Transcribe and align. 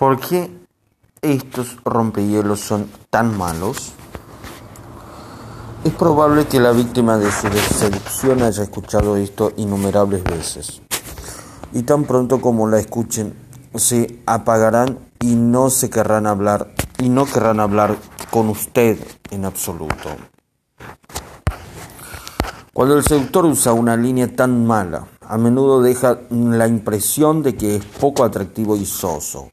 ¿Por 0.00 0.18
qué 0.18 0.50
estos 1.20 1.76
rompehielos 1.84 2.60
son 2.60 2.90
tan 3.10 3.36
malos? 3.36 3.92
Es 5.84 5.92
probable 5.92 6.46
que 6.46 6.58
la 6.58 6.72
víctima 6.72 7.18
de 7.18 7.30
su 7.30 7.48
seducción 7.74 8.40
haya 8.40 8.62
escuchado 8.62 9.16
esto 9.16 9.52
innumerables 9.58 10.24
veces. 10.24 10.80
Y 11.74 11.82
tan 11.82 12.04
pronto 12.04 12.40
como 12.40 12.66
la 12.66 12.78
escuchen, 12.78 13.34
se 13.74 14.22
apagarán 14.24 15.00
y 15.20 15.34
no 15.34 15.68
se 15.68 15.90
querrán 15.90 16.26
hablar 16.26 16.72
y 16.96 17.10
no 17.10 17.26
querrán 17.26 17.60
hablar 17.60 17.98
con 18.30 18.48
usted 18.48 18.98
en 19.30 19.44
absoluto. 19.44 20.08
Cuando 22.72 22.96
el 22.96 23.04
seductor 23.04 23.44
usa 23.44 23.74
una 23.74 23.98
línea 23.98 24.34
tan 24.34 24.66
mala, 24.66 25.08
a 25.20 25.36
menudo 25.36 25.82
deja 25.82 26.20
la 26.30 26.66
impresión 26.66 27.42
de 27.42 27.54
que 27.54 27.76
es 27.76 27.84
poco 27.84 28.24
atractivo 28.24 28.76
y 28.76 28.86
soso. 28.86 29.50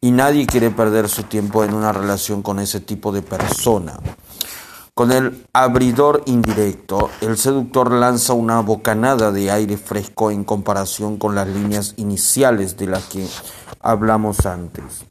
Y 0.00 0.10
nadie 0.10 0.46
quiere 0.46 0.70
perder 0.70 1.08
su 1.08 1.24
tiempo 1.24 1.64
en 1.64 1.74
una 1.74 1.92
relación 1.92 2.42
con 2.42 2.58
ese 2.58 2.80
tipo 2.80 3.12
de 3.12 3.22
persona. 3.22 3.98
Con 4.94 5.12
el 5.12 5.46
abridor 5.52 6.22
indirecto, 6.24 7.10
el 7.20 7.36
seductor 7.36 7.92
lanza 7.92 8.32
una 8.32 8.60
bocanada 8.60 9.30
de 9.30 9.50
aire 9.50 9.76
fresco 9.76 10.30
en 10.30 10.42
comparación 10.42 11.18
con 11.18 11.34
las 11.34 11.46
líneas 11.48 11.92
iniciales 11.98 12.78
de 12.78 12.86
las 12.86 13.04
que 13.04 13.26
hablamos 13.80 14.46
antes. 14.46 15.04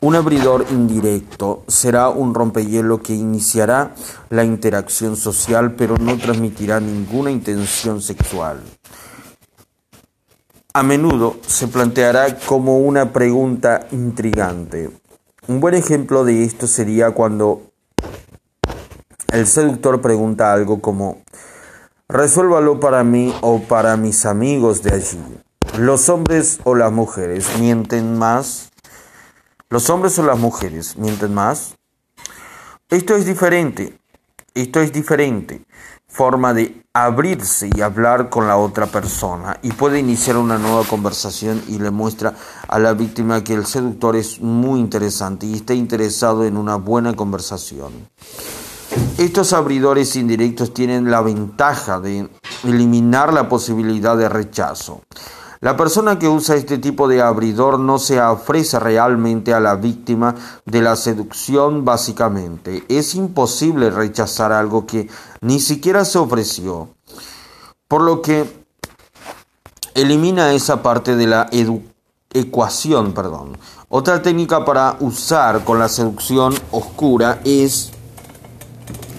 Un 0.00 0.14
abridor 0.14 0.66
indirecto 0.70 1.64
será 1.66 2.10
un 2.10 2.34
rompehielo 2.34 3.02
que 3.02 3.14
iniciará 3.14 3.94
la 4.28 4.44
interacción 4.44 5.16
social 5.16 5.74
pero 5.76 5.96
no 5.96 6.18
transmitirá 6.18 6.78
ninguna 6.78 7.30
intención 7.30 8.02
sexual. 8.02 8.60
A 10.76 10.82
menudo 10.82 11.36
se 11.46 11.68
planteará 11.68 12.36
como 12.36 12.78
una 12.78 13.12
pregunta 13.12 13.86
intrigante. 13.92 14.90
Un 15.46 15.60
buen 15.60 15.74
ejemplo 15.74 16.24
de 16.24 16.42
esto 16.42 16.66
sería 16.66 17.12
cuando 17.12 17.70
el 19.28 19.46
seductor 19.46 20.00
pregunta 20.00 20.52
algo 20.52 20.80
como, 20.80 21.22
resuélvalo 22.08 22.80
para 22.80 23.04
mí 23.04 23.32
o 23.40 23.60
para 23.60 23.96
mis 23.96 24.26
amigos 24.26 24.82
de 24.82 24.94
allí. 24.96 25.38
¿Los 25.78 26.08
hombres 26.08 26.58
o 26.64 26.74
las 26.74 26.90
mujeres 26.90 27.56
mienten 27.60 28.18
más? 28.18 28.72
¿Los 29.70 29.88
hombres 29.90 30.18
o 30.18 30.24
las 30.24 30.40
mujeres 30.40 30.98
mienten 30.98 31.34
más? 31.34 31.76
Esto 32.90 33.14
es 33.14 33.26
diferente. 33.26 33.96
Esto 34.54 34.80
es 34.80 34.92
diferente. 34.92 35.64
Forma 36.14 36.54
de 36.54 36.80
abrirse 36.92 37.68
y 37.74 37.80
hablar 37.80 38.28
con 38.28 38.46
la 38.46 38.56
otra 38.56 38.86
persona 38.86 39.58
y 39.62 39.72
puede 39.72 39.98
iniciar 39.98 40.36
una 40.36 40.58
nueva 40.58 40.84
conversación 40.84 41.60
y 41.66 41.80
le 41.80 41.90
muestra 41.90 42.34
a 42.68 42.78
la 42.78 42.92
víctima 42.92 43.42
que 43.42 43.54
el 43.54 43.66
seductor 43.66 44.14
es 44.14 44.40
muy 44.40 44.78
interesante 44.78 45.44
y 45.46 45.54
está 45.54 45.74
interesado 45.74 46.44
en 46.44 46.56
una 46.56 46.76
buena 46.76 47.14
conversación. 47.14 48.08
Estos 49.18 49.52
abridores 49.52 50.14
indirectos 50.14 50.72
tienen 50.72 51.10
la 51.10 51.20
ventaja 51.20 51.98
de 51.98 52.28
eliminar 52.62 53.32
la 53.32 53.48
posibilidad 53.48 54.16
de 54.16 54.28
rechazo. 54.28 55.02
La 55.64 55.78
persona 55.78 56.18
que 56.18 56.28
usa 56.28 56.56
este 56.56 56.76
tipo 56.76 57.08
de 57.08 57.22
abridor 57.22 57.80
no 57.80 57.98
se 57.98 58.20
ofrece 58.20 58.78
realmente 58.78 59.54
a 59.54 59.60
la 59.60 59.76
víctima 59.76 60.34
de 60.66 60.82
la 60.82 60.94
seducción 60.94 61.86
básicamente. 61.86 62.84
Es 62.90 63.14
imposible 63.14 63.88
rechazar 63.88 64.52
algo 64.52 64.84
que 64.84 65.08
ni 65.40 65.60
siquiera 65.60 66.04
se 66.04 66.18
ofreció. 66.18 66.90
Por 67.88 68.02
lo 68.02 68.20
que 68.20 68.44
elimina 69.94 70.52
esa 70.52 70.82
parte 70.82 71.16
de 71.16 71.28
la 71.28 71.48
ecuación. 72.34 73.14
Perdón. 73.14 73.56
Otra 73.88 74.20
técnica 74.20 74.66
para 74.66 74.98
usar 75.00 75.64
con 75.64 75.78
la 75.78 75.88
seducción 75.88 76.52
oscura 76.72 77.40
es 77.42 77.90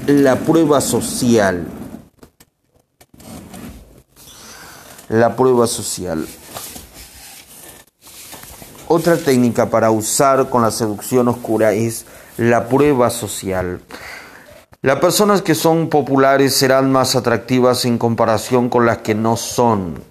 la 0.05 0.35
prueba 0.35 0.79
social. 0.79 1.65
la 5.09 5.35
prueba 5.35 5.67
social. 5.67 6.25
Otra 8.87 9.17
técnica 9.17 9.67
para 9.71 9.89
usar 9.89 10.47
con 10.49 10.61
la 10.61 10.69
seducción 10.69 11.27
oscura 11.27 11.73
es 11.73 12.05
la 12.37 12.67
prueba 12.67 13.09
social. 13.09 13.79
Las 14.83 14.99
personas 14.99 15.41
que 15.41 15.55
son 15.55 15.89
populares 15.89 16.55
serán 16.55 16.91
más 16.91 17.15
atractivas 17.15 17.85
en 17.85 17.97
comparación 17.97 18.69
con 18.69 18.85
las 18.85 18.99
que 18.99 19.15
no 19.15 19.37
son. 19.37 20.03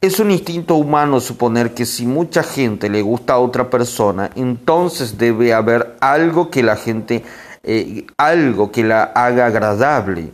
Es 0.00 0.18
un 0.18 0.32
instinto 0.32 0.74
humano 0.74 1.20
suponer 1.20 1.74
que 1.74 1.86
si 1.86 2.04
mucha 2.04 2.42
gente 2.42 2.90
le 2.90 3.02
gusta 3.02 3.34
a 3.34 3.38
otra 3.38 3.70
persona, 3.70 4.30
entonces 4.34 5.16
debe 5.16 5.54
haber 5.54 5.94
algo 6.00 6.50
que 6.50 6.64
la 6.64 6.74
gente, 6.74 7.22
eh, 7.62 8.04
algo 8.16 8.72
que 8.72 8.82
la 8.82 9.04
haga 9.04 9.46
agradable. 9.46 10.32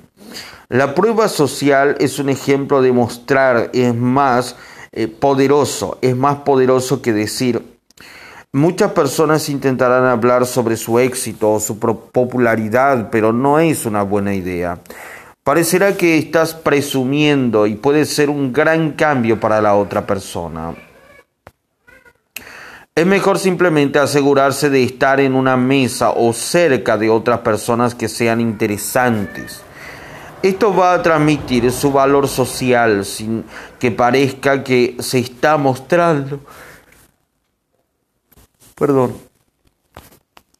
La 0.71 0.95
prueba 0.95 1.29
social 1.29 1.97
es 2.01 2.19
un 2.19 2.31
ejemplo 2.31 2.81
de 2.81 2.93
mostrar, 2.93 3.69
es 3.75 3.95
más 3.95 4.57
eh, 4.93 5.09
poderoso, 5.09 5.99
es 6.03 6.17
más 6.17 6.39
poderoso 6.39 7.03
que 7.03 7.13
decir. 7.13 7.63
Muchas 8.53 8.93
personas 8.93 9.49
intentarán 9.51 10.07
hablar 10.07 10.47
sobre 10.47 10.77
su 10.77 10.99
éxito 10.99 11.53
o 11.53 11.61
su 11.61 11.79
popularidad, 11.79 13.11
pero 13.11 13.33
no 13.33 13.59
es 13.59 13.85
una 13.85 14.03
buena 14.03 14.35
idea. 14.35 14.79
Parecerá 15.45 15.97
que 15.97 16.19
estás 16.19 16.55
presumiendo 16.55 17.67
y 17.67 17.75
puede 17.75 18.05
ser 18.05 18.31
un 18.31 18.53
gran 18.53 18.93
cambio 18.93 19.39
para 19.39 19.61
la 19.61 19.75
otra 19.75 20.07
persona. 20.07 20.75
Es 22.95 23.07
mejor 23.07 23.39
simplemente 23.39 23.99
asegurarse 23.99 24.71
de 24.71 24.83
estar 24.83 25.21
en 25.21 25.35
una 25.35 25.57
mesa 25.57 26.11
o 26.11 26.33
cerca 26.33 26.99
de 26.99 27.09
otras 27.09 27.39
personas 27.41 27.95
que 27.95 28.09
sean 28.09 28.41
interesantes. 28.41 29.63
Esto 30.43 30.73
va 30.73 30.95
a 30.95 31.03
transmitir 31.03 31.73
su 31.73 31.91
valor 31.91 32.29
social 32.29 33.05
sin 33.05 33.45
que 33.81 33.91
parezca 33.91 34.63
que 34.63 34.97
se 35.01 35.19
está 35.19 35.57
mostrando. 35.57 36.39
Perdón. 38.77 39.15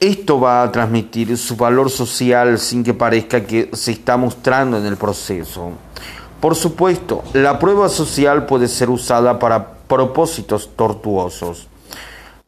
Esto 0.01 0.41
va 0.41 0.63
a 0.63 0.73
transmitir 0.73 1.37
su 1.39 1.57
valor 1.57 1.91
social 1.91 2.59
sin 2.59 2.83
que 2.83 2.95
parezca 2.95 3.45
que 3.45 3.71
se 3.73 3.93
está 3.93 4.17
mostrando 4.17 4.79
en 4.79 4.87
el 4.87 4.97
proceso. 4.97 5.73
Por 6.41 6.57
supuesto, 6.57 7.23
la 7.33 7.59
prueba 7.59 7.89
social 7.89 8.47
puede 8.47 8.67
ser 8.67 8.91
usada 8.91 9.39
para 9.39 9.75
propósitos 9.75 10.71
tortuosos. 10.75 11.69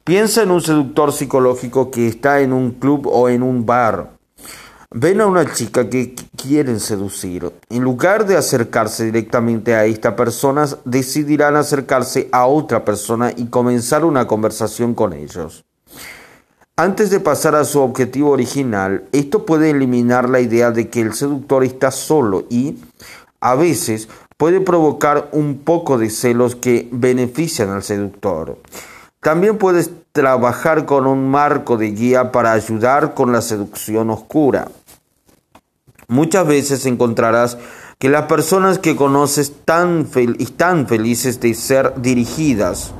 Piensa 0.03 0.43
en 0.43 0.51
un 0.51 0.61
seductor 0.61 1.13
psicológico 1.13 1.93
que 1.93 2.09
está 2.09 2.41
en 2.41 2.53
un 2.53 2.73
club 2.73 3.07
o 3.07 3.29
en 3.29 3.43
un 3.45 3.67
bar 3.67 4.20
ven 4.93 5.21
a 5.21 5.27
una 5.27 5.53
chica 5.53 5.89
que 5.89 6.15
quieren 6.37 6.81
seducir. 6.81 7.53
En 7.69 7.83
lugar 7.83 8.27
de 8.27 8.37
acercarse 8.37 9.05
directamente 9.05 9.75
a 9.75 9.85
esta 9.85 10.17
persona, 10.17 10.67
decidirán 10.85 11.57
acercarse 11.57 12.29
a 12.33 12.47
otra 12.47 12.85
persona 12.85 13.33
y 13.37 13.47
comenzar 13.47 14.05
una 14.05 14.27
conversación 14.27 14.95
con 14.95 15.13
ellos. 15.13 15.65
Antes 16.77 17.11
de 17.11 17.21
pasar 17.21 17.55
a 17.55 17.65
su 17.65 17.81
objetivo 17.81 18.31
original, 18.31 19.05
esto 19.13 19.45
puede 19.45 19.71
eliminar 19.71 20.29
la 20.29 20.41
idea 20.41 20.71
de 20.71 20.89
que 20.89 21.03
el 21.03 21.13
seductor 21.13 21.63
está 21.63 21.91
solo 21.91 22.47
y, 22.49 22.79
a 23.41 23.55
veces, 23.55 24.09
puede 24.37 24.61
provocar 24.61 25.29
un 25.33 25.59
poco 25.59 25.99
de 25.99 26.11
celos 26.11 26.57
que 26.57 26.89
benefician 26.91 27.69
al 27.69 27.83
seductor. 27.83 28.59
También 29.21 29.59
puedes 29.59 29.91
trabajar 30.13 30.87
con 30.87 31.07
un 31.07 31.31
marco 31.31 31.77
de 31.77 31.91
guía 31.91 32.33
para 32.33 32.53
ayudar 32.53 33.13
con 33.13 33.33
la 33.33 33.43
seducción 33.43 34.09
oscura. 34.09 34.69
Muchas 36.11 36.45
veces 36.45 36.87
encontrarás 36.87 37.57
que 38.01 38.09
las 38.09 38.25
personas 38.25 38.81
que 38.81 38.97
conoces 38.97 39.53
están 39.61 40.87
felices 40.89 41.39
de 41.39 41.55
ser 41.55 41.95
dirigidas. 42.03 42.93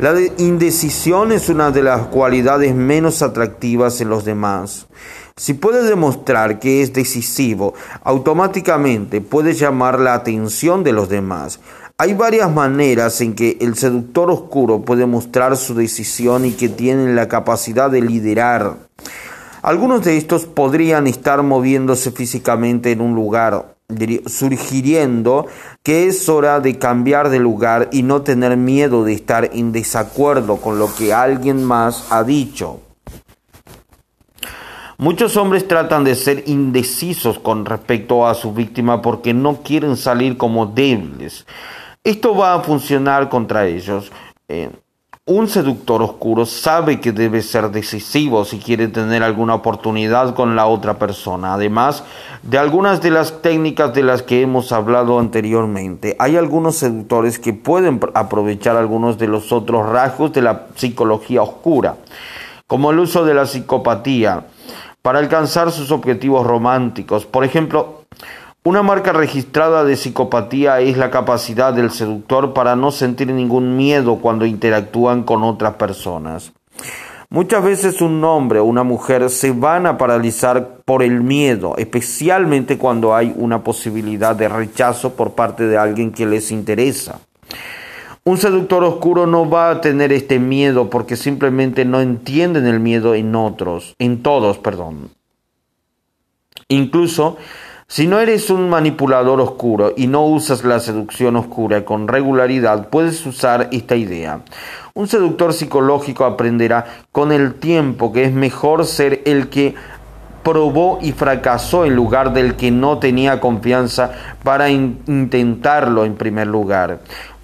La 0.00 0.12
indecisión 0.38 1.30
es 1.30 1.48
una 1.48 1.70
de 1.70 1.84
las 1.84 2.08
cualidades 2.08 2.74
menos 2.74 3.22
atractivas 3.22 4.00
en 4.00 4.08
los 4.08 4.24
demás. 4.24 4.88
Si 5.36 5.54
puedes 5.54 5.86
demostrar 5.86 6.58
que 6.58 6.82
es 6.82 6.92
decisivo, 6.92 7.74
automáticamente 8.02 9.20
puedes 9.20 9.60
llamar 9.60 10.00
la 10.00 10.14
atención 10.14 10.82
de 10.82 10.90
los 10.90 11.08
demás. 11.08 11.60
Hay 11.96 12.14
varias 12.14 12.52
maneras 12.52 13.20
en 13.20 13.36
que 13.36 13.56
el 13.60 13.76
seductor 13.76 14.32
oscuro 14.32 14.80
puede 14.80 15.06
mostrar 15.06 15.56
su 15.56 15.76
decisión 15.76 16.44
y 16.44 16.50
que 16.54 16.68
tiene 16.68 17.14
la 17.14 17.28
capacidad 17.28 17.88
de 17.88 18.00
liderar. 18.00 18.78
Algunos 19.62 20.02
de 20.02 20.16
estos 20.16 20.46
podrían 20.46 21.06
estar 21.06 21.44
moviéndose 21.44 22.10
físicamente 22.10 22.90
en 22.90 23.00
un 23.00 23.14
lugar, 23.14 23.76
sugiriendo 24.26 25.46
que 25.84 26.08
es 26.08 26.28
hora 26.28 26.58
de 26.58 26.80
cambiar 26.80 27.28
de 27.28 27.38
lugar 27.38 27.88
y 27.92 28.02
no 28.02 28.22
tener 28.22 28.56
miedo 28.56 29.04
de 29.04 29.12
estar 29.12 29.50
en 29.52 29.70
desacuerdo 29.70 30.56
con 30.56 30.80
lo 30.80 30.92
que 30.92 31.14
alguien 31.14 31.62
más 31.62 32.10
ha 32.10 32.24
dicho. 32.24 32.80
Muchos 34.98 35.36
hombres 35.36 35.68
tratan 35.68 36.02
de 36.02 36.16
ser 36.16 36.42
indecisos 36.46 37.38
con 37.38 37.64
respecto 37.64 38.26
a 38.26 38.34
su 38.34 38.52
víctima 38.52 39.00
porque 39.00 39.32
no 39.32 39.62
quieren 39.62 39.96
salir 39.96 40.36
como 40.36 40.66
débiles. 40.66 41.46
Esto 42.02 42.36
va 42.36 42.54
a 42.54 42.60
funcionar 42.60 43.28
contra 43.28 43.66
ellos. 43.66 44.10
Eh, 44.48 44.70
Un 45.24 45.46
seductor 45.46 46.02
oscuro 46.02 46.44
sabe 46.46 46.98
que 46.98 47.12
debe 47.12 47.42
ser 47.42 47.70
decisivo 47.70 48.44
si 48.44 48.58
quiere 48.58 48.88
tener 48.88 49.22
alguna 49.22 49.54
oportunidad 49.54 50.34
con 50.34 50.56
la 50.56 50.66
otra 50.66 50.98
persona. 50.98 51.54
Además 51.54 52.02
de 52.42 52.58
algunas 52.58 53.00
de 53.00 53.12
las 53.12 53.40
técnicas 53.40 53.94
de 53.94 54.02
las 54.02 54.24
que 54.24 54.42
hemos 54.42 54.72
hablado 54.72 55.20
anteriormente, 55.20 56.16
hay 56.18 56.36
algunos 56.36 56.74
seductores 56.74 57.38
que 57.38 57.52
pueden 57.52 58.00
aprovechar 58.14 58.76
algunos 58.76 59.16
de 59.16 59.28
los 59.28 59.52
otros 59.52 59.88
rasgos 59.88 60.32
de 60.32 60.42
la 60.42 60.66
psicología 60.74 61.40
oscura, 61.42 61.98
como 62.66 62.90
el 62.90 62.98
uso 62.98 63.24
de 63.24 63.34
la 63.34 63.46
psicopatía, 63.46 64.46
para 65.02 65.20
alcanzar 65.20 65.70
sus 65.70 65.92
objetivos 65.92 66.44
románticos. 66.44 67.26
Por 67.26 67.44
ejemplo, 67.44 68.02
una 68.64 68.82
marca 68.82 69.12
registrada 69.12 69.84
de 69.84 69.96
psicopatía 69.96 70.80
es 70.80 70.96
la 70.96 71.10
capacidad 71.10 71.74
del 71.74 71.90
seductor 71.90 72.52
para 72.52 72.76
no 72.76 72.92
sentir 72.92 73.32
ningún 73.32 73.76
miedo 73.76 74.18
cuando 74.18 74.46
interactúan 74.46 75.24
con 75.24 75.42
otras 75.42 75.74
personas. 75.74 76.52
Muchas 77.28 77.64
veces 77.64 78.00
un 78.00 78.22
hombre 78.22 78.60
o 78.60 78.64
una 78.64 78.84
mujer 78.84 79.30
se 79.30 79.50
van 79.50 79.86
a 79.86 79.98
paralizar 79.98 80.76
por 80.84 81.02
el 81.02 81.22
miedo, 81.22 81.74
especialmente 81.76 82.78
cuando 82.78 83.16
hay 83.16 83.34
una 83.36 83.64
posibilidad 83.64 84.36
de 84.36 84.48
rechazo 84.48 85.14
por 85.14 85.32
parte 85.32 85.66
de 85.66 85.76
alguien 85.76 86.12
que 86.12 86.26
les 86.26 86.52
interesa. 86.52 87.18
Un 88.22 88.36
seductor 88.36 88.84
oscuro 88.84 89.26
no 89.26 89.50
va 89.50 89.70
a 89.70 89.80
tener 89.80 90.12
este 90.12 90.38
miedo 90.38 90.88
porque 90.88 91.16
simplemente 91.16 91.84
no 91.84 92.00
entienden 92.00 92.66
el 92.66 92.78
miedo 92.78 93.14
en 93.14 93.34
otros, 93.34 93.96
en 93.98 94.22
todos, 94.22 94.58
perdón. 94.58 95.10
Incluso 96.68 97.38
si 97.92 98.06
no 98.06 98.20
eres 98.20 98.48
un 98.48 98.70
manipulador 98.70 99.38
oscuro 99.42 99.92
y 99.94 100.06
no 100.06 100.24
usas 100.24 100.64
la 100.64 100.80
seducción 100.80 101.36
oscura 101.36 101.84
con 101.84 102.08
regularidad, 102.08 102.88
puedes 102.88 103.26
usar 103.26 103.68
esta 103.70 103.96
idea. 103.96 104.40
Un 104.94 105.08
seductor 105.08 105.52
psicológico 105.52 106.24
aprenderá 106.24 106.86
con 107.12 107.32
el 107.32 107.52
tiempo 107.52 108.10
que 108.10 108.24
es 108.24 108.32
mejor 108.32 108.86
ser 108.86 109.20
el 109.26 109.50
que 109.50 109.74
probó 110.42 111.00
y 111.02 111.12
fracasó 111.12 111.84
en 111.84 111.94
lugar 111.94 112.32
del 112.32 112.56
que 112.56 112.70
no 112.70 112.96
tenía 112.96 113.40
confianza 113.40 114.12
para 114.42 114.70
intentarlo 114.70 116.06
en 116.06 116.14
primer 116.14 116.46
lugar. 116.46 117.00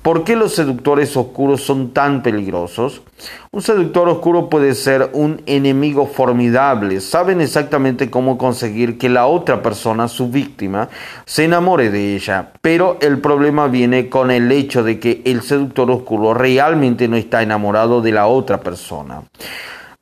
¿Por 0.08 0.24
qué 0.24 0.36
los 0.36 0.54
seductores 0.54 1.14
oscuros 1.18 1.60
son 1.60 1.90
tan 1.90 2.22
peligrosos? 2.22 3.02
Un 3.50 3.60
seductor 3.60 4.08
oscuro 4.08 4.48
puede 4.48 4.74
ser 4.74 5.10
un 5.12 5.42
enemigo 5.44 6.06
formidable. 6.06 7.02
Saben 7.02 7.42
exactamente 7.42 8.08
cómo 8.08 8.38
conseguir 8.38 8.96
que 8.96 9.10
la 9.10 9.26
otra 9.26 9.62
persona, 9.62 10.08
su 10.08 10.30
víctima, 10.30 10.88
se 11.26 11.44
enamore 11.44 11.90
de 11.90 12.16
ella. 12.16 12.52
Pero 12.62 12.96
el 13.02 13.18
problema 13.18 13.66
viene 13.66 14.08
con 14.08 14.30
el 14.30 14.50
hecho 14.50 14.82
de 14.82 14.98
que 14.98 15.20
el 15.26 15.42
seductor 15.42 15.90
oscuro 15.90 16.32
realmente 16.32 17.06
no 17.06 17.18
está 17.18 17.42
enamorado 17.42 18.00
de 18.00 18.12
la 18.12 18.28
otra 18.28 18.60
persona. 18.60 19.24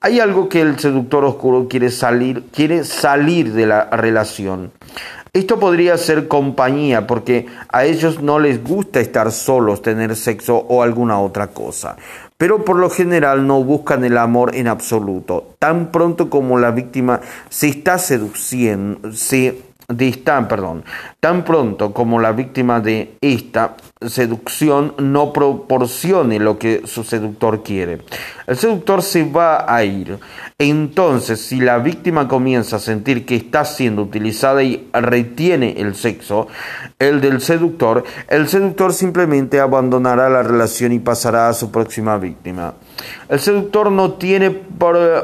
Hay 0.00 0.20
algo 0.20 0.48
que 0.48 0.60
el 0.60 0.78
seductor 0.78 1.24
oscuro 1.24 1.66
quiere 1.66 1.90
salir, 1.90 2.44
quiere 2.52 2.84
salir 2.84 3.52
de 3.54 3.66
la 3.66 3.90
relación. 3.90 4.70
Esto 5.36 5.60
podría 5.60 5.98
ser 5.98 6.28
compañía 6.28 7.06
porque 7.06 7.44
a 7.68 7.84
ellos 7.84 8.22
no 8.22 8.38
les 8.38 8.64
gusta 8.64 9.00
estar 9.00 9.30
solos, 9.30 9.82
tener 9.82 10.16
sexo 10.16 10.56
o 10.56 10.82
alguna 10.82 11.20
otra 11.20 11.48
cosa. 11.48 11.96
Pero 12.38 12.64
por 12.64 12.76
lo 12.76 12.88
general 12.88 13.46
no 13.46 13.62
buscan 13.62 14.02
el 14.06 14.16
amor 14.16 14.54
en 14.54 14.66
absoluto. 14.66 15.52
Tan 15.58 15.92
pronto 15.92 16.30
como 16.30 16.58
la 16.58 16.70
víctima 16.70 17.20
se 17.50 17.68
está 17.68 17.98
seduciendo, 17.98 19.12
se 19.12 19.60
perdón, 19.86 20.84
tan 21.20 21.44
pronto 21.44 21.92
como 21.92 22.20
la 22.20 22.32
víctima 22.32 22.80
de 22.80 23.16
esta 23.20 23.76
seducción 24.04 24.94
no 24.98 25.32
proporcione 25.32 26.38
lo 26.38 26.58
que 26.58 26.82
su 26.86 27.04
seductor 27.04 27.62
quiere. 27.62 28.02
El 28.46 28.56
seductor 28.56 29.02
se 29.02 29.24
va 29.24 29.72
a 29.72 29.84
ir. 29.84 30.18
Entonces, 30.58 31.40
si 31.40 31.60
la 31.60 31.78
víctima 31.78 32.28
comienza 32.28 32.76
a 32.76 32.80
sentir 32.80 33.24
que 33.26 33.36
está 33.36 33.64
siendo 33.64 34.02
utilizada 34.02 34.62
y 34.62 34.88
retiene 34.92 35.74
el 35.78 35.94
sexo, 35.94 36.48
el 36.98 37.20
del 37.20 37.40
seductor, 37.40 38.04
el 38.28 38.48
seductor 38.48 38.92
simplemente 38.92 39.60
abandonará 39.60 40.28
la 40.28 40.42
relación 40.42 40.92
y 40.92 40.98
pasará 40.98 41.48
a 41.48 41.54
su 41.54 41.70
próxima 41.70 42.16
víctima. 42.18 42.74
El 43.28 43.40
seductor 43.40 43.90
no 43.90 44.12
tiene 44.12 44.50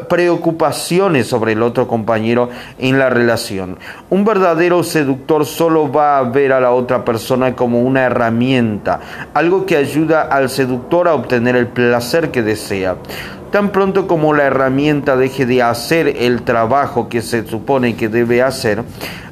preocupaciones 0.09 1.27
sobre 1.27 1.53
el 1.53 1.63
otro 1.63 1.87
compañero 1.87 2.51
en 2.79 2.99
la 2.99 3.11
relación. 3.11 3.79
Un 4.11 4.25
verdadero 4.25 4.83
seductor 4.83 5.47
solo 5.47 5.91
va 5.91 6.19
a 6.19 6.23
ver 6.25 6.53
a 6.53 6.61
la 6.61 6.73
otra 6.73 7.05
persona 7.05 7.55
como 7.55 7.83
una 7.83 8.03
herramienta, 8.03 9.01
algo 9.35 9.67
que 9.67 9.77
ayuda 9.77 10.23
al 10.23 10.51
seductor 10.51 11.09
a 11.09 11.15
obtener 11.15 11.57
el 11.57 11.69
placer 11.69 12.31
que 12.31 12.43
desea. 12.43 12.97
Tan 13.53 13.69
pronto 13.71 14.09
como 14.09 14.33
la 14.33 14.45
herramienta 14.45 15.15
deje 15.15 15.45
de 15.45 15.63
hacer 15.63 16.09
el 16.09 16.43
trabajo 16.43 17.11
que 17.11 17.21
se 17.21 17.47
supone 17.47 17.97
que 17.97 18.09
debe 18.09 18.43
hacer, 18.43 18.83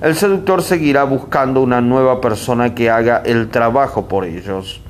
el 0.03 0.15
seductor 0.15 0.63
seguirá 0.63 1.05
buscando 1.05 1.63
una 1.63 1.81
nueva 1.81 2.21
persona 2.21 2.75
que 2.75 2.91
haga 2.91 3.23
el 3.25 3.49
trabajo 3.49 4.09
por 4.09 4.27
ellos. 4.27 4.83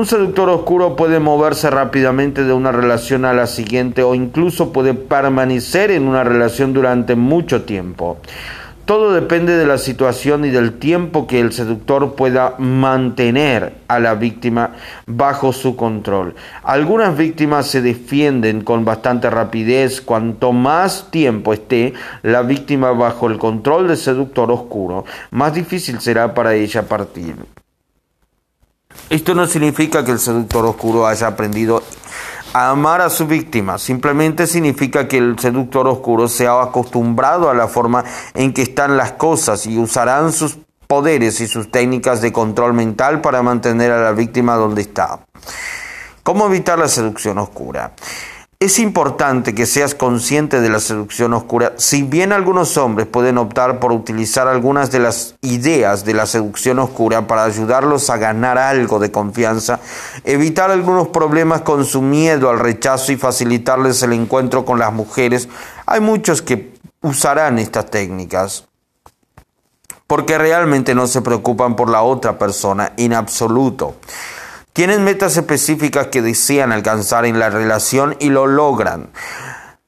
Un 0.00 0.06
seductor 0.06 0.48
oscuro 0.48 0.96
puede 0.96 1.20
moverse 1.20 1.68
rápidamente 1.68 2.44
de 2.44 2.54
una 2.54 2.72
relación 2.72 3.26
a 3.26 3.34
la 3.34 3.46
siguiente 3.46 4.02
o 4.02 4.14
incluso 4.14 4.72
puede 4.72 4.94
permanecer 4.94 5.90
en 5.90 6.08
una 6.08 6.24
relación 6.24 6.72
durante 6.72 7.16
mucho 7.16 7.64
tiempo. 7.64 8.16
Todo 8.86 9.12
depende 9.12 9.58
de 9.58 9.66
la 9.66 9.76
situación 9.76 10.46
y 10.46 10.48
del 10.48 10.78
tiempo 10.78 11.26
que 11.26 11.38
el 11.38 11.52
seductor 11.52 12.14
pueda 12.14 12.54
mantener 12.56 13.74
a 13.88 14.00
la 14.00 14.14
víctima 14.14 14.70
bajo 15.04 15.52
su 15.52 15.76
control. 15.76 16.34
Algunas 16.62 17.14
víctimas 17.14 17.66
se 17.66 17.82
defienden 17.82 18.62
con 18.62 18.86
bastante 18.86 19.28
rapidez. 19.28 20.00
Cuanto 20.00 20.52
más 20.52 21.10
tiempo 21.10 21.52
esté 21.52 21.92
la 22.22 22.40
víctima 22.40 22.92
bajo 22.92 23.26
el 23.26 23.36
control 23.36 23.88
del 23.88 23.98
seductor 23.98 24.50
oscuro, 24.50 25.04
más 25.30 25.52
difícil 25.52 26.00
será 26.00 26.32
para 26.32 26.54
ella 26.54 26.88
partir. 26.88 27.36
Esto 29.08 29.34
no 29.34 29.46
significa 29.46 30.04
que 30.04 30.12
el 30.12 30.18
seductor 30.18 30.66
oscuro 30.66 31.06
haya 31.06 31.26
aprendido 31.26 31.82
a 32.52 32.70
amar 32.70 33.00
a 33.00 33.10
su 33.10 33.26
víctima, 33.26 33.78
simplemente 33.78 34.46
significa 34.46 35.06
que 35.06 35.18
el 35.18 35.38
seductor 35.38 35.86
oscuro 35.86 36.28
se 36.28 36.46
ha 36.46 36.62
acostumbrado 36.62 37.48
a 37.48 37.54
la 37.54 37.68
forma 37.68 38.04
en 38.34 38.52
que 38.52 38.62
están 38.62 38.96
las 38.96 39.12
cosas 39.12 39.66
y 39.66 39.78
usarán 39.78 40.32
sus 40.32 40.58
poderes 40.86 41.40
y 41.40 41.46
sus 41.46 41.70
técnicas 41.70 42.20
de 42.20 42.32
control 42.32 42.74
mental 42.74 43.20
para 43.20 43.42
mantener 43.42 43.92
a 43.92 44.02
la 44.02 44.12
víctima 44.12 44.56
donde 44.56 44.82
está. 44.82 45.20
¿Cómo 46.24 46.46
evitar 46.46 46.78
la 46.78 46.88
seducción 46.88 47.38
oscura? 47.38 47.92
Es 48.62 48.78
importante 48.78 49.54
que 49.54 49.64
seas 49.64 49.94
consciente 49.94 50.60
de 50.60 50.68
la 50.68 50.80
seducción 50.80 51.32
oscura. 51.32 51.72
Si 51.78 52.02
bien 52.02 52.30
algunos 52.30 52.76
hombres 52.76 53.06
pueden 53.06 53.38
optar 53.38 53.80
por 53.80 53.90
utilizar 53.90 54.48
algunas 54.48 54.90
de 54.90 54.98
las 54.98 55.34
ideas 55.40 56.04
de 56.04 56.12
la 56.12 56.26
seducción 56.26 56.78
oscura 56.78 57.26
para 57.26 57.44
ayudarlos 57.44 58.10
a 58.10 58.18
ganar 58.18 58.58
algo 58.58 58.98
de 58.98 59.10
confianza, 59.10 59.80
evitar 60.24 60.70
algunos 60.70 61.08
problemas 61.08 61.62
con 61.62 61.86
su 61.86 62.02
miedo 62.02 62.50
al 62.50 62.58
rechazo 62.58 63.12
y 63.12 63.16
facilitarles 63.16 64.02
el 64.02 64.12
encuentro 64.12 64.66
con 64.66 64.78
las 64.78 64.92
mujeres, 64.92 65.48
hay 65.86 66.02
muchos 66.02 66.42
que 66.42 66.74
usarán 67.00 67.58
estas 67.58 67.86
técnicas 67.86 68.66
porque 70.06 70.36
realmente 70.36 70.94
no 70.94 71.06
se 71.06 71.22
preocupan 71.22 71.76
por 71.76 71.88
la 71.88 72.02
otra 72.02 72.38
persona 72.38 72.92
en 72.98 73.14
absoluto. 73.14 73.94
Tienen 74.72 75.02
metas 75.02 75.36
específicas 75.36 76.06
que 76.06 76.22
desean 76.22 76.70
alcanzar 76.70 77.26
en 77.26 77.40
la 77.40 77.50
relación 77.50 78.16
y 78.20 78.30
lo 78.30 78.46
logran, 78.46 79.10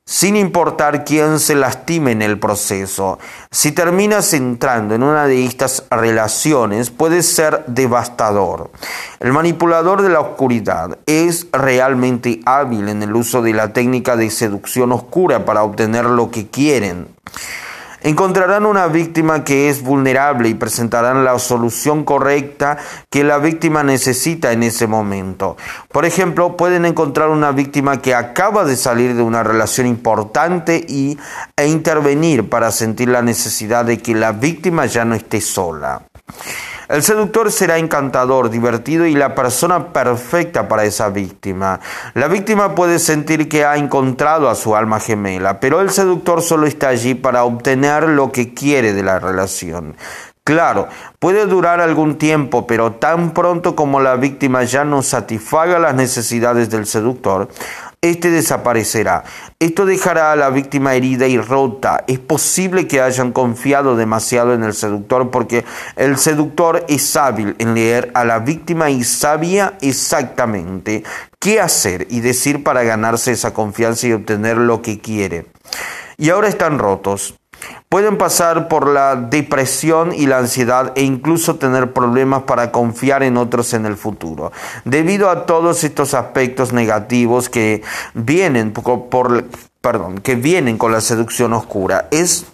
sin 0.04 0.34
importar 0.34 1.04
quién 1.04 1.38
se 1.38 1.54
lastime 1.54 2.10
en 2.10 2.20
el 2.20 2.40
proceso. 2.40 3.20
Si 3.52 3.70
terminas 3.70 4.34
entrando 4.34 4.96
en 4.96 5.04
una 5.04 5.26
de 5.26 5.46
estas 5.46 5.84
relaciones, 5.88 6.90
puede 6.90 7.22
ser 7.22 7.62
devastador. 7.68 8.72
El 9.20 9.32
manipulador 9.32 10.02
de 10.02 10.08
la 10.08 10.18
oscuridad 10.18 10.98
es 11.06 11.46
realmente 11.52 12.40
hábil 12.44 12.88
en 12.88 13.04
el 13.04 13.14
uso 13.14 13.40
de 13.40 13.52
la 13.52 13.72
técnica 13.72 14.16
de 14.16 14.30
seducción 14.30 14.90
oscura 14.90 15.44
para 15.44 15.62
obtener 15.62 16.06
lo 16.06 16.32
que 16.32 16.48
quieren. 16.48 17.06
Encontrarán 18.04 18.66
una 18.66 18.88
víctima 18.88 19.44
que 19.44 19.68
es 19.68 19.82
vulnerable 19.82 20.48
y 20.48 20.54
presentarán 20.54 21.24
la 21.24 21.38
solución 21.38 22.04
correcta 22.04 22.78
que 23.08 23.22
la 23.22 23.38
víctima 23.38 23.84
necesita 23.84 24.50
en 24.52 24.64
ese 24.64 24.88
momento. 24.88 25.56
Por 25.90 26.04
ejemplo, 26.04 26.56
pueden 26.56 26.84
encontrar 26.84 27.28
una 27.28 27.52
víctima 27.52 28.02
que 28.02 28.14
acaba 28.14 28.64
de 28.64 28.76
salir 28.76 29.14
de 29.14 29.22
una 29.22 29.44
relación 29.44 29.86
importante 29.86 30.84
y, 30.88 31.16
e 31.56 31.66
intervenir 31.66 32.48
para 32.48 32.72
sentir 32.72 33.08
la 33.08 33.22
necesidad 33.22 33.84
de 33.84 33.98
que 33.98 34.14
la 34.14 34.32
víctima 34.32 34.86
ya 34.86 35.04
no 35.04 35.14
esté 35.14 35.40
sola. 35.40 36.02
El 36.92 37.02
seductor 37.02 37.50
será 37.50 37.78
encantador, 37.78 38.50
divertido 38.50 39.06
y 39.06 39.14
la 39.14 39.34
persona 39.34 39.94
perfecta 39.94 40.68
para 40.68 40.84
esa 40.84 41.08
víctima. 41.08 41.80
La 42.12 42.28
víctima 42.28 42.74
puede 42.74 42.98
sentir 42.98 43.48
que 43.48 43.64
ha 43.64 43.78
encontrado 43.78 44.50
a 44.50 44.54
su 44.54 44.76
alma 44.76 45.00
gemela, 45.00 45.58
pero 45.58 45.80
el 45.80 45.88
seductor 45.88 46.42
solo 46.42 46.66
está 46.66 46.88
allí 46.88 47.14
para 47.14 47.44
obtener 47.44 48.10
lo 48.10 48.30
que 48.30 48.52
quiere 48.52 48.92
de 48.92 49.02
la 49.02 49.18
relación. 49.18 49.96
Claro, 50.44 50.88
puede 51.18 51.46
durar 51.46 51.80
algún 51.80 52.18
tiempo, 52.18 52.66
pero 52.66 52.92
tan 52.92 53.30
pronto 53.30 53.74
como 53.74 54.00
la 54.00 54.16
víctima 54.16 54.64
ya 54.64 54.84
no 54.84 55.00
satisfaga 55.00 55.78
las 55.78 55.94
necesidades 55.94 56.68
del 56.68 56.84
seductor, 56.84 57.48
éste 58.02 58.30
desaparecerá. 58.30 59.22
Esto 59.60 59.86
dejará 59.86 60.32
a 60.32 60.36
la 60.36 60.50
víctima 60.50 60.94
herida 60.94 61.28
y 61.28 61.38
rota. 61.38 62.04
Es 62.08 62.18
posible 62.18 62.88
que 62.88 63.00
hayan 63.00 63.32
confiado 63.32 63.94
demasiado 63.96 64.54
en 64.54 64.64
el 64.64 64.74
seductor 64.74 65.30
porque 65.30 65.64
el 65.96 66.18
seductor 66.18 66.84
es 66.88 67.16
hábil 67.16 67.54
en 67.58 67.74
leer 67.74 68.10
a 68.14 68.24
la 68.24 68.40
víctima 68.40 68.90
y 68.90 69.04
sabía 69.04 69.78
exactamente 69.80 71.04
qué 71.38 71.60
hacer 71.60 72.08
y 72.10 72.20
decir 72.20 72.64
para 72.64 72.82
ganarse 72.82 73.30
esa 73.30 73.54
confianza 73.54 74.08
y 74.08 74.12
obtener 74.12 74.56
lo 74.56 74.82
que 74.82 74.98
quiere. 74.98 75.46
Y 76.18 76.30
ahora 76.30 76.48
están 76.48 76.78
rotos. 76.78 77.36
Pueden 77.92 78.16
pasar 78.16 78.68
por 78.68 78.88
la 78.88 79.16
depresión 79.16 80.14
y 80.14 80.24
la 80.24 80.38
ansiedad 80.38 80.94
e 80.94 81.02
incluso 81.02 81.56
tener 81.56 81.92
problemas 81.92 82.44
para 82.44 82.72
confiar 82.72 83.22
en 83.22 83.36
otros 83.36 83.74
en 83.74 83.84
el 83.84 83.98
futuro. 83.98 84.50
Debido 84.86 85.28
a 85.28 85.44
todos 85.44 85.84
estos 85.84 86.14
aspectos 86.14 86.72
negativos 86.72 87.50
que 87.50 87.82
vienen 88.14 88.72
por, 88.72 89.44
perdón, 89.82 90.22
que 90.22 90.36
vienen 90.36 90.78
con 90.78 90.90
la 90.90 91.02
seducción 91.02 91.52
oscura, 91.52 92.08
es 92.10 92.46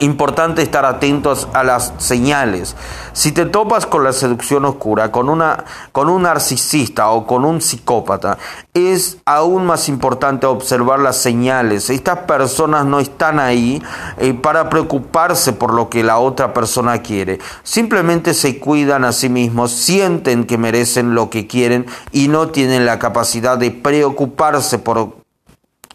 Importante 0.00 0.62
estar 0.62 0.84
atentos 0.84 1.48
a 1.52 1.62
las 1.62 1.92
señales. 1.98 2.76
Si 3.12 3.32
te 3.32 3.46
topas 3.46 3.86
con 3.86 4.02
la 4.02 4.12
seducción 4.12 4.64
oscura, 4.64 5.12
con, 5.12 5.28
una, 5.28 5.64
con 5.92 6.08
un 6.08 6.22
narcisista 6.22 7.10
o 7.10 7.26
con 7.26 7.44
un 7.44 7.60
psicópata, 7.60 8.38
es 8.74 9.18
aún 9.24 9.66
más 9.66 9.88
importante 9.88 10.46
observar 10.46 10.98
las 10.98 11.16
señales. 11.16 11.90
Estas 11.90 12.20
personas 12.20 12.84
no 12.86 12.98
están 12.98 13.38
ahí 13.38 13.82
eh, 14.18 14.34
para 14.34 14.68
preocuparse 14.68 15.52
por 15.52 15.72
lo 15.72 15.88
que 15.88 16.02
la 16.02 16.18
otra 16.18 16.52
persona 16.52 17.02
quiere. 17.02 17.38
Simplemente 17.62 18.34
se 18.34 18.58
cuidan 18.58 19.04
a 19.04 19.12
sí 19.12 19.28
mismos, 19.28 19.70
sienten 19.70 20.44
que 20.44 20.58
merecen 20.58 21.14
lo 21.14 21.30
que 21.30 21.46
quieren 21.46 21.86
y 22.10 22.28
no 22.28 22.48
tienen 22.48 22.84
la 22.84 22.98
capacidad 22.98 23.56
de 23.58 23.70
preocuparse 23.70 24.78
por 24.78 25.16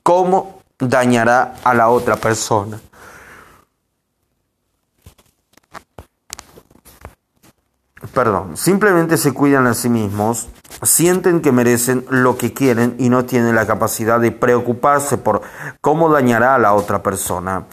cómo 0.03 0.59
dañará 0.79 1.55
a 1.63 1.73
la 1.73 1.89
otra 1.89 2.15
persona. 2.15 2.79
Perdón, 8.13 8.55
simplemente 8.55 9.17
se 9.17 9.33
cuidan 9.33 9.67
a 9.67 9.73
sí 9.73 9.89
mismos, 9.89 10.47
sienten 10.83 11.41
que 11.41 11.51
merecen 11.51 12.05
lo 12.09 12.37
que 12.37 12.53
quieren 12.53 12.95
y 12.97 13.09
no 13.09 13.25
tienen 13.25 13.55
la 13.55 13.67
capacidad 13.67 14.19
de 14.19 14.31
preocuparse 14.31 15.17
por 15.17 15.41
cómo 15.81 16.09
dañará 16.09 16.55
a 16.55 16.59
la 16.59 16.73
otra 16.73 17.03
persona. 17.03 17.65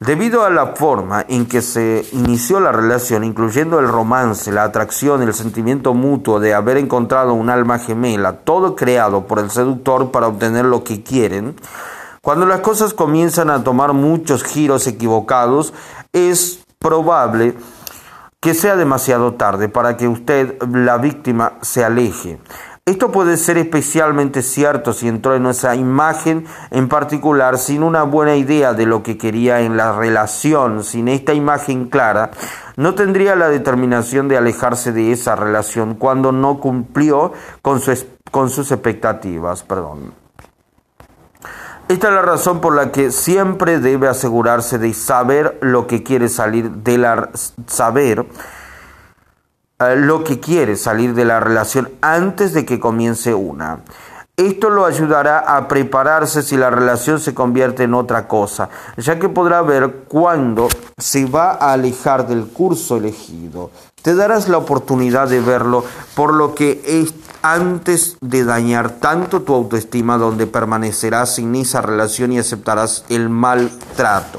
Debido 0.00 0.44
a 0.44 0.50
la 0.50 0.74
forma 0.74 1.24
en 1.28 1.46
que 1.46 1.62
se 1.62 2.04
inició 2.12 2.60
la 2.60 2.72
relación, 2.72 3.24
incluyendo 3.24 3.78
el 3.78 3.88
romance, 3.88 4.52
la 4.52 4.64
atracción, 4.64 5.22
el 5.22 5.32
sentimiento 5.32 5.94
mutuo 5.94 6.40
de 6.40 6.52
haber 6.52 6.76
encontrado 6.76 7.32
un 7.32 7.48
alma 7.48 7.78
gemela, 7.78 8.38
todo 8.40 8.76
creado 8.76 9.26
por 9.26 9.38
el 9.38 9.50
seductor 9.50 10.10
para 10.10 10.26
obtener 10.26 10.64
lo 10.64 10.84
que 10.84 11.02
quieren, 11.02 11.56
cuando 12.20 12.46
las 12.46 12.60
cosas 12.60 12.92
comienzan 12.94 13.50
a 13.50 13.62
tomar 13.64 13.92
muchos 13.92 14.44
giros 14.44 14.86
equivocados, 14.86 15.72
es 16.12 16.64
probable 16.78 17.54
que 17.54 17.73
sea 18.52 18.76
demasiado 18.76 19.34
tarde 19.34 19.70
para 19.70 19.96
que 19.96 20.06
usted, 20.06 20.62
la 20.70 20.98
víctima, 20.98 21.54
se 21.62 21.82
aleje. 21.82 22.38
Esto 22.86 23.10
puede 23.10 23.38
ser 23.38 23.56
especialmente 23.56 24.42
cierto 24.42 24.92
si 24.92 25.08
entró 25.08 25.34
en 25.34 25.46
esa 25.46 25.74
imagen 25.74 26.44
en 26.70 26.88
particular 26.90 27.56
sin 27.56 27.82
una 27.82 28.02
buena 28.02 28.36
idea 28.36 28.74
de 28.74 28.84
lo 28.84 29.02
que 29.02 29.16
quería 29.16 29.62
en 29.62 29.78
la 29.78 29.96
relación, 29.96 30.84
sin 30.84 31.08
esta 31.08 31.32
imagen 31.32 31.88
clara, 31.88 32.32
no 32.76 32.94
tendría 32.94 33.36
la 33.36 33.48
determinación 33.48 34.28
de 34.28 34.36
alejarse 34.36 34.92
de 34.92 35.12
esa 35.12 35.34
relación 35.34 35.94
cuando 35.94 36.30
no 36.30 36.60
cumplió 36.60 37.32
con, 37.62 37.80
con 38.30 38.50
sus 38.50 38.70
expectativas. 38.70 39.62
Perdón. 39.62 40.23
Esta 41.86 42.08
es 42.08 42.14
la 42.14 42.22
razón 42.22 42.62
por 42.62 42.74
la 42.74 42.90
que 42.92 43.12
siempre 43.12 43.78
debe 43.78 44.08
asegurarse 44.08 44.78
de 44.78 44.94
saber 44.94 45.58
lo 45.60 45.86
que 45.86 46.02
quiere 46.02 46.30
salir 46.30 46.70
de 46.70 46.96
la 46.96 47.28
saber 47.66 48.24
eh, 49.78 49.96
lo 49.96 50.24
que 50.24 50.40
quiere 50.40 50.76
salir 50.76 51.14
de 51.14 51.26
la 51.26 51.40
relación 51.40 51.90
antes 52.00 52.54
de 52.54 52.64
que 52.64 52.80
comience 52.80 53.34
una. 53.34 53.80
Esto 54.36 54.70
lo 54.70 54.86
ayudará 54.86 55.40
a 55.40 55.68
prepararse 55.68 56.42
si 56.42 56.56
la 56.56 56.70
relación 56.70 57.20
se 57.20 57.34
convierte 57.34 57.84
en 57.84 57.94
otra 57.94 58.26
cosa, 58.26 58.68
ya 58.96 59.18
que 59.18 59.28
podrá 59.28 59.62
ver 59.62 60.04
cuándo 60.08 60.68
se 60.98 61.26
va 61.26 61.52
a 61.52 61.72
alejar 61.72 62.26
del 62.26 62.46
curso 62.46 62.96
elegido. 62.96 63.70
Te 64.02 64.14
darás 64.14 64.48
la 64.48 64.58
oportunidad 64.58 65.28
de 65.28 65.40
verlo 65.40 65.84
por 66.16 66.34
lo 66.34 66.54
que 66.54 66.82
es 66.84 67.12
antes 67.44 68.16
de 68.22 68.42
dañar 68.42 68.92
tanto 69.00 69.42
tu 69.42 69.52
autoestima 69.52 70.16
donde 70.16 70.46
permanecerás 70.46 71.34
sin 71.34 71.54
esa 71.56 71.82
relación 71.82 72.32
y 72.32 72.38
aceptarás 72.38 73.04
el 73.10 73.28
maltrato. 73.28 74.38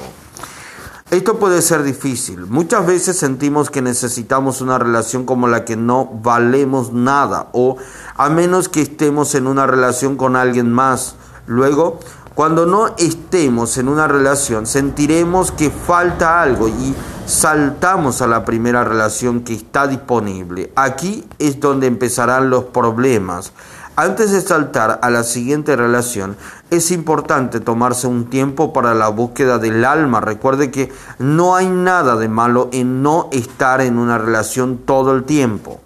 Esto 1.12 1.38
puede 1.38 1.62
ser 1.62 1.84
difícil. 1.84 2.48
Muchas 2.48 2.88
veces 2.88 3.16
sentimos 3.16 3.70
que 3.70 3.84
necesitamos 3.84 4.60
una 4.60 4.80
relación 4.80 5.28
como 5.28 5.48
la 5.48 5.66
que 5.66 5.76
no 5.76 6.10
valemos 6.24 6.94
nada 6.94 7.50
o 7.52 7.78
a 8.16 8.30
menos 8.30 8.70
que 8.70 8.82
estemos 8.82 9.36
en 9.36 9.46
una 9.46 9.68
relación 9.68 10.18
con 10.18 10.36
alguien 10.36 10.72
más. 10.72 11.16
Luego, 11.46 12.00
cuando 12.36 12.66
no 12.66 12.88
estemos 12.98 13.78
en 13.78 13.88
una 13.88 14.10
relación, 14.10 14.66
sentiremos 14.66 15.54
que 15.54 15.70
falta 15.70 16.42
algo 16.42 16.68
y 16.68 16.94
saltamos 17.26 18.22
a 18.22 18.28
la 18.28 18.44
primera 18.44 18.84
relación 18.84 19.40
que 19.46 19.54
está 19.54 19.88
disponible. 19.88 20.70
Aquí 20.76 21.26
es 21.40 21.62
donde 21.62 21.88
empezarán 21.88 22.50
los 22.50 22.66
problemas. 22.66 23.54
Antes 23.96 24.32
de 24.32 24.42
saltar 24.42 25.00
a 25.02 25.10
la 25.10 25.24
siguiente 25.24 25.78
relación, 25.78 26.36
es 26.72 26.92
importante 26.92 27.62
tomarse 27.62 28.08
un 28.08 28.30
tiempo 28.30 28.74
para 28.74 28.94
la 28.94 29.08
búsqueda 29.08 29.58
del 29.58 29.86
alma. 29.86 30.20
Recuerde 30.20 30.70
que 30.70 30.92
no 31.18 31.56
hay 31.56 31.70
nada 31.70 32.18
de 32.18 32.28
malo 32.28 32.68
en 32.74 33.02
no 33.02 33.30
estar 33.32 33.80
en 33.80 33.98
una 33.98 34.18
relación 34.18 34.80
todo 34.80 35.14
el 35.14 35.24
tiempo. 35.24 35.85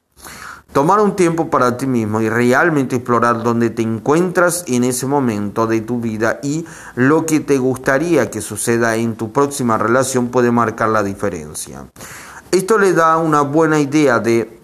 Tomar 0.80 1.02
un 1.02 1.18
tiempo 1.18 1.50
para 1.50 1.76
ti 1.76 1.88
mismo 1.88 2.22
y 2.22 2.30
realmente 2.30 2.96
explorar 2.96 3.44
dónde 3.44 3.70
te 3.70 3.82
encuentras 3.82 4.64
en 4.66 4.86
ese 4.86 5.08
momento 5.08 5.68
de 5.68 5.82
tu 5.82 6.00
vida 6.00 6.40
y 6.42 6.66
lo 6.96 7.26
que 7.26 7.42
te 7.42 7.58
gustaría 7.58 8.30
que 8.32 8.40
suceda 8.40 8.96
en 8.96 9.18
tu 9.18 9.34
próxima 9.34 9.78
relación 9.78 10.30
puede 10.30 10.52
marcar 10.52 10.88
la 10.88 11.04
diferencia. 11.04 11.88
Esto 12.52 12.78
le 12.78 12.94
da 12.94 13.18
una 13.18 13.42
buena 13.42 13.82
idea 13.82 14.20
de 14.20 14.62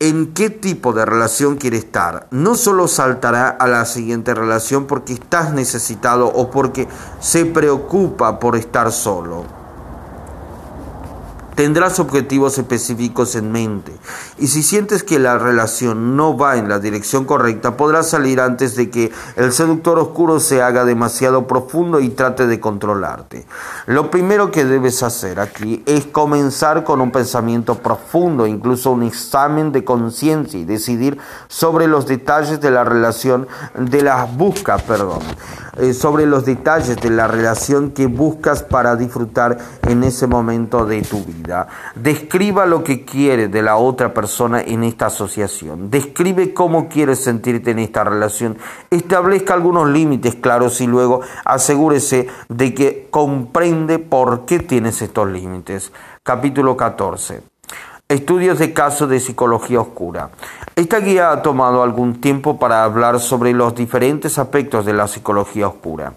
en 0.00 0.34
qué 0.34 0.50
tipo 0.50 0.92
de 0.92 1.06
relación 1.06 1.54
quiere 1.54 1.76
estar. 1.76 2.26
No 2.32 2.56
solo 2.56 2.88
saltará 2.88 3.48
a 3.50 3.68
la 3.68 3.84
siguiente 3.84 4.34
relación 4.34 4.86
porque 4.88 5.12
estás 5.12 5.52
necesitado 5.52 6.26
o 6.26 6.50
porque 6.50 6.88
se 7.20 7.44
preocupa 7.44 8.40
por 8.40 8.56
estar 8.56 8.90
solo. 8.90 9.63
Tendrás 11.54 12.00
objetivos 12.00 12.58
específicos 12.58 13.36
en 13.36 13.52
mente 13.52 13.92
y 14.38 14.48
si 14.48 14.62
sientes 14.62 15.04
que 15.04 15.18
la 15.18 15.38
relación 15.38 16.16
no 16.16 16.36
va 16.36 16.56
en 16.56 16.68
la 16.68 16.80
dirección 16.80 17.24
correcta, 17.24 17.76
podrás 17.76 18.08
salir 18.10 18.40
antes 18.40 18.74
de 18.74 18.90
que 18.90 19.12
el 19.36 19.52
seductor 19.52 19.98
oscuro 19.98 20.40
se 20.40 20.62
haga 20.62 20.84
demasiado 20.84 21.46
profundo 21.46 22.00
y 22.00 22.08
trate 22.08 22.46
de 22.46 22.58
controlarte. 22.58 23.46
Lo 23.86 24.10
primero 24.10 24.50
que 24.50 24.64
debes 24.64 25.02
hacer 25.02 25.38
aquí 25.38 25.82
es 25.86 26.06
comenzar 26.06 26.82
con 26.82 27.00
un 27.00 27.12
pensamiento 27.12 27.76
profundo, 27.76 28.46
incluso 28.46 28.90
un 28.90 29.04
examen 29.04 29.70
de 29.70 29.84
conciencia 29.84 30.58
y 30.58 30.64
decidir 30.64 31.18
sobre 31.48 31.86
los 31.86 32.06
detalles 32.06 32.60
de 32.60 32.70
la 32.70 32.82
relación, 32.82 33.46
de 33.78 34.02
las 34.02 34.34
buscas, 34.36 34.82
perdón, 34.82 35.20
eh, 35.76 35.92
sobre 35.92 36.26
los 36.26 36.44
detalles 36.44 36.96
de 37.00 37.10
la 37.10 37.26
relación 37.26 37.90
que 37.90 38.06
buscas 38.06 38.62
para 38.62 38.96
disfrutar 38.96 39.58
en 39.82 40.04
ese 40.04 40.26
momento 40.26 40.86
de 40.86 41.02
tu 41.02 41.24
vida. 41.24 41.68
Describa 41.94 42.66
lo 42.66 42.84
que 42.84 43.04
quiere 43.04 43.48
de 43.48 43.62
la 43.62 43.76
otra 43.76 44.14
persona 44.14 44.60
en 44.60 44.84
esta 44.84 45.06
asociación. 45.06 45.90
Describe 45.90 46.54
cómo 46.54 46.88
quieres 46.88 47.20
sentirte 47.20 47.72
en 47.72 47.78
esta 47.80 48.04
relación. 48.04 48.56
Establezca 48.90 49.54
algunos 49.54 49.88
límites 49.88 50.36
claros 50.36 50.80
y 50.80 50.86
luego 50.86 51.20
asegúrese 51.44 52.28
de 52.48 52.74
que 52.74 53.08
comprende 53.10 53.98
por 53.98 54.44
qué 54.44 54.60
tienes 54.60 55.02
estos 55.02 55.28
límites. 55.28 55.92
Capítulo 56.22 56.76
14. 56.76 57.53
Estudios 58.14 58.60
de 58.60 58.72
caso 58.72 59.08
de 59.08 59.18
psicología 59.18 59.80
oscura. 59.80 60.30
Esta 60.76 61.00
guía 61.00 61.32
ha 61.32 61.42
tomado 61.42 61.82
algún 61.82 62.20
tiempo 62.20 62.60
para 62.60 62.84
hablar 62.84 63.18
sobre 63.18 63.52
los 63.52 63.74
diferentes 63.74 64.38
aspectos 64.38 64.84
de 64.84 64.92
la 64.92 65.08
psicología 65.08 65.68
oscura, 65.68 66.14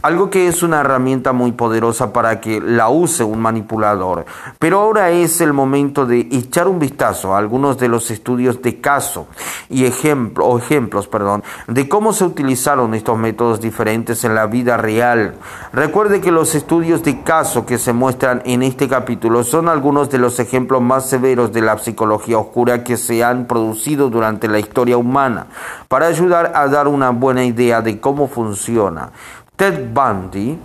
algo 0.00 0.30
que 0.30 0.48
es 0.48 0.62
una 0.62 0.80
herramienta 0.80 1.32
muy 1.34 1.52
poderosa 1.52 2.10
para 2.10 2.40
que 2.40 2.58
la 2.60 2.88
use 2.88 3.22
un 3.22 3.38
manipulador. 3.40 4.24
Pero 4.58 4.80
ahora 4.80 5.10
es 5.10 5.42
el 5.42 5.52
momento 5.52 6.06
de 6.06 6.20
echar 6.30 6.68
un 6.68 6.78
vistazo 6.78 7.34
a 7.34 7.38
algunos 7.38 7.76
de 7.76 7.88
los 7.88 8.10
estudios 8.10 8.62
de 8.62 8.80
caso 8.80 9.26
y 9.68 9.84
ejemplos 9.84 11.06
perdón, 11.08 11.44
de 11.66 11.86
cómo 11.86 12.14
se 12.14 12.24
utilizaron 12.24 12.94
estos 12.94 13.18
métodos 13.18 13.60
diferentes 13.60 14.24
en 14.24 14.34
la 14.34 14.46
vida 14.46 14.78
real. 14.78 15.34
Recuerde 15.74 16.22
que 16.22 16.32
los 16.32 16.54
estudios 16.54 17.02
de 17.02 17.22
caso 17.22 17.66
que 17.66 17.76
se 17.76 17.92
muestran 17.92 18.40
en 18.46 18.62
este 18.62 18.88
capítulo 18.88 19.44
son 19.44 19.68
algunos 19.68 20.08
de 20.08 20.16
los 20.16 20.40
ejemplos 20.40 20.80
más 20.80 21.10
severos 21.10 21.37
de 21.46 21.60
la 21.60 21.78
psicología 21.78 22.38
oscura 22.38 22.82
que 22.82 22.96
se 22.96 23.22
han 23.22 23.46
producido 23.46 24.10
durante 24.10 24.48
la 24.48 24.58
historia 24.58 24.96
humana, 24.96 25.46
para 25.86 26.06
ayudar 26.06 26.52
a 26.56 26.66
dar 26.66 26.88
una 26.88 27.10
buena 27.10 27.44
idea 27.44 27.80
de 27.80 28.00
cómo 28.00 28.26
funciona. 28.26 29.10
Ted 29.54 29.92
Bundy, 29.92 30.58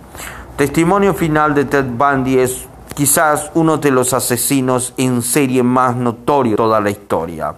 testimonio 0.56 1.14
final 1.14 1.54
de 1.54 1.64
Ted 1.66 1.84
Bundy 1.84 2.38
es 2.38 2.66
quizás 2.94 3.50
uno 3.54 3.76
de 3.76 3.90
los 3.90 4.12
asesinos 4.12 4.94
en 4.96 5.22
serie 5.22 5.62
más 5.62 5.94
notorios 5.94 6.52
de 6.52 6.56
toda 6.56 6.80
la 6.80 6.90
historia. 6.90 7.54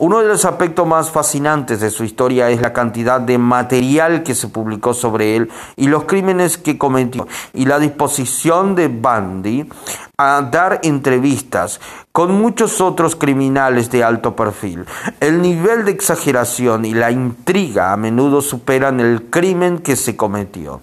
Uno 0.00 0.20
de 0.20 0.28
los 0.28 0.46
aspectos 0.46 0.86
más 0.86 1.10
fascinantes 1.10 1.78
de 1.80 1.90
su 1.90 2.04
historia 2.04 2.48
es 2.48 2.62
la 2.62 2.72
cantidad 2.72 3.20
de 3.20 3.36
material 3.36 4.22
que 4.22 4.34
se 4.34 4.48
publicó 4.48 4.94
sobre 4.94 5.36
él 5.36 5.50
y 5.76 5.88
los 5.88 6.04
crímenes 6.04 6.56
que 6.56 6.78
cometió 6.78 7.28
y 7.52 7.66
la 7.66 7.78
disposición 7.78 8.74
de 8.74 8.88
Bundy 8.88 9.68
a 10.16 10.40
dar 10.50 10.80
entrevistas 10.84 11.82
con 12.12 12.32
muchos 12.32 12.80
otros 12.80 13.14
criminales 13.14 13.90
de 13.90 14.02
alto 14.02 14.34
perfil. 14.34 14.86
El 15.20 15.42
nivel 15.42 15.84
de 15.84 15.90
exageración 15.90 16.86
y 16.86 16.94
la 16.94 17.10
intriga 17.10 17.92
a 17.92 17.98
menudo 17.98 18.40
superan 18.40 19.00
el 19.00 19.24
crimen 19.24 19.80
que 19.80 19.96
se 19.96 20.16
cometió. 20.16 20.80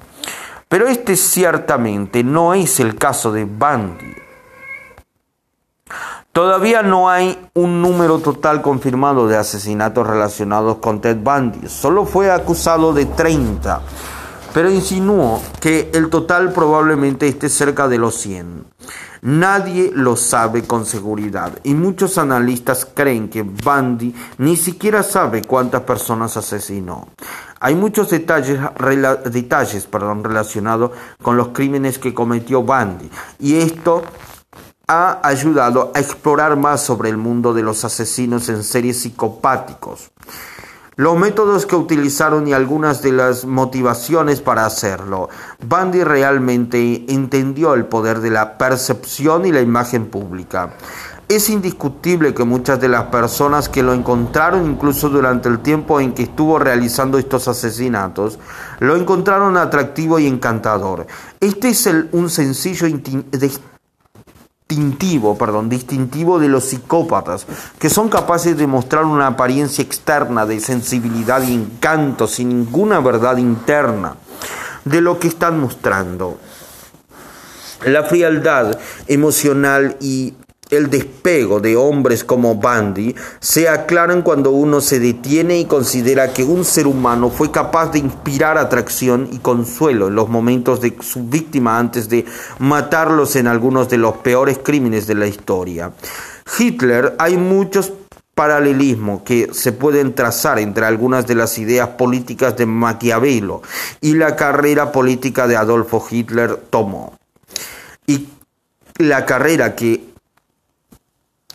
Pero 0.69 0.86
este 0.86 1.15
ciertamente 1.15 2.24
no 2.24 2.53
es 2.53 2.79
el 2.79 2.93
caso 2.93 3.31
de 3.31 3.45
Bundy. 3.45 4.27
Todavía 6.38 6.84
no 6.84 7.10
hay 7.10 7.36
un 7.56 7.82
número 7.82 8.20
total 8.20 8.62
confirmado 8.62 9.27
de 9.27 9.36
asesinatos 9.36 10.06
relacionados 10.06 10.77
con 10.77 11.01
Ted 11.01 11.17
Bundy. 11.17 11.67
Solo 11.67 12.06
fue 12.06 12.29
acusado 12.29 12.94
de 12.94 13.08
30, 13.08 13.82
pero 14.53 14.70
insinuó 14.70 15.41
que 15.60 15.89
el 15.96 16.12
total 16.12 16.53
probablemente 16.53 17.27
esté 17.27 17.50
cerca 17.50 17.88
de 17.88 17.98
los 17.98 18.13
100. 18.17 18.65
Nadie 19.24 19.89
lo 19.96 20.15
sabe 20.15 20.62
con 20.62 20.86
seguridad 20.86 21.53
y 21.63 21.74
muchos 21.74 22.20
analistas 22.20 22.86
creen 22.86 23.29
que 23.29 23.41
Bundy 23.41 24.13
ni 24.38 24.58
siquiera 24.58 25.01
sabe 25.01 25.41
cuántas 25.41 25.82
personas 25.82 26.38
asesinó. 26.38 27.08
Hay 27.60 27.74
muchos 27.74 28.12
detalles, 28.12 28.60
detalles 29.25 29.88
perdón, 29.88 30.24
relacionados 30.24 30.91
con 31.20 31.36
los 31.36 31.48
crímenes 31.48 31.98
que 31.98 32.13
cometió 32.13 32.62
Bundy 32.62 33.10
y 33.39 33.56
esto 33.56 34.03
ha 34.89 35.20
ayudado 35.22 35.91
a 35.94 36.00
explorar 36.00 36.56
más 36.56 36.82
sobre 36.82 37.10
el 37.10 37.17
mundo 37.17 37.53
de 37.53 37.62
los 37.62 37.84
asesinos 37.84 38.48
en 38.48 38.63
series 38.63 39.01
psicopáticos, 39.01 40.12
los 40.96 41.17
métodos 41.17 41.65
que 41.65 41.75
utilizaron 41.75 42.48
y 42.48 42.53
algunas 42.53 43.01
de 43.01 43.12
las 43.12 43.44
motivaciones 43.44 44.39
para 44.39 44.65
hacerlo. 44.65 45.27
Bundy 45.62 46.06
realmente 46.06 47.03
entendió 47.10 47.74
el 47.74 47.86
poder 47.86 48.22
de 48.22 48.32
la 48.32 48.58
percepción 48.58 49.46
y 49.46 49.51
la 49.51 49.60
imagen 49.60 50.08
pública. 50.08 50.74
Es 51.27 51.50
indiscutible 51.50 52.34
que 52.34 52.46
muchas 52.46 52.79
de 52.79 52.88
las 52.88 53.08
personas 53.08 53.67
que 53.67 53.84
lo 53.84 53.94
encontraron, 53.94 54.65
incluso 54.65 55.10
durante 55.10 55.50
el 55.50 55.60
tiempo 55.60 56.00
en 56.00 56.13
que 56.13 56.24
estuvo 56.24 56.58
realizando 56.58 57.17
estos 57.17 57.50
asesinatos, 57.50 58.39
lo 58.79 58.96
encontraron 58.96 59.58
atractivo 59.58 60.17
y 60.17 60.27
encantador. 60.27 61.06
Este 61.41 61.67
es 61.67 61.89
un 62.13 62.29
sencillo 62.29 62.88
distintivo, 64.67 65.38
perdón, 65.38 65.69
distintivo 65.69 66.39
de 66.39 66.50
los 66.50 66.65
psicópatas, 66.65 67.45
que 67.79 67.89
son 67.89 68.09
capaces 68.09 68.57
de 68.57 68.67
mostrar 68.67 69.05
una 69.05 69.27
apariencia 69.27 69.81
externa 69.81 70.45
de 70.45 70.59
sensibilidad 70.59 71.41
y 71.41 71.53
encanto 71.53 72.27
sin 72.27 72.50
ninguna 72.50 73.00
verdad 73.00 73.38
interna 73.38 74.15
de 74.83 75.01
lo 75.01 75.19
que 75.19 75.29
están 75.29 75.59
mostrando. 75.59 76.38
La 77.86 78.03
frialdad 78.03 78.77
emocional 79.07 79.95
y 80.01 80.33
el 80.69 80.89
despego 80.89 81.59
de 81.59 81.75
hombres 81.75 82.24
como 82.24 82.55
Bundy 82.55 83.15
se 83.39 83.69
aclaran 83.69 84.21
cuando 84.21 84.51
uno 84.51 84.81
se 84.81 85.00
detiene 85.00 85.59
y 85.59 85.65
considera 85.65 86.33
que 86.33 86.43
un 86.43 86.65
ser 86.65 86.87
humano 86.87 87.29
fue 87.29 87.51
capaz 87.51 87.92
de 87.92 88.00
inspirar 88.00 88.57
atracción 88.57 89.29
y 89.31 89.39
consuelo 89.39 90.07
en 90.07 90.15
los 90.15 90.29
momentos 90.29 90.81
de 90.81 90.96
su 91.01 91.24
víctima 91.27 91.77
antes 91.77 92.09
de 92.09 92.25
matarlos 92.59 93.35
en 93.35 93.48
algunos 93.48 93.89
de 93.89 93.98
los 93.98 94.18
peores 94.18 94.59
crímenes 94.61 95.07
de 95.07 95.15
la 95.15 95.27
historia. 95.27 95.92
Hitler 96.57 97.15
hay 97.18 97.37
muchos 97.37 97.94
paralelismos 98.35 99.24
que 99.24 99.50
se 99.51 99.72
pueden 99.72 100.13
trazar 100.13 100.59
entre 100.59 100.85
algunas 100.85 101.25
de 101.25 101.33
las 101.33 101.57
ideas 101.57 101.89
políticas 101.89 102.55
de 102.55 102.68
Maquiavelo 102.68 103.63
y 104.00 104.13
la 104.13 104.35
carrera 104.35 104.92
política 104.92 105.48
de 105.48 105.57
Adolfo 105.57 106.05
Hitler 106.09 106.55
tomó. 106.70 107.18
Y 108.05 108.29
la 109.00 109.25
carrera 109.25 109.75
que 109.75 110.17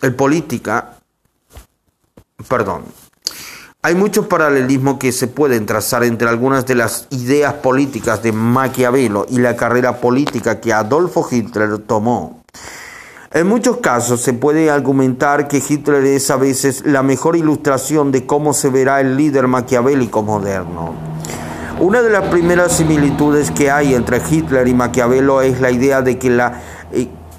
el 0.03 0.13
política, 0.15 0.97
perdón, 2.49 2.83
hay 3.81 3.95
mucho 3.95 4.27
paralelismo 4.27 4.99
que 4.99 5.13
se 5.13 5.27
pueden 5.27 5.65
trazar 5.65 6.03
entre 6.03 6.27
algunas 6.27 6.65
de 6.65 6.75
las 6.75 7.07
ideas 7.09 7.53
políticas 7.53 8.21
de 8.21 8.33
Maquiavelo 8.33 9.25
y 9.29 9.39
la 9.39 9.55
carrera 9.55 10.01
política 10.01 10.59
que 10.59 10.73
Adolfo 10.73 11.25
Hitler 11.31 11.77
tomó. 11.79 12.43
En 13.31 13.47
muchos 13.47 13.77
casos 13.77 14.19
se 14.19 14.33
puede 14.33 14.69
argumentar 14.69 15.47
que 15.47 15.63
Hitler 15.65 16.03
es 16.03 16.29
a 16.31 16.35
veces 16.35 16.83
la 16.85 17.01
mejor 17.01 17.37
ilustración 17.37 18.11
de 18.11 18.25
cómo 18.25 18.53
se 18.53 18.69
verá 18.69 18.99
el 18.99 19.15
líder 19.15 19.47
maquiavélico 19.47 20.21
moderno. 20.21 21.13
Una 21.79 22.01
de 22.01 22.09
las 22.09 22.27
primeras 22.27 22.73
similitudes 22.73 23.51
que 23.51 23.71
hay 23.71 23.95
entre 23.95 24.21
Hitler 24.29 24.67
y 24.67 24.73
Maquiavelo 24.73 25.41
es 25.41 25.61
la 25.61 25.71
idea 25.71 26.01
de 26.01 26.19
que 26.19 26.29
la 26.29 26.61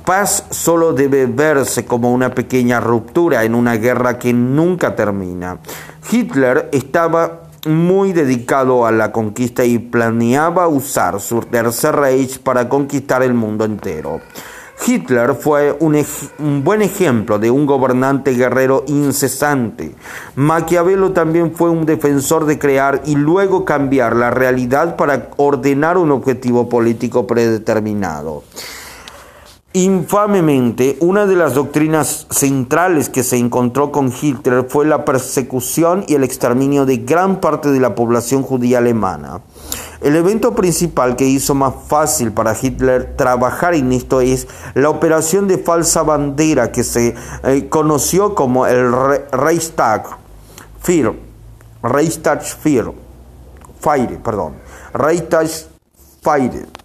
paz 0.05 0.45
solo 0.51 0.93
debe 0.93 1.27
verse 1.27 1.85
como 1.85 2.13
una 2.13 2.31
pequeña 2.35 2.81
ruptura 2.81 3.45
en 3.45 3.55
una 3.55 3.77
guerra 3.77 4.19
que 4.19 4.33
nunca 4.33 4.95
termina. 4.95 5.59
Hitler 6.11 6.69
estaba 6.73 7.43
muy 7.67 8.13
dedicado 8.13 8.87
a 8.87 8.93
la 8.93 9.11
conquista 9.11 9.65
y 9.65 9.79
planeaba 9.79 10.69
usar 10.69 11.21
su 11.21 11.41
tercer 11.41 11.97
Reich 11.97 12.39
para 12.39 12.69
conquistar 12.69 13.23
el 13.23 13.35
mundo 13.35 13.65
entero. 13.65 14.21
Hitler 14.87 15.35
fue 15.35 15.75
un, 15.81 15.97
un, 16.39 16.65
buen 16.65 16.83
ejemplo 16.83 17.39
de 17.39 17.51
un 17.51 17.65
gobernante 17.65 18.33
guerrero 18.33 18.85
incesante. 18.89 19.95
Maquiavelo 20.35 21.13
también 21.13 21.55
fue 21.55 21.71
un 21.71 21.87
defensor 21.87 22.45
de 22.45 22.59
crear 22.59 23.01
y 23.07 23.15
luego 23.15 23.65
cambiar 23.65 24.17
la 24.17 24.31
realidad 24.31 24.97
para 24.97 25.31
ordenar 25.37 25.97
un 25.97 26.11
objetivo 26.11 26.69
político 26.69 27.27
predeterminado. 27.27 28.43
Infamemente, 29.77 30.97
una 31.01 31.27
de 31.27 31.35
las 31.35 31.55
doctrinas 31.55 32.29
centrales 32.31 33.09
que 33.09 33.25
se 33.25 33.39
encontró 33.39 33.91
con 33.91 34.13
Hitler 34.13 34.67
fue 34.69 34.87
la 34.87 35.05
persecución 35.05 36.05
y 36.07 36.15
el 36.15 36.23
exterminio 36.23 36.87
de 36.87 36.99
gran 36.99 37.41
parte 37.41 37.73
de 37.73 37.81
la 37.81 37.97
población 37.97 38.45
judía 38.45 38.79
alemana. 38.79 39.41
El 40.01 40.15
evento 40.15 40.55
principal 40.55 41.17
que 41.17 41.25
hizo 41.25 41.57
más 41.57 41.75
fácil 41.89 42.31
para 42.31 42.57
Hitler 42.57 43.17
trabajar 43.17 43.75
en 43.75 43.91
esto 43.91 44.21
es 44.21 44.47
la 44.75 44.91
operación 44.91 45.49
de 45.49 45.59
falsa 45.59 46.05
bandera 46.05 46.71
que 46.71 46.85
se 46.85 47.17
eh, 47.43 47.67
conoció 47.69 48.37
como 48.37 48.69
el 48.69 48.93
Reichstag 49.33 50.05
Fire, 50.83 51.19
Reichstag 51.83 52.45
Fire, 52.45 52.93
Fire, 53.81 54.21
perdón, 54.23 54.53
Reichstag 54.93 55.49
Fire 56.23 56.84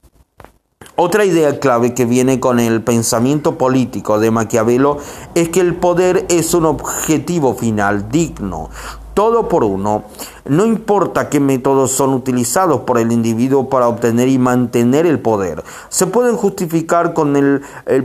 otra 1.01 1.23
idea 1.23 1.61
clave 1.61 1.93
que 1.93 2.03
viene 2.03 2.41
con 2.41 2.59
el 2.59 2.83
pensamiento 2.83 3.57
político 3.57 4.19
de 4.19 4.31
Maquiavelo 4.31 4.97
es 5.33 5.47
que 5.47 5.61
el 5.61 5.75
poder 5.75 6.25
es 6.27 6.53
un 6.53 6.65
objetivo 6.65 7.55
final 7.55 8.09
digno, 8.09 8.69
todo 9.13 9.47
por 9.47 9.63
uno, 9.63 10.03
no 10.45 10.65
importa 10.65 11.29
qué 11.29 11.39
métodos 11.39 11.91
son 11.91 12.13
utilizados 12.13 12.81
por 12.81 12.97
el 12.97 13.11
individuo 13.11 13.69
para 13.69 13.87
obtener 13.87 14.27
y 14.27 14.37
mantener 14.37 15.05
el 15.05 15.19
poder, 15.19 15.63
se 15.89 16.07
pueden 16.07 16.35
justificar 16.35 17.13
con 17.13 17.35
el, 17.35 17.61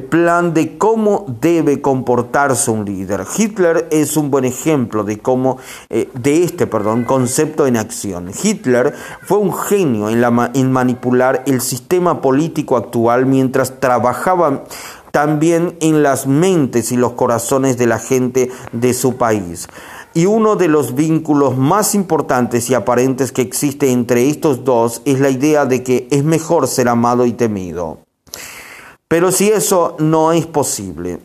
plan 0.09 0.55
de 0.55 0.77
cómo 0.77 1.25
debe 1.41 1.81
comportarse 1.81 2.71
un 2.71 2.85
líder. 2.85 3.25
Hitler 3.37 3.89
es 3.91 4.17
un 4.17 4.31
buen 4.31 4.45
ejemplo 4.45 5.05
de 5.05 5.19
cómo, 5.19 5.59
eh, 5.89 6.09
de 6.15 6.43
este, 6.43 6.67
perdón, 6.67 7.05
concepto 7.05 7.67
en 7.67 7.77
acción. 7.77 8.31
Hitler 8.43 8.95
fue 9.23 9.39
un 9.39 9.55
genio 9.55 10.09
en, 10.09 10.21
la, 10.21 10.51
en 10.55 10.73
manipular 10.73 11.43
el 11.47 11.61
sistema 11.61 12.21
político 12.21 12.77
actual 12.77 13.27
mientras 13.27 13.81
trabajaba 13.81 14.65
también 15.15 15.77
en 15.81 16.03
las 16.03 16.27
mentes 16.27 16.91
y 16.91 16.97
los 16.97 17.13
corazones 17.13 17.79
de 17.79 17.87
la 17.87 18.01
gente 18.01 18.51
de 18.73 18.93
su 18.95 19.17
país. 19.17 19.69
Y 20.15 20.27
uno 20.27 20.55
de 20.55 20.69
los 20.69 20.95
vínculos 20.95 21.57
más 21.59 21.95
importantes 21.95 22.71
y 22.71 22.75
aparentes 22.75 23.33
que 23.33 23.43
existe 23.43 23.91
entre 23.91 24.29
estos 24.29 24.65
dos 24.65 25.03
es 25.05 25.19
la 25.19 25.29
idea 25.29 25.67
de 25.67 25.83
que 25.83 26.07
es 26.11 26.23
mejor 26.23 26.69
ser 26.69 26.89
amado 26.89 27.27
y 27.27 27.33
temido. 27.33 27.99
Pero 29.09 29.33
si 29.33 29.49
eso 29.49 29.97
no 29.99 30.33
es 30.33 30.47
posible, 30.47 31.19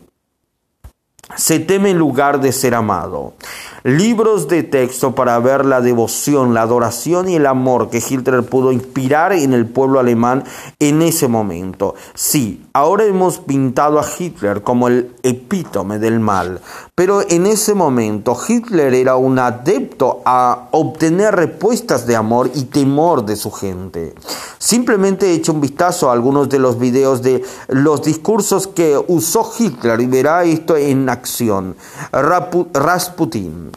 se 1.36 1.60
teme 1.60 1.90
en 1.90 1.98
lugar 1.98 2.40
de 2.40 2.50
ser 2.50 2.74
amado 2.74 3.34
libros 3.82 4.48
de 4.48 4.62
texto 4.62 5.14
para 5.14 5.38
ver 5.38 5.64
la 5.64 5.80
devoción, 5.80 6.54
la 6.54 6.62
adoración 6.62 7.28
y 7.28 7.36
el 7.36 7.46
amor 7.46 7.90
que 7.90 8.02
Hitler 8.06 8.42
pudo 8.42 8.72
inspirar 8.72 9.32
en 9.32 9.54
el 9.54 9.66
pueblo 9.66 10.00
alemán 10.00 10.44
en 10.78 11.02
ese 11.02 11.28
momento. 11.28 11.94
Sí, 12.14 12.66
ahora 12.72 13.04
hemos 13.04 13.38
pintado 13.38 13.98
a 13.98 14.06
Hitler 14.18 14.62
como 14.62 14.88
el 14.88 15.14
epítome 15.22 15.98
del 15.98 16.20
mal, 16.20 16.60
pero 16.94 17.22
en 17.28 17.46
ese 17.46 17.74
momento 17.74 18.36
Hitler 18.48 18.94
era 18.94 19.16
un 19.16 19.38
adepto 19.38 20.22
a 20.24 20.68
obtener 20.70 21.34
respuestas 21.34 22.06
de 22.06 22.16
amor 22.16 22.50
y 22.54 22.64
temor 22.64 23.24
de 23.24 23.36
su 23.36 23.50
gente. 23.50 24.14
Simplemente 24.58 25.32
eche 25.32 25.50
un 25.50 25.60
vistazo 25.60 26.10
a 26.10 26.12
algunos 26.12 26.48
de 26.48 26.58
los 26.58 26.78
videos 26.78 27.22
de 27.22 27.44
los 27.68 28.02
discursos 28.02 28.66
que 28.66 29.02
usó 29.08 29.50
Hitler 29.58 30.00
y 30.00 30.06
verá 30.06 30.44
esto 30.44 30.76
en 30.76 31.08
acción. 31.08 31.76
Rasputin, 32.12 33.72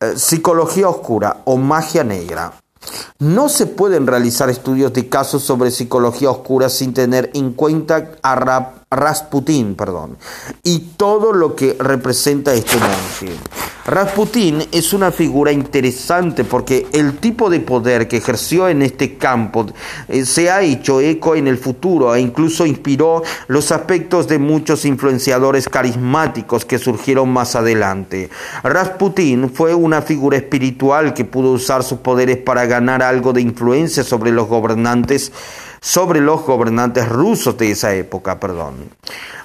eh, 0.00 0.14
psicología 0.16 0.88
oscura 0.88 1.42
o 1.44 1.56
magia 1.56 2.04
negra. 2.04 2.52
No 3.18 3.48
se 3.48 3.66
pueden 3.66 4.06
realizar 4.06 4.50
estudios 4.50 4.92
de 4.92 5.08
casos 5.08 5.42
sobre 5.42 5.70
psicología 5.70 6.30
oscura 6.30 6.68
sin 6.68 6.94
tener 6.94 7.30
en 7.34 7.52
cuenta 7.52 8.12
a 8.22 8.34
Rasputin, 8.96 9.74
perdón, 9.74 10.16
y 10.62 10.78
todo 10.96 11.32
lo 11.32 11.54
que 11.54 11.76
representa 11.78 12.54
este 12.54 12.76
monje. 12.76 13.36
Rasputin 13.86 14.64
es 14.72 14.94
una 14.94 15.10
figura 15.10 15.52
interesante 15.52 16.44
porque 16.44 16.86
el 16.94 17.18
tipo 17.18 17.50
de 17.50 17.60
poder 17.60 18.08
que 18.08 18.16
ejerció 18.16 18.66
en 18.70 18.80
este 18.80 19.18
campo 19.18 19.66
eh, 20.08 20.24
se 20.24 20.50
ha 20.50 20.62
hecho 20.62 21.02
eco 21.02 21.34
en 21.34 21.48
el 21.48 21.58
futuro 21.58 22.14
e 22.14 22.20
incluso 22.20 22.64
inspiró 22.64 23.22
los 23.46 23.72
aspectos 23.72 24.26
de 24.26 24.38
muchos 24.38 24.86
influenciadores 24.86 25.68
carismáticos 25.68 26.64
que 26.64 26.78
surgieron 26.78 27.30
más 27.30 27.56
adelante. 27.56 28.30
Rasputin 28.62 29.50
fue 29.50 29.74
una 29.74 30.00
figura 30.00 30.38
espiritual 30.38 31.12
que 31.12 31.26
pudo 31.26 31.52
usar 31.52 31.82
sus 31.82 31.98
poderes 31.98 32.38
para 32.38 32.64
ganar 32.64 33.02
algo 33.02 33.34
de 33.34 33.42
influencia 33.42 34.02
sobre 34.02 34.30
los 34.30 34.48
gobernantes 34.48 35.30
sobre 35.84 36.22
los 36.22 36.40
gobernantes 36.46 37.06
rusos 37.06 37.58
de 37.58 37.70
esa 37.70 37.94
época, 37.94 38.40
perdón. 38.40 38.88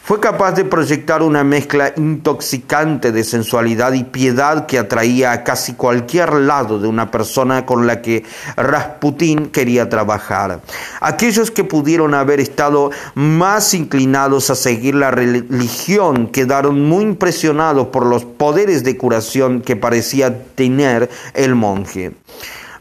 Fue 0.01 0.21
capaz 0.21 0.53
de 0.53 0.63
proyectar 0.63 1.21
una 1.21 1.43
mezcla 1.43 1.91
intoxicante 1.97 3.11
de 3.11 3.25
sensualidad 3.25 3.91
y 3.91 4.05
piedad 4.05 4.65
que 4.65 4.79
atraía 4.79 5.33
a 5.33 5.43
casi 5.43 5.73
cualquier 5.73 6.33
lado 6.33 6.79
de 6.79 6.87
una 6.87 7.11
persona 7.11 7.65
con 7.65 7.85
la 7.85 8.01
que 8.01 8.23
Rasputín 8.55 9.47
quería 9.47 9.89
trabajar. 9.89 10.61
Aquellos 11.01 11.51
que 11.51 11.65
pudieron 11.65 12.13
haber 12.13 12.39
estado 12.39 12.89
más 13.15 13.73
inclinados 13.73 14.49
a 14.49 14.55
seguir 14.55 14.95
la 14.95 15.11
religión 15.11 16.27
quedaron 16.27 16.87
muy 16.87 17.03
impresionados 17.03 17.89
por 17.89 18.05
los 18.05 18.23
poderes 18.23 18.85
de 18.85 18.97
curación 18.97 19.61
que 19.61 19.75
parecía 19.75 20.45
tener 20.55 21.09
el 21.33 21.53
monje. 21.53 22.13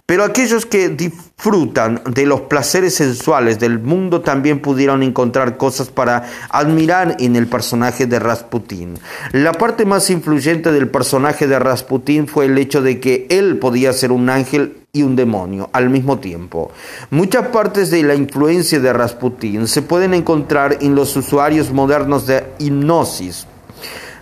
Pero 0.08 0.24
aquellos 0.24 0.64
que 0.64 0.88
disfrutan 0.88 2.00
de 2.06 2.24
los 2.24 2.40
placeres 2.40 2.94
sensuales 2.94 3.58
del 3.58 3.78
mundo 3.78 4.22
también 4.22 4.62
pudieron 4.62 5.02
encontrar 5.02 5.58
cosas 5.58 5.90
para 5.90 6.24
admirar 6.48 7.16
en 7.18 7.36
el 7.36 7.46
personaje 7.46 8.06
de 8.06 8.18
Rasputín. 8.18 8.94
La 9.32 9.52
parte 9.52 9.84
más 9.84 10.08
influyente 10.08 10.72
del 10.72 10.88
personaje 10.88 11.46
de 11.46 11.58
Rasputín 11.58 12.26
fue 12.26 12.46
el 12.46 12.56
hecho 12.56 12.80
de 12.80 13.00
que 13.00 13.26
él 13.28 13.58
podía 13.58 13.92
ser 13.92 14.10
un 14.10 14.30
ángel 14.30 14.78
y 14.94 15.02
un 15.02 15.14
demonio 15.14 15.68
al 15.74 15.90
mismo 15.90 16.18
tiempo. 16.18 16.72
Muchas 17.10 17.48
partes 17.48 17.90
de 17.90 18.02
la 18.02 18.14
influencia 18.14 18.80
de 18.80 18.94
Rasputín 18.94 19.68
se 19.68 19.82
pueden 19.82 20.14
encontrar 20.14 20.78
en 20.80 20.94
los 20.94 21.14
usuarios 21.18 21.70
modernos 21.70 22.26
de 22.26 22.44
hipnosis 22.58 23.46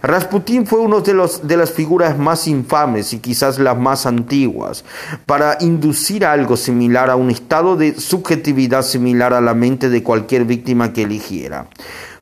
Rasputín 0.07 0.67
fue 0.67 0.81
uno 0.81 1.01
de, 1.01 1.15
los, 1.15 1.47
de 1.47 1.57
las 1.57 1.71
figuras 1.71 2.19
más 2.19 2.47
infames 2.47 3.13
y 3.13 3.19
quizás 3.19 3.59
las 3.59 3.77
más 3.79 4.07
antiguas 4.07 4.85
para 5.27 5.59
inducir 5.61 6.25
algo 6.25 6.57
similar 6.57 7.11
a 7.11 7.17
un 7.17 7.31
estado 7.31 7.77
de 7.77 7.99
subjetividad 7.99 8.83
similar 8.83 9.35
a 9.35 9.41
la 9.41 9.55
mente 9.55 9.89
de 9.89 10.03
cualquier 10.03 10.45
víctima 10.45 10.93
que 10.93 11.03
eligiera. 11.03 11.69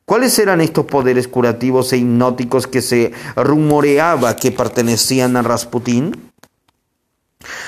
¿Cuáles 0.04 0.38
eran 0.38 0.60
estos 0.60 0.84
poderes 0.84 1.28
curativos 1.28 1.92
e 1.92 1.96
hipnóticos 1.96 2.66
que 2.66 2.82
se 2.82 3.12
rumoreaba 3.36 4.36
que 4.36 4.52
pertenecían 4.52 5.36
a 5.36 5.42
Rasputín? 5.42 6.30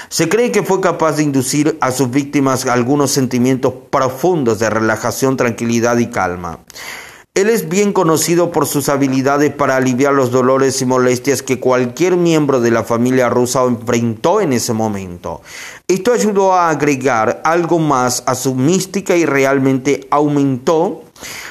Se 0.08 0.28
cree 0.28 0.52
que 0.52 0.62
fue 0.62 0.80
capaz 0.80 1.16
de 1.16 1.22
inducir 1.22 1.78
a 1.80 1.90
sus 1.90 2.10
víctimas 2.10 2.66
algunos 2.66 3.10
sentimientos 3.10 3.72
profundos 3.90 4.58
de 4.58 4.70
relajación, 4.70 5.36
tranquilidad 5.36 5.96
y 5.98 6.06
calma. 6.06 6.60
Él 7.36 7.50
es 7.50 7.68
bien 7.68 7.92
conocido 7.92 8.50
por 8.50 8.64
sus 8.64 8.88
habilidades 8.88 9.52
para 9.52 9.76
aliviar 9.76 10.14
los 10.14 10.30
dolores 10.30 10.80
y 10.80 10.86
molestias 10.86 11.42
que 11.42 11.60
cualquier 11.60 12.16
miembro 12.16 12.62
de 12.62 12.70
la 12.70 12.82
familia 12.82 13.28
rusa 13.28 13.62
enfrentó 13.64 14.40
en 14.40 14.54
ese 14.54 14.72
momento. 14.72 15.42
Esto 15.86 16.14
ayudó 16.14 16.54
a 16.54 16.70
agregar 16.70 17.42
algo 17.44 17.78
más 17.78 18.22
a 18.24 18.34
su 18.34 18.54
mística 18.54 19.14
y 19.16 19.26
realmente 19.26 20.08
aumentó 20.10 21.02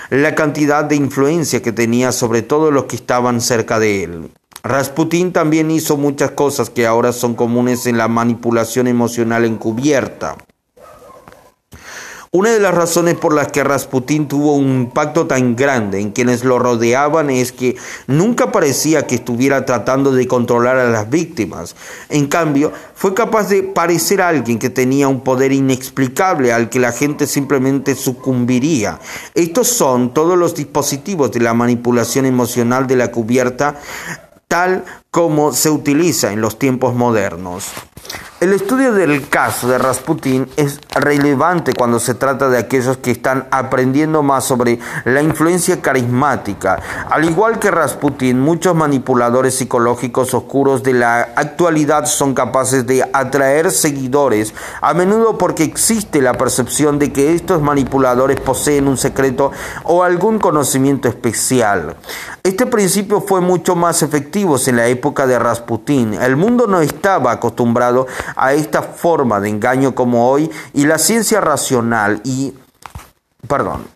la 0.10 0.34
cantidad 0.34 0.84
de 0.84 0.96
influencia 0.96 1.62
que 1.62 1.72
tenía 1.72 2.12
sobre 2.12 2.42
todos 2.42 2.74
los 2.74 2.86
que 2.86 2.96
estaban 2.96 3.40
cerca 3.40 3.78
de 3.78 4.06
él. 4.06 4.32
Rasputin 4.64 5.34
también 5.34 5.70
hizo 5.70 5.98
muchas 5.98 6.32
cosas 6.32 6.72
que 6.72 6.88
ahora 6.88 7.14
son 7.14 7.36
comunes 7.36 7.86
en 7.86 8.00
la 8.00 8.08
manipulación 8.08 8.88
emocional 8.88 9.46
encubierta. 9.46 10.36
Una 12.36 12.50
de 12.50 12.60
las 12.60 12.76
razones 12.76 13.16
por 13.16 13.34
las 13.34 13.48
que 13.48 13.64
Rasputín 13.64 14.28
tuvo 14.28 14.56
un 14.56 14.68
impacto 14.68 15.26
tan 15.26 15.56
grande 15.56 16.02
en 16.02 16.12
quienes 16.12 16.44
lo 16.44 16.60
rodeaban 16.60 17.30
es 17.30 17.54
que 17.54 17.78
nunca 18.08 18.52
parecía 18.52 19.08
que 19.08 19.16
estuviera 19.16 19.66
tratando 19.66 20.12
de 20.12 20.28
controlar 20.28 20.76
a 20.76 20.90
las 20.90 21.10
víctimas. 21.10 21.78
En 22.10 22.28
cambio, 22.28 22.74
fue 22.94 23.14
capaz 23.14 23.48
de 23.48 23.64
parecer 23.64 24.22
alguien 24.22 24.60
que 24.60 24.70
tenía 24.70 25.08
un 25.08 25.22
poder 25.22 25.54
inexplicable 25.54 26.52
al 26.52 26.68
que 26.68 26.78
la 26.78 26.92
gente 26.92 27.26
simplemente 27.26 27.96
sucumbiría. 27.96 29.00
Estos 29.34 29.70
son 29.70 30.14
todos 30.14 30.38
los 30.38 30.56
dispositivos 30.56 31.32
de 31.32 31.40
la 31.40 31.54
manipulación 31.54 32.26
emocional 32.26 32.86
de 32.86 32.98
la 32.98 33.12
cubierta 33.12 33.80
tal 34.50 34.84
como 35.16 35.54
se 35.54 35.70
utiliza 35.70 36.34
en 36.34 36.42
los 36.42 36.60
tiempos 36.60 36.94
modernos. 36.94 37.72
El 38.42 38.52
estudio 38.52 38.92
del 38.92 39.30
caso 39.30 39.70
de 39.70 39.78
Rasputin 39.78 40.50
es 40.58 40.82
relevante 40.94 41.72
cuando 41.74 42.02
se 42.02 42.16
trata 42.16 42.50
de 42.50 42.58
aquellos 42.58 42.98
que 42.98 43.12
están 43.12 43.48
aprendiendo 43.50 44.24
más 44.24 44.44
sobre 44.44 44.78
la 45.06 45.22
influencia 45.22 45.82
carismática. 45.82 46.78
Al 47.10 47.24
igual 47.24 47.60
que 47.60 47.72
Rasputin, 47.72 48.42
muchos 48.42 48.76
manipuladores 48.76 49.56
psicológicos 49.56 50.34
oscuros 50.34 50.84
de 50.84 50.94
la 50.94 51.22
actualidad 51.38 52.06
son 52.08 52.34
capaces 52.34 52.86
de 52.86 53.10
atraer 53.14 53.72
seguidores, 53.72 54.54
a 54.82 54.94
menudo 54.94 55.38
porque 55.38 55.64
existe 55.64 56.22
la 56.22 56.34
percepción 56.34 57.00
de 57.00 57.14
que 57.14 57.34
estos 57.34 57.62
manipuladores 57.62 58.42
poseen 58.42 58.90
un 58.90 58.98
secreto 58.98 59.54
o 59.86 60.04
algún 60.04 60.40
conocimiento 60.40 61.08
especial. 61.08 61.96
Este 62.44 62.66
principio 62.66 63.22
fue 63.22 63.40
mucho 63.40 63.76
más 63.76 64.04
efectivo 64.04 64.58
en 64.68 64.76
la 64.76 64.88
época 64.88 65.05
de 65.14 65.38
Rasputin. 65.38 66.16
El 66.16 66.36
mundo 66.36 66.68
no 66.68 66.82
estaba 66.82 67.32
acostumbrado 67.32 68.08
a 68.36 68.54
esta 68.54 68.82
forma 68.82 69.40
de 69.40 69.50
engaño 69.50 69.94
como 69.94 70.30
hoy 70.30 70.50
y 70.74 70.86
la 70.86 70.98
ciencia 70.98 71.42
racional 71.42 72.22
y... 72.24 72.54
Perdón. 73.48 73.88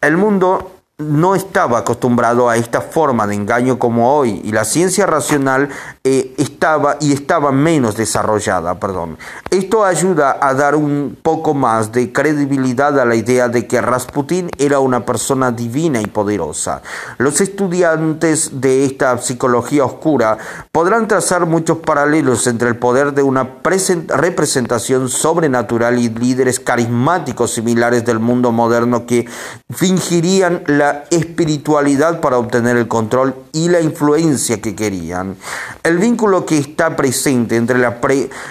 El 0.00 0.16
mundo 0.16 0.73
no 0.98 1.34
estaba 1.34 1.78
acostumbrado 1.78 2.48
a 2.48 2.56
esta 2.56 2.80
forma 2.80 3.26
de 3.26 3.34
engaño 3.34 3.80
como 3.80 4.16
hoy 4.16 4.40
y 4.44 4.52
la 4.52 4.64
ciencia 4.64 5.06
racional 5.06 5.68
eh, 6.04 6.34
estaba 6.38 6.98
y 7.00 7.12
estaba 7.12 7.50
menos 7.50 7.96
desarrollada, 7.96 8.78
perdón. 8.78 9.18
Esto 9.50 9.84
ayuda 9.84 10.38
a 10.40 10.54
dar 10.54 10.76
un 10.76 11.18
poco 11.20 11.52
más 11.52 11.90
de 11.90 12.12
credibilidad 12.12 12.96
a 13.00 13.04
la 13.04 13.16
idea 13.16 13.48
de 13.48 13.66
que 13.66 13.80
Rasputin 13.80 14.50
era 14.56 14.78
una 14.78 15.04
persona 15.04 15.50
divina 15.50 16.00
y 16.00 16.06
poderosa. 16.06 16.80
Los 17.18 17.40
estudiantes 17.40 18.60
de 18.60 18.84
esta 18.84 19.18
psicología 19.18 19.84
oscura 19.84 20.38
podrán 20.70 21.08
trazar 21.08 21.44
muchos 21.44 21.78
paralelos 21.78 22.46
entre 22.46 22.68
el 22.68 22.76
poder 22.76 23.14
de 23.14 23.24
una 23.24 23.48
representación 23.64 25.08
sobrenatural 25.08 25.98
y 25.98 26.08
líderes 26.08 26.60
carismáticos 26.60 27.52
similares 27.52 28.04
del 28.04 28.20
mundo 28.20 28.52
moderno 28.52 29.06
que 29.06 29.26
fingirían 29.70 30.62
la 30.68 30.83
la 30.84 31.04
espiritualidad 31.08 32.20
para 32.20 32.36
obtener 32.36 32.76
el 32.76 32.88
control 32.88 33.34
y 33.54 33.70
la 33.70 33.80
influencia 33.80 34.60
que 34.60 34.74
querían. 34.74 35.36
El 35.82 35.96
vínculo 35.96 36.44
que 36.44 36.58
está 36.58 36.94
presente 36.94 37.56
entre 37.56 37.78
la 37.78 38.00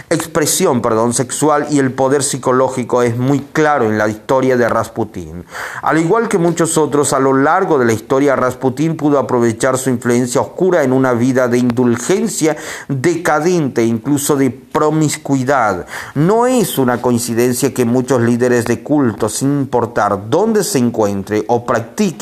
expresión 0.10 0.82
perdón, 0.82 1.14
sexual 1.14 1.68
y 1.70 1.78
el 1.78 1.92
poder 1.92 2.24
psicológico 2.24 3.04
es 3.04 3.18
muy 3.18 3.42
claro 3.52 3.86
en 3.86 4.00
la 4.00 4.08
historia 4.08 4.58
de 4.58 4.68
Rasputín. 4.68 5.46
Al 5.84 6.00
igual 6.00 6.28
que 6.28 6.40
muchos 6.40 6.76
otros, 6.78 7.14
a 7.14 7.20
lo 7.20 7.34
largo 7.34 7.78
de 7.78 7.86
la 7.86 7.94
historia, 7.94 8.36
Rasputín 8.36 8.98
pudo 8.98 9.20
aprovechar 9.20 9.78
su 9.78 9.92
influencia 9.92 10.42
oscura 10.42 10.84
en 10.84 10.92
una 10.92 11.14
vida 11.14 11.48
de 11.48 11.60
indulgencia 11.60 12.58
decadente, 12.88 13.84
incluso 13.84 14.36
de 14.36 14.50
promiscuidad. 14.50 15.86
No 16.16 16.48
es 16.48 16.80
una 16.80 17.00
coincidencia 17.00 17.74
que 17.76 17.86
muchos 17.86 18.22
líderes 18.22 18.66
de 18.66 18.82
culto, 18.82 19.30
sin 19.30 19.50
importar 19.60 20.30
dónde 20.32 20.64
se 20.64 20.80
encuentre 20.80 21.44
o 21.48 21.64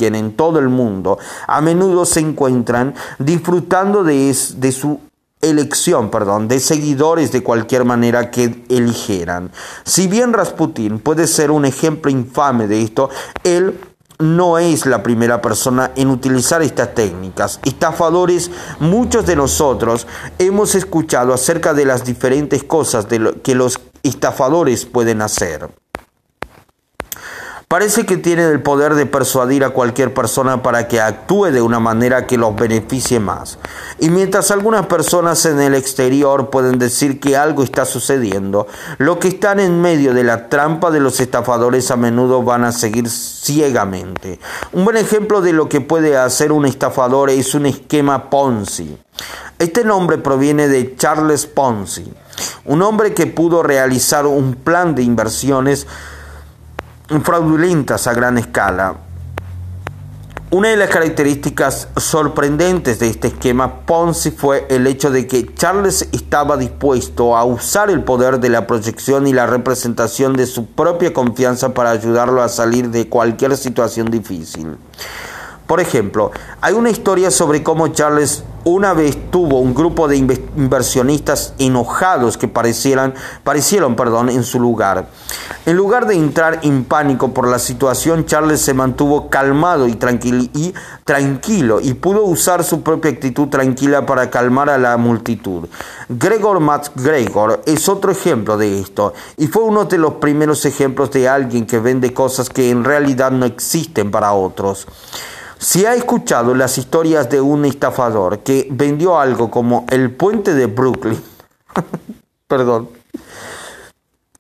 en 0.08 0.36
todo 0.36 0.60
el 0.60 0.70
mundo, 0.70 1.20
a 1.48 1.62
menudo 1.62 2.06
se 2.06 2.20
encuentran 2.20 2.94
disfrutando 3.20 4.04
de, 4.04 4.36
de 4.58 4.72
su 4.72 5.00
elección, 5.42 6.10
perdón, 6.12 6.48
de 6.48 6.60
seguidores 6.60 7.32
de 7.32 7.44
cualquier 7.44 7.86
manera 7.86 8.32
que 8.32 8.64
eligieran. 8.70 9.52
Si 9.84 10.08
bien 10.08 10.34
Rasputin 10.34 11.00
puede 11.00 11.28
ser 11.28 11.52
un 11.52 11.66
ejemplo 11.66 12.12
infame 12.12 12.68
de 12.68 12.82
esto, 12.82 13.10
él 13.44 13.80
no 14.20 14.60
es 14.60 14.86
la 14.86 15.02
primera 15.02 15.42
persona 15.42 15.92
en 15.96 16.10
utilizar 16.10 16.62
estas 16.62 16.94
técnicas. 16.94 17.60
Estafadores, 17.64 18.52
muchos 18.80 19.26
de 19.26 19.36
nosotros 19.36 20.08
hemos 20.38 20.76
escuchado 20.76 21.34
acerca 21.34 21.74
de 21.74 21.86
las 21.86 22.06
diferentes 22.06 22.64
cosas 22.64 23.08
que 23.44 23.56
los 23.56 23.80
estafadores 24.04 24.86
pueden 24.86 25.22
hacer. 25.22 25.81
Parece 27.72 28.06
que 28.06 28.18
tienen 28.18 28.52
el 28.52 28.62
poder 28.62 28.96
de 28.96 29.06
persuadir 29.06 29.64
a 29.64 29.70
cualquier 29.70 30.14
persona 30.14 30.62
para 30.62 30.90
que 30.90 31.00
actúe 31.00 31.52
de 31.52 31.62
una 31.62 31.80
manera 31.80 32.28
que 32.28 32.38
los 32.38 32.54
beneficie 32.54 33.22
más. 33.22 33.60
Y 33.98 34.10
mientras 34.10 34.52
algunas 34.52 34.88
personas 34.88 35.46
en 35.46 35.62
el 35.62 35.74
exterior 35.74 36.50
pueden 36.50 36.80
decir 36.80 37.22
que 37.22 37.38
algo 37.38 37.64
está 37.64 37.86
sucediendo, 37.86 38.68
los 38.98 39.20
que 39.20 39.30
están 39.30 39.62
en 39.62 39.80
medio 39.80 40.14
de 40.14 40.26
la 40.26 40.50
trampa 40.50 40.92
de 40.92 41.00
los 41.00 41.22
estafadores 41.22 41.90
a 41.92 41.96
menudo 41.96 42.44
van 42.44 42.66
a 42.66 42.74
seguir 42.74 43.10
ciegamente. 43.10 44.42
Un 44.74 44.84
buen 44.84 44.98
ejemplo 44.98 45.40
de 45.40 45.54
lo 45.54 45.70
que 45.70 45.80
puede 45.80 46.18
hacer 46.18 46.52
un 46.52 46.66
estafador 46.66 47.30
es 47.30 47.56
un 47.56 47.68
esquema 47.68 48.30
Ponzi. 48.30 48.98
Este 49.60 49.86
nombre 49.86 50.18
proviene 50.18 50.68
de 50.68 50.98
Charles 50.98 51.46
Ponzi, 51.46 52.12
un 52.66 52.82
hombre 52.82 53.14
que 53.14 53.28
pudo 53.28 53.64
realizar 53.64 54.26
un 54.26 54.56
plan 54.56 54.94
de 54.94 55.04
inversiones 55.04 55.88
fraudulentas 57.20 58.08
a 58.08 58.14
gran 58.14 58.38
escala. 58.38 58.96
Una 60.52 60.68
de 60.68 60.78
las 60.78 60.90
características 60.90 61.88
sorprendentes 61.96 63.00
de 63.00 63.08
este 63.08 63.30
esquema 63.30 63.86
Ponzi 63.86 64.32
fue 64.32 64.66
el 64.70 64.86
hecho 64.86 65.10
de 65.10 65.26
que 65.26 65.54
Charles 65.56 66.10
estaba 66.12 66.58
dispuesto 66.58 67.38
a 67.38 67.46
usar 67.46 67.90
el 67.90 68.04
poder 68.04 68.40
de 68.40 68.50
la 68.50 68.68
proyección 68.68 69.28
y 69.28 69.34
la 69.34 69.46
representación 69.46 70.34
de 70.34 70.46
su 70.46 70.66
propia 70.66 71.14
confianza 71.14 71.74
para 71.74 71.92
ayudarlo 71.92 72.42
a 72.42 72.50
salir 72.50 72.90
de 72.90 73.08
cualquier 73.08 73.56
situación 73.56 74.12
difícil. 74.12 74.78
Por 75.72 75.80
ejemplo, 75.80 76.32
hay 76.60 76.74
una 76.74 76.90
historia 76.90 77.32
sobre 77.32 77.64
cómo 77.64 77.88
Charles 77.88 78.44
una 78.66 78.94
vez 78.94 79.18
tuvo 79.32 79.62
un 79.62 79.74
grupo 79.74 80.10
de 80.10 80.18
inversionistas 80.18 81.54
enojados 81.60 82.36
que 82.36 82.50
parecieran, 82.50 83.14
parecieron 83.46 83.96
perdón, 83.96 84.28
en 84.28 84.44
su 84.44 84.60
lugar. 84.60 85.08
En 85.66 85.78
lugar 85.78 86.08
de 86.08 86.16
entrar 86.16 86.60
en 86.64 86.84
pánico 86.84 87.34
por 87.34 87.48
la 87.48 87.58
situación, 87.58 88.26
Charles 88.26 88.60
se 88.60 88.74
mantuvo 88.74 89.30
calmado 89.30 89.88
y, 89.88 89.98
y 90.54 90.74
tranquilo 91.06 91.80
y 91.80 91.94
pudo 91.94 92.26
usar 92.26 92.66
su 92.66 92.82
propia 92.82 93.12
actitud 93.12 93.48
tranquila 93.48 94.06
para 94.06 94.30
calmar 94.30 94.70
a 94.70 94.78
la 94.78 94.98
multitud. 94.98 95.70
Gregor 96.10 96.60
MacGregor 96.60 97.62
es 97.66 97.88
otro 97.88 98.12
ejemplo 98.12 98.58
de 98.58 98.78
esto 98.78 99.14
y 99.38 99.48
fue 99.48 99.64
uno 99.64 99.86
de 99.86 99.98
los 99.98 100.16
primeros 100.16 100.66
ejemplos 100.66 101.12
de 101.12 101.30
alguien 101.30 101.66
que 101.66 101.80
vende 101.80 102.14
cosas 102.14 102.50
que 102.50 102.72
en 102.72 102.84
realidad 102.84 103.32
no 103.32 103.46
existen 103.46 104.12
para 104.12 104.34
otros. 104.34 104.86
Si 105.62 105.86
ha 105.86 105.94
escuchado 105.94 106.56
las 106.56 106.80
historias 106.80 107.30
de 107.30 107.40
un 107.40 107.66
estafador 107.66 108.40
que 108.40 108.68
vendió 108.72 109.20
algo 109.20 109.52
como 109.52 109.86
el 109.92 110.10
puente 110.10 110.56
de 110.56 110.66
Brooklyn, 110.66 111.22
perdón, 112.48 112.90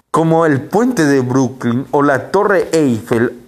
como 0.10 0.48
el 0.48 0.64
puente 0.64 1.06
de 1.06 1.20
Brooklyn 1.20 1.86
o 1.92 2.02
la 2.02 2.32
torre 2.32 2.70
Eiffel 2.72 3.40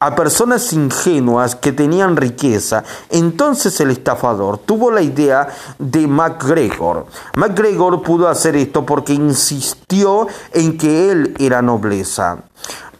a 0.00 0.16
personas 0.16 0.72
ingenuas 0.72 1.54
que 1.54 1.70
tenían 1.70 2.16
riqueza, 2.16 2.82
entonces 3.08 3.78
el 3.78 3.92
estafador 3.92 4.58
tuvo 4.58 4.90
la 4.90 5.02
idea 5.02 5.46
de 5.78 6.08
MacGregor. 6.08 7.06
MacGregor 7.36 8.02
pudo 8.02 8.26
hacer 8.26 8.56
esto 8.56 8.84
porque 8.84 9.12
insistió 9.12 10.26
en 10.52 10.76
que 10.76 11.12
él 11.12 11.36
era 11.38 11.62
nobleza 11.62 12.42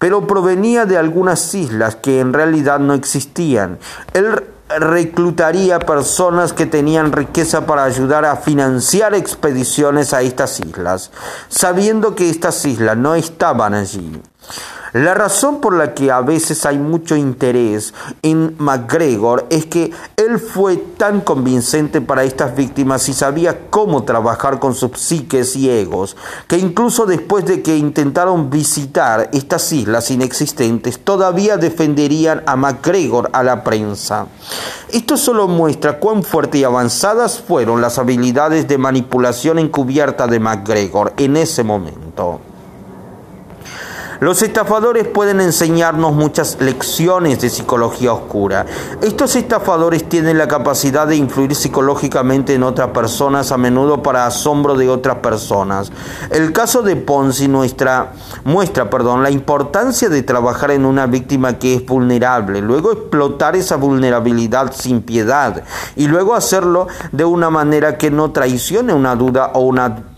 pero 0.02 0.26
provenía 0.26 0.84
de 0.84 0.98
algunas 0.98 1.54
islas 1.54 1.94
que 1.94 2.18
en 2.18 2.32
realidad 2.32 2.80
no 2.80 2.92
existían. 2.92 3.78
Él 4.14 4.42
reclutaría 4.68 5.78
personas 5.78 6.52
que 6.52 6.66
tenían 6.66 7.12
riqueza 7.12 7.66
para 7.66 7.84
ayudar 7.84 8.24
a 8.24 8.34
financiar 8.34 9.14
expediciones 9.14 10.12
a 10.12 10.22
estas 10.22 10.58
islas, 10.58 11.12
sabiendo 11.48 12.16
que 12.16 12.30
estas 12.30 12.64
islas 12.64 12.96
no 12.96 13.14
estaban 13.14 13.74
allí. 13.74 14.20
La 14.92 15.14
razón 15.14 15.62
por 15.62 15.74
la 15.74 15.94
que 15.94 16.10
a 16.10 16.20
veces 16.20 16.66
hay 16.66 16.76
mucho 16.78 17.16
interés 17.16 17.94
en 18.20 18.54
McGregor 18.58 19.46
es 19.48 19.64
que 19.64 19.90
él 20.18 20.38
fue 20.38 20.76
tan 20.76 21.22
convincente 21.22 22.02
para 22.02 22.24
estas 22.24 22.54
víctimas 22.54 23.08
y 23.08 23.14
sabía 23.14 23.70
cómo 23.70 24.02
trabajar 24.04 24.58
con 24.58 24.74
sus 24.74 24.98
psiques 24.98 25.56
y 25.56 25.70
egos, 25.70 26.14
que 26.46 26.58
incluso 26.58 27.06
después 27.06 27.46
de 27.46 27.62
que 27.62 27.78
intentaron 27.78 28.50
visitar 28.50 29.30
estas 29.32 29.72
islas 29.72 30.10
inexistentes, 30.10 30.98
todavía 30.98 31.56
defenderían 31.56 32.42
a 32.44 32.56
McGregor 32.56 33.30
a 33.32 33.42
la 33.42 33.64
prensa. 33.64 34.26
Esto 34.90 35.16
solo 35.16 35.48
muestra 35.48 35.98
cuán 36.00 36.22
fuertes 36.22 36.60
y 36.60 36.64
avanzadas 36.64 37.40
fueron 37.40 37.80
las 37.80 37.98
habilidades 37.98 38.68
de 38.68 38.76
manipulación 38.76 39.58
encubierta 39.58 40.26
de 40.26 40.38
McGregor 40.38 41.14
en 41.16 41.38
ese 41.38 41.64
momento. 41.64 42.51
Los 44.22 44.40
estafadores 44.40 45.08
pueden 45.08 45.40
enseñarnos 45.40 46.12
muchas 46.12 46.60
lecciones 46.60 47.40
de 47.40 47.50
psicología 47.50 48.12
oscura. 48.12 48.64
Estos 49.00 49.34
estafadores 49.34 50.08
tienen 50.08 50.38
la 50.38 50.46
capacidad 50.46 51.08
de 51.08 51.16
influir 51.16 51.56
psicológicamente 51.56 52.54
en 52.54 52.62
otras 52.62 52.90
personas, 52.90 53.50
a 53.50 53.56
menudo 53.58 54.00
para 54.00 54.24
asombro 54.24 54.76
de 54.76 54.88
otras 54.88 55.16
personas. 55.16 55.90
El 56.30 56.52
caso 56.52 56.82
de 56.82 56.94
Ponzi 56.94 57.48
muestra, 57.48 58.12
muestra 58.44 58.88
perdón, 58.88 59.24
la 59.24 59.30
importancia 59.32 60.08
de 60.08 60.22
trabajar 60.22 60.70
en 60.70 60.84
una 60.84 61.06
víctima 61.06 61.58
que 61.58 61.74
es 61.74 61.84
vulnerable, 61.84 62.60
luego 62.60 62.92
explotar 62.92 63.56
esa 63.56 63.74
vulnerabilidad 63.74 64.72
sin 64.72 65.02
piedad 65.02 65.64
y 65.96 66.06
luego 66.06 66.36
hacerlo 66.36 66.86
de 67.10 67.24
una 67.24 67.50
manera 67.50 67.98
que 67.98 68.12
no 68.12 68.30
traicione 68.30 68.92
una 68.92 69.16
duda 69.16 69.50
o 69.54 69.62
una 69.62 70.12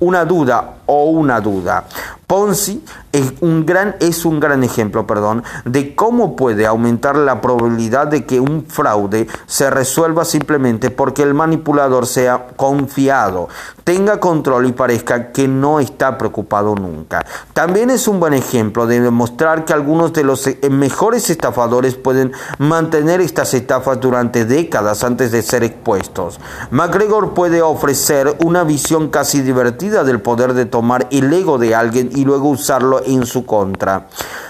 una 0.00 0.24
duda 0.24 0.74
o 0.86 1.04
una 1.04 1.40
duda. 1.40 1.84
Ponzi 2.26 2.82
es 3.12 3.34
un 3.42 3.64
gran, 3.64 3.96
es 4.00 4.24
un 4.24 4.40
gran 4.40 4.64
ejemplo 4.64 5.06
perdón, 5.06 5.44
de 5.64 5.94
cómo 5.94 6.34
puede 6.34 6.66
aumentar 6.66 7.16
la 7.16 7.40
probabilidad 7.40 8.08
de 8.08 8.24
que 8.24 8.40
un 8.40 8.64
fraude 8.66 9.28
se 9.46 9.70
resuelva 9.70 10.24
simplemente 10.24 10.90
porque 10.90 11.22
el 11.22 11.34
manipulador 11.34 12.06
sea 12.06 12.48
confiado, 12.56 13.48
tenga 13.84 14.18
control 14.18 14.66
y 14.66 14.72
parezca 14.72 15.30
que 15.32 15.46
no 15.46 15.78
está 15.78 16.18
preocupado 16.18 16.74
nunca. 16.74 17.24
También 17.52 17.90
es 17.90 18.08
un 18.08 18.18
buen 18.18 18.34
ejemplo 18.34 18.86
de 18.86 19.00
demostrar 19.00 19.64
que 19.64 19.72
algunos 19.72 20.12
de 20.12 20.24
los 20.24 20.46
eh, 20.46 20.58
mejores 20.70 21.30
estafadores 21.30 21.94
pueden 21.94 22.32
mantener 22.58 23.20
estas 23.20 23.54
estafas 23.54 24.00
durante 24.00 24.44
décadas 24.44 25.04
antes 25.04 25.30
de 25.30 25.42
ser 25.42 25.62
expuestos. 25.62 26.40
McGregor 26.70 27.34
puede 27.34 27.62
ofrecer 27.62 28.36
una 28.44 28.64
visión 28.64 29.08
casi 29.10 29.42
divertida 29.42 30.02
del 30.02 30.20
poder 30.20 30.54
de 30.54 30.66
tomar 30.74 31.06
el 31.12 31.32
ego 31.32 31.56
de 31.56 31.72
alguien 31.72 32.10
y 32.16 32.24
luego 32.24 32.48
usarlo 32.48 33.00
en 33.06 33.26
su 33.26 33.46
contra. 33.46 34.08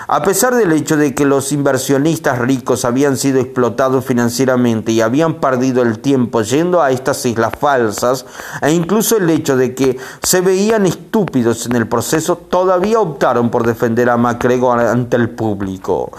A 0.08 0.22
pesar 0.22 0.54
del 0.54 0.72
hecho 0.72 0.96
de 0.96 1.14
que 1.14 1.26
los 1.26 1.52
inversionistas 1.52 2.38
ricos 2.38 2.86
habían 2.86 3.18
sido 3.18 3.40
explotados 3.40 4.06
financieramente 4.06 4.90
y 4.92 5.02
habían 5.02 5.34
perdido 5.34 5.82
el 5.82 5.98
tiempo 5.98 6.40
yendo 6.40 6.80
a 6.80 6.92
estas 6.92 7.26
islas 7.26 7.52
falsas, 7.60 8.24
e 8.62 8.72
incluso 8.72 9.18
el 9.18 9.28
hecho 9.28 9.58
de 9.58 9.74
que 9.74 9.98
se 10.22 10.40
veían 10.40 10.86
estúpidos 10.86 11.66
en 11.66 11.76
el 11.76 11.88
proceso, 11.88 12.36
todavía 12.36 13.00
optaron 13.00 13.50
por 13.50 13.66
defender 13.66 14.08
a 14.08 14.16
MacGregor 14.16 14.80
ante 14.80 15.18
el 15.18 15.28
público. 15.28 16.10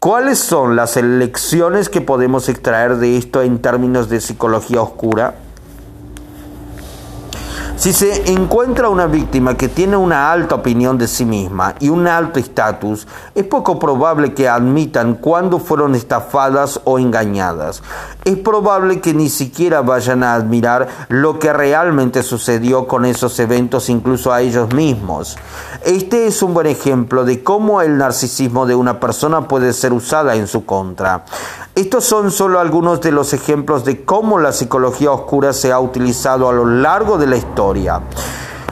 ¿Cuáles 0.00 0.40
son 0.40 0.74
las 0.74 0.96
lecciones 0.96 1.88
que 1.88 2.00
podemos 2.00 2.48
extraer 2.48 2.96
de 2.96 3.16
esto 3.16 3.42
en 3.42 3.62
términos 3.62 4.08
de 4.08 4.20
psicología 4.20 4.82
oscura? 4.82 5.36
Si 7.76 7.92
se 7.92 8.30
encuentra 8.30 8.88
una 8.88 9.06
víctima 9.06 9.56
que 9.56 9.68
tiene 9.68 9.96
una 9.96 10.30
alta 10.30 10.54
opinión 10.54 10.96
de 10.96 11.08
sí 11.08 11.24
misma 11.24 11.74
y 11.80 11.88
un 11.88 12.06
alto 12.06 12.38
estatus, 12.38 13.06
es 13.34 13.44
poco 13.44 13.80
probable 13.80 14.32
que 14.32 14.48
admitan 14.48 15.16
cuándo 15.16 15.58
fueron 15.58 15.96
estafadas 15.96 16.80
o 16.84 17.00
engañadas. 17.00 17.82
Es 18.24 18.36
probable 18.36 19.00
que 19.00 19.12
ni 19.12 19.28
siquiera 19.28 19.82
vayan 19.82 20.22
a 20.22 20.34
admirar 20.34 20.88
lo 21.08 21.40
que 21.40 21.52
realmente 21.52 22.22
sucedió 22.22 22.86
con 22.86 23.04
esos 23.04 23.38
eventos 23.40 23.90
incluso 23.90 24.32
a 24.32 24.40
ellos 24.40 24.72
mismos. 24.72 25.36
Este 25.84 26.28
es 26.28 26.42
un 26.42 26.54
buen 26.54 26.68
ejemplo 26.68 27.24
de 27.24 27.42
cómo 27.42 27.82
el 27.82 27.98
narcisismo 27.98 28.66
de 28.66 28.76
una 28.76 29.00
persona 29.00 29.48
puede 29.48 29.72
ser 29.72 29.92
usada 29.92 30.36
en 30.36 30.46
su 30.46 30.64
contra. 30.64 31.24
Estos 31.74 32.04
son 32.04 32.30
solo 32.30 32.60
algunos 32.60 33.00
de 33.00 33.10
los 33.10 33.32
ejemplos 33.32 33.84
de 33.84 34.04
cómo 34.04 34.38
la 34.38 34.52
psicología 34.52 35.10
oscura 35.10 35.52
se 35.52 35.72
ha 35.72 35.80
utilizado 35.80 36.48
a 36.48 36.52
lo 36.52 36.64
largo 36.64 37.18
de 37.18 37.26
la 37.26 37.36
historia. 37.36 37.63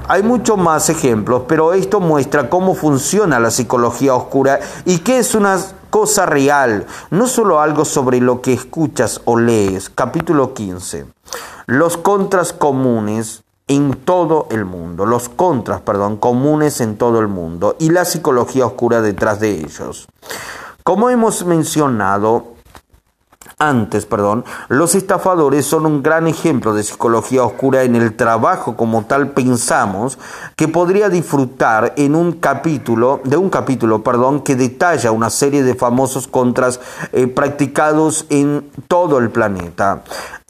Hay 0.08 0.22
muchos 0.22 0.58
más 0.58 0.90
ejemplos, 0.90 1.44
pero 1.48 1.72
esto 1.72 2.00
muestra 2.00 2.50
cómo 2.50 2.74
funciona 2.74 3.38
la 3.38 3.50
psicología 3.50 4.14
oscura 4.14 4.60
y 4.84 4.98
que 4.98 5.18
es 5.18 5.34
una 5.34 5.58
cosa 5.90 6.26
real, 6.26 6.86
no 7.10 7.26
solo 7.26 7.60
algo 7.60 7.84
sobre 7.84 8.20
lo 8.20 8.40
que 8.40 8.52
escuchas 8.52 9.20
o 9.24 9.38
lees. 9.38 9.90
Capítulo 9.90 10.54
15. 10.54 11.06
Los 11.66 11.96
contras 11.96 12.52
comunes 12.52 13.42
en 13.68 13.94
todo 13.94 14.48
el 14.50 14.64
mundo, 14.64 15.06
los 15.06 15.28
contras, 15.28 15.80
perdón, 15.80 16.16
comunes 16.16 16.80
en 16.80 16.96
todo 16.96 17.20
el 17.20 17.28
mundo 17.28 17.76
y 17.78 17.90
la 17.90 18.04
psicología 18.04 18.66
oscura 18.66 19.00
detrás 19.00 19.40
de 19.40 19.60
ellos. 19.60 20.08
Como 20.84 21.10
hemos 21.10 21.44
mencionado, 21.44 22.51
antes, 23.62 24.06
perdón, 24.06 24.44
los 24.68 24.96
estafadores 24.96 25.64
son 25.66 25.86
un 25.86 26.02
gran 26.02 26.26
ejemplo 26.26 26.74
de 26.74 26.82
psicología 26.82 27.44
oscura 27.44 27.84
en 27.84 27.94
el 27.94 28.16
trabajo 28.16 28.76
como 28.76 29.04
tal 29.04 29.30
pensamos 29.30 30.18
que 30.56 30.66
podría 30.66 31.08
disfrutar 31.08 31.92
en 31.96 32.16
un 32.16 32.32
capítulo, 32.32 33.20
de 33.22 33.36
un 33.36 33.50
capítulo, 33.50 34.02
perdón, 34.02 34.40
que 34.40 34.56
detalla 34.56 35.12
una 35.12 35.30
serie 35.30 35.62
de 35.62 35.76
famosos 35.76 36.26
contras 36.26 36.80
eh, 37.12 37.28
practicados 37.28 38.26
en 38.30 38.68
todo 38.88 39.18
el 39.18 39.30
planeta. 39.30 40.02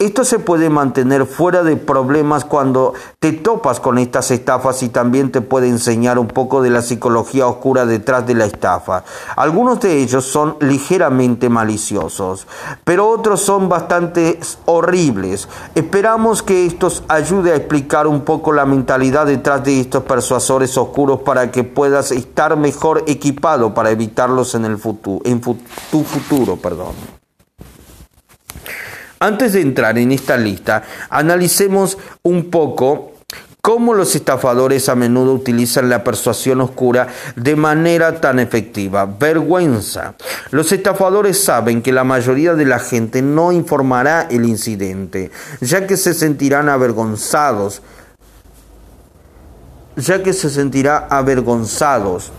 Esto 0.03 0.25
se 0.25 0.41
puede 0.41 0.69
mantener 0.69 1.27
fuera 1.27 1.63
de 1.63 1.77
problemas 1.77 2.45
cuando 2.45 2.93
te 3.21 3.31
topas 3.31 3.79
con 3.79 3.99
estas 3.99 4.33
estafas 4.33 4.83
y 4.83 4.89
también 4.89 5.31
te 5.31 5.43
puede 5.43 5.69
enseñar 5.69 6.19
un 6.19 6.27
poco 6.27 6.61
de 6.61 6.71
la 6.71 6.83
psicología 6.83 7.47
oscura 7.47 7.87
detrás 7.87 8.27
de 8.27 8.35
la 8.35 8.47
estafa. 8.47 9.05
Algunos 9.37 9.79
de 9.79 9.99
ellos 10.03 10.25
son 10.25 10.57
ligeramente 10.59 11.49
maliciosos, 11.49 12.49
pero 12.83 13.02
otros 13.09 13.41
son 13.41 13.69
bastante 13.69 14.39
horribles. 14.65 15.49
Esperamos 15.75 16.43
que 16.43 16.67
estos 16.67 17.03
ayude 17.09 17.53
a 17.53 17.57
explicar 17.57 18.07
un 18.07 18.23
poco 18.23 18.53
la 18.53 18.67
mentalidad 18.67 19.27
detrás 19.27 19.63
de 19.65 19.81
estos 19.81 20.05
persuasores 20.05 20.77
oscuros 20.79 21.21
para 21.21 21.51
que 21.51 21.65
puedas 21.65 22.13
estar 22.13 22.57
mejor 22.57 23.05
equipado 23.07 23.75
para 23.75 23.91
evitarlos 23.91 24.55
en 24.55 24.65
el 24.65 24.79
futuro, 24.79 25.21
en 25.25 25.41
tu 25.41 26.05
futuro, 26.05 26.57
perdón. 26.57 26.95
Antes 29.21 29.53
de 29.53 29.61
entrar 29.61 29.97
en 29.99 30.11
esta 30.11 30.37
lista, 30.37 30.83
analicemos 31.09 31.97
un 32.25 32.51
poco 32.51 33.12
cómo 33.65 33.95
los 33.95 34.17
estafadores 34.17 34.89
a 34.89 34.97
menudo 34.97 35.35
utilizan 35.35 35.89
la 35.89 36.03
persuasión 36.03 36.61
oscura 36.61 37.07
de 37.37 37.55
manera 37.55 38.21
tan 38.21 38.41
efectiva. 38.41 39.07
Vergüenza. 39.07 40.15
Los 40.51 40.73
estafadores 40.73 41.45
saben 41.45 41.81
que 41.81 41.93
la 41.93 42.03
mayoría 42.03 42.55
de 42.55 42.65
la 42.65 42.81
gente 42.81 43.23
no 43.23 43.53
informará 43.53 44.23
el 44.23 44.47
incidente, 44.47 45.31
ya 45.61 45.87
que 45.87 45.97
se 45.97 46.13
sentirán 46.13 46.69
avergonzados, 46.69 47.83
ya 49.95 50.25
que 50.25 50.33
se 50.33 50.51
sentirá 50.51 51.07
avergonzados 51.09 52.33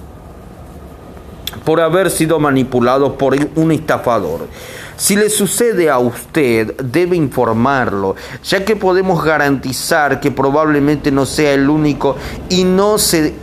por 1.63 1.79
haber 1.79 2.11
sido 2.11 2.37
manipulados 2.37 3.13
por 3.13 3.33
un 3.55 3.71
estafador. 3.71 4.47
Si 4.95 5.15
le 5.15 5.29
sucede 5.29 5.89
a 5.89 5.97
usted, 5.97 6.75
debe 6.81 7.15
informarlo, 7.15 8.15
ya 8.43 8.63
que 8.63 8.75
podemos 8.75 9.23
garantizar 9.23 10.19
que 10.19 10.31
probablemente 10.31 11.11
no 11.11 11.25
sea 11.25 11.53
el 11.53 11.69
único 11.69 12.15
y 12.49 12.63
no 12.63 12.97
se 12.97 13.33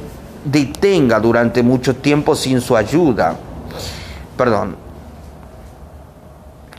detenga 0.44 1.18
durante 1.18 1.62
mucho 1.62 1.96
tiempo 1.96 2.36
sin 2.36 2.60
su 2.60 2.76
ayuda. 2.76 3.36
Perdón. 4.36 4.76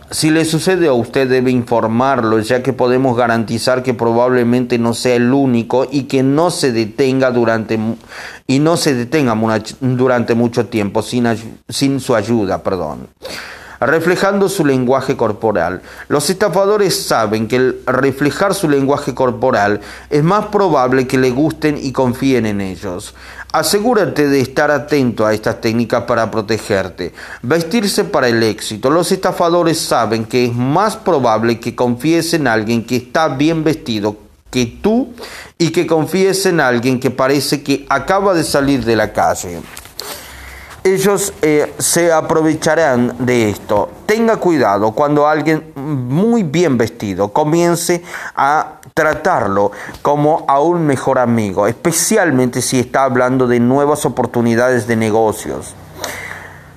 Si 0.09 0.29
le 0.29 0.43
sucede 0.43 0.89
a 0.89 0.93
usted 0.93 1.29
debe 1.29 1.51
informarlo, 1.51 2.39
ya 2.39 2.61
que 2.61 2.73
podemos 2.73 3.15
garantizar 3.15 3.81
que 3.81 3.93
probablemente 3.93 4.77
no 4.77 4.93
sea 4.93 5.15
el 5.15 5.31
único 5.33 5.87
y 5.89 6.03
que 6.03 6.21
no 6.21 6.51
se 6.51 6.73
detenga 6.73 7.31
durante 7.31 7.79
y 8.45 8.59
no 8.59 8.75
se 8.75 8.93
detenga 8.93 9.37
durante 9.79 10.35
mucho 10.35 10.65
tiempo 10.65 11.01
sin, 11.01 11.27
sin 11.69 12.01
su 12.01 12.13
ayuda, 12.13 12.61
perdón 12.61 13.07
reflejando 13.81 14.47
su 14.47 14.63
lenguaje 14.63 15.17
corporal. 15.17 15.81
Los 16.07 16.29
estafadores 16.29 17.03
saben 17.03 17.47
que 17.47 17.79
reflejar 17.85 18.53
su 18.53 18.69
lenguaje 18.69 19.13
corporal 19.13 19.81
es 20.09 20.23
más 20.23 20.45
probable 20.45 21.07
que 21.07 21.17
le 21.17 21.31
gusten 21.31 21.77
y 21.81 21.91
confíen 21.91 22.45
en 22.45 22.61
ellos. 22.61 23.15
Asegúrate 23.51 24.27
de 24.29 24.39
estar 24.39 24.71
atento 24.71 25.25
a 25.25 25.33
estas 25.33 25.59
técnicas 25.59 26.03
para 26.03 26.31
protegerte. 26.31 27.13
Vestirse 27.41 28.05
para 28.05 28.29
el 28.29 28.41
éxito. 28.43 28.89
Los 28.89 29.11
estafadores 29.11 29.79
saben 29.79 30.25
que 30.25 30.45
es 30.45 30.53
más 30.53 30.95
probable 30.95 31.59
que 31.59 31.75
confíes 31.75 32.33
en 32.33 32.47
alguien 32.47 32.85
que 32.85 32.95
está 32.95 33.27
bien 33.27 33.63
vestido 33.63 34.15
que 34.49 34.65
tú 34.65 35.13
y 35.57 35.69
que 35.69 35.87
confíes 35.87 36.45
en 36.45 36.59
alguien 36.59 36.99
que 36.99 37.09
parece 37.09 37.63
que 37.63 37.85
acaba 37.89 38.33
de 38.33 38.43
salir 38.43 38.85
de 38.85 38.95
la 38.95 39.11
calle 39.13 39.59
ellos 40.83 41.33
eh, 41.41 41.73
se 41.77 42.11
aprovecharán 42.11 43.15
de 43.19 43.49
esto. 43.49 43.89
Tenga 44.05 44.37
cuidado 44.37 44.91
cuando 44.91 45.27
alguien 45.27 45.71
muy 45.75 46.43
bien 46.43 46.77
vestido 46.77 47.31
comience 47.31 48.03
a 48.35 48.79
tratarlo 48.93 49.71
como 50.01 50.43
a 50.47 50.59
un 50.59 50.85
mejor 50.85 51.19
amigo, 51.19 51.67
especialmente 51.67 52.61
si 52.61 52.79
está 52.79 53.03
hablando 53.03 53.47
de 53.47 53.59
nuevas 53.59 54.05
oportunidades 54.05 54.87
de 54.87 54.95
negocios. 54.95 55.75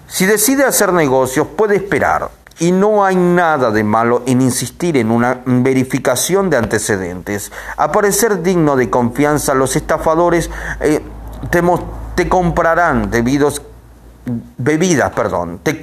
Si 0.06 0.26
decide 0.26 0.64
hacer 0.64 0.92
negocios, 0.92 1.46
puede 1.56 1.76
esperar. 1.76 2.30
Y 2.60 2.70
no 2.70 3.04
hay 3.04 3.16
nada 3.16 3.72
de 3.72 3.82
malo 3.82 4.22
en 4.26 4.40
insistir 4.40 4.96
en 4.96 5.10
una 5.10 5.42
verificación 5.44 6.50
de 6.50 6.56
antecedentes. 6.56 7.50
A 7.76 7.90
parecer 7.90 8.42
digno 8.42 8.76
de 8.76 8.90
confianza, 8.90 9.54
los 9.54 9.74
estafadores 9.74 10.50
eh, 10.78 11.02
te, 12.14 12.28
comprarán 12.28 13.10
debidos 13.10 13.60
bebidas, 14.58 15.12
perdón, 15.12 15.60
te, 15.62 15.78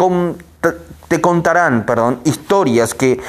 te 1.08 1.22
contarán, 1.22 1.86
perdón, 1.86 2.22
historias 2.24 2.94
que 2.94 3.20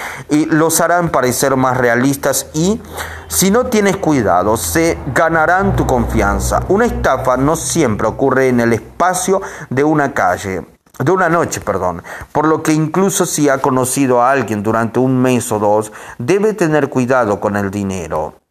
los 0.48 0.80
harán 0.80 1.10
parecer 1.10 1.56
más 1.56 1.76
realistas 1.76 2.46
y 2.54 2.80
si 3.28 3.50
no 3.50 3.66
tienes 3.66 3.96
cuidado 3.96 4.56
se 4.56 4.98
ganarán 5.14 5.76
tu 5.76 5.86
confianza. 5.86 6.60
Una 6.68 6.86
estafa 6.86 7.36
no 7.36 7.56
siempre 7.56 8.06
ocurre 8.06 8.48
en 8.48 8.60
el 8.60 8.72
espacio 8.72 9.40
de 9.70 9.84
una 9.84 10.14
calle 10.14 10.64
de 10.98 11.10
una 11.10 11.28
noche, 11.28 11.60
perdón, 11.60 12.02
por 12.32 12.46
lo 12.46 12.62
que 12.62 12.72
incluso 12.72 13.26
si 13.26 13.48
ha 13.48 13.58
conocido 13.58 14.22
a 14.22 14.30
alguien 14.30 14.62
durante 14.62 15.00
un 15.00 15.20
mes 15.20 15.50
o 15.50 15.58
dos, 15.58 15.90
debe 16.18 16.52
tener 16.52 16.90
cuidado 16.90 17.40
con 17.40 17.56
el 17.56 17.70
dinero. 17.70 18.41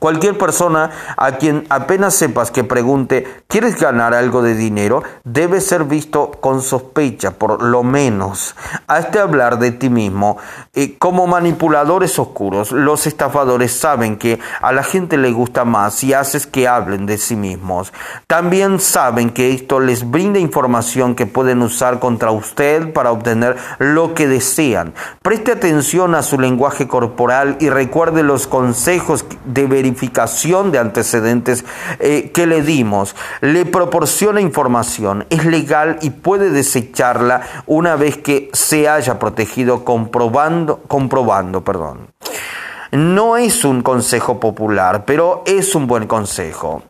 Cualquier 0.00 0.36
persona 0.36 0.90
a 1.16 1.32
quien 1.32 1.64
apenas 1.70 2.16
sepas 2.16 2.50
que 2.50 2.64
pregunte, 2.64 3.44
¿quieres 3.46 3.80
ganar 3.80 4.14
algo 4.14 4.42
de 4.42 4.56
dinero? 4.56 5.04
Debe 5.22 5.60
ser 5.60 5.84
visto 5.84 6.32
con 6.40 6.60
sospecha, 6.60 7.38
por 7.38 7.62
lo 7.62 7.84
menos. 7.84 8.56
Hazte 8.88 9.20
hablar 9.20 9.60
de 9.60 9.70
ti 9.70 9.88
mismo. 9.88 10.38
Eh, 10.74 10.98
como 10.98 11.28
manipuladores 11.28 12.18
oscuros, 12.18 12.72
los 12.72 13.06
estafadores 13.06 13.78
saben 13.78 14.16
que 14.16 14.40
a 14.60 14.72
la 14.72 14.82
gente 14.82 15.18
le 15.18 15.30
gusta 15.30 15.64
más 15.64 15.94
si 15.94 16.12
haces 16.12 16.48
que 16.48 16.66
hablen 16.66 17.06
de 17.06 17.16
sí 17.16 17.36
mismos. 17.36 17.92
También 18.26 18.80
saben 18.80 19.30
que 19.30 19.52
esto 19.52 19.78
les 19.78 20.10
brinda 20.10 20.40
información 20.40 21.14
que 21.14 21.26
pueden 21.26 21.62
usar 21.62 22.00
contra 22.00 22.32
usted 22.32 22.92
para 22.92 23.12
obtener 23.12 23.56
lo 23.78 24.14
que 24.14 24.26
desean. 24.26 24.94
Preste 25.22 25.52
atención 25.52 26.16
a 26.16 26.24
su 26.24 26.40
lenguaje 26.40 26.88
corporal 26.88 27.56
y 27.60 27.70
recuerde 27.70 28.24
los 28.24 28.48
consejos 28.48 29.24
de 29.44 29.75
verificación 29.76 30.72
de 30.72 30.78
antecedentes 30.78 31.66
eh, 31.98 32.30
que 32.32 32.46
le 32.46 32.62
dimos. 32.62 33.14
Le 33.42 33.66
proporciona 33.66 34.40
información, 34.40 35.26
es 35.28 35.44
legal 35.44 35.98
y 36.00 36.10
puede 36.10 36.48
desecharla 36.48 37.42
una 37.66 37.94
vez 37.96 38.16
que 38.16 38.48
se 38.54 38.88
haya 38.88 39.18
protegido 39.18 39.84
comprobando, 39.84 40.80
comprobando, 40.88 41.62
perdón. 41.62 42.08
No 42.90 43.36
es 43.36 43.64
un 43.66 43.82
consejo 43.82 44.40
popular, 44.40 45.04
pero 45.04 45.42
es 45.44 45.74
un 45.74 45.86
buen 45.86 46.06
consejo. 46.06 46.82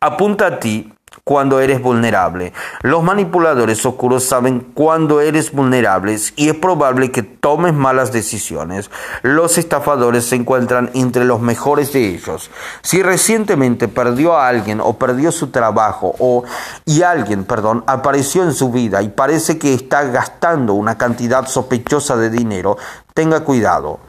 Apunta 0.00 0.46
a 0.46 0.60
ti 0.60 0.93
cuando 1.24 1.58
eres 1.60 1.80
vulnerable. 1.80 2.52
Los 2.82 3.02
manipuladores 3.02 3.84
oscuros 3.86 4.24
saben 4.24 4.60
cuando 4.74 5.22
eres 5.22 5.52
vulnerable 5.52 6.18
y 6.36 6.50
es 6.50 6.54
probable 6.54 7.10
que 7.10 7.22
tomes 7.22 7.72
malas 7.72 8.12
decisiones. 8.12 8.90
Los 9.22 9.56
estafadores 9.56 10.26
se 10.26 10.36
encuentran 10.36 10.90
entre 10.92 11.24
los 11.24 11.40
mejores 11.40 11.94
de 11.94 12.10
ellos. 12.10 12.50
Si 12.82 13.02
recientemente 13.02 13.88
perdió 13.88 14.36
a 14.36 14.48
alguien 14.48 14.82
o 14.82 14.98
perdió 14.98 15.32
su 15.32 15.46
trabajo 15.46 16.14
o 16.18 16.44
y 16.84 17.00
alguien, 17.00 17.44
perdón, 17.44 17.84
apareció 17.86 18.42
en 18.42 18.52
su 18.52 18.70
vida 18.70 19.00
y 19.00 19.08
parece 19.08 19.58
que 19.58 19.72
está 19.72 20.04
gastando 20.04 20.74
una 20.74 20.98
cantidad 20.98 21.46
sospechosa 21.46 22.16
de 22.16 22.28
dinero, 22.28 22.76
tenga 23.14 23.44
cuidado. 23.44 24.00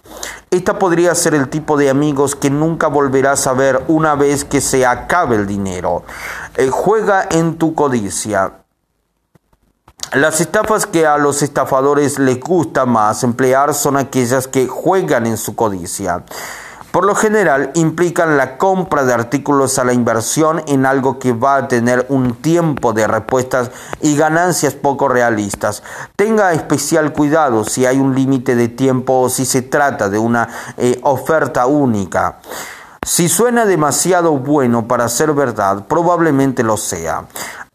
Esta 0.50 0.80
podría 0.80 1.14
ser 1.14 1.36
el 1.36 1.48
tipo 1.48 1.78
de 1.78 1.92
amigos 1.92 2.36
que 2.36 2.50
nunca 2.50 2.88
volverás 2.88 3.46
a 3.46 3.54
ver 3.54 3.84
una 3.88 4.16
vez 4.16 4.44
que 4.44 4.62
se 4.62 4.86
acabe 4.86 5.36
el 5.36 5.46
dinero. 5.46 6.04
Eh, 6.56 6.70
juega 6.72 7.28
en 7.30 7.58
tu 7.58 7.76
codicia. 7.76 8.54
Las 10.14 10.42
estafas 10.42 10.88
que 10.88 11.06
a 11.06 11.18
los 11.18 11.44
estafadores 11.44 12.20
les 12.20 12.40
gusta 12.40 12.86
más 12.86 13.24
emplear 13.24 13.74
son 13.74 13.98
aquellas 13.98 14.48
que 14.48 14.68
juegan 14.68 15.28
en 15.28 15.38
su 15.38 15.56
codicia. 15.56 16.24
Por 16.96 17.04
lo 17.04 17.14
general 17.14 17.72
implican 17.76 18.38
la 18.38 18.58
compra 18.58 19.04
de 19.04 19.14
artículos 19.14 19.80
a 19.80 19.84
la 19.84 19.92
inversión 19.92 20.64
en 20.66 20.86
algo 20.86 21.20
que 21.20 21.34
va 21.34 21.58
a 21.58 21.68
tener 21.68 22.06
un 22.08 22.36
tiempo 22.36 22.94
de 22.94 23.06
respuestas 23.06 23.70
y 24.00 24.16
ganancias 24.16 24.76
poco 24.76 25.10
realistas. 25.10 25.84
Tenga 26.16 26.54
especial 26.54 27.12
cuidado 27.12 27.66
si 27.66 27.86
hay 27.86 27.98
un 28.00 28.16
límite 28.16 28.56
de 28.56 28.70
tiempo 28.70 29.20
o 29.20 29.30
si 29.30 29.44
se 29.46 29.62
trata 29.62 30.08
de 30.08 30.20
una 30.20 30.48
eh, 30.78 30.98
oferta 31.04 31.66
única. 31.66 32.38
Si 33.06 33.28
suena 33.28 33.66
demasiado 33.66 34.38
bueno 34.38 34.88
para 34.88 35.10
ser 35.10 35.34
verdad, 35.34 35.88
probablemente 35.90 36.64
lo 36.64 36.78
sea. 36.78 37.26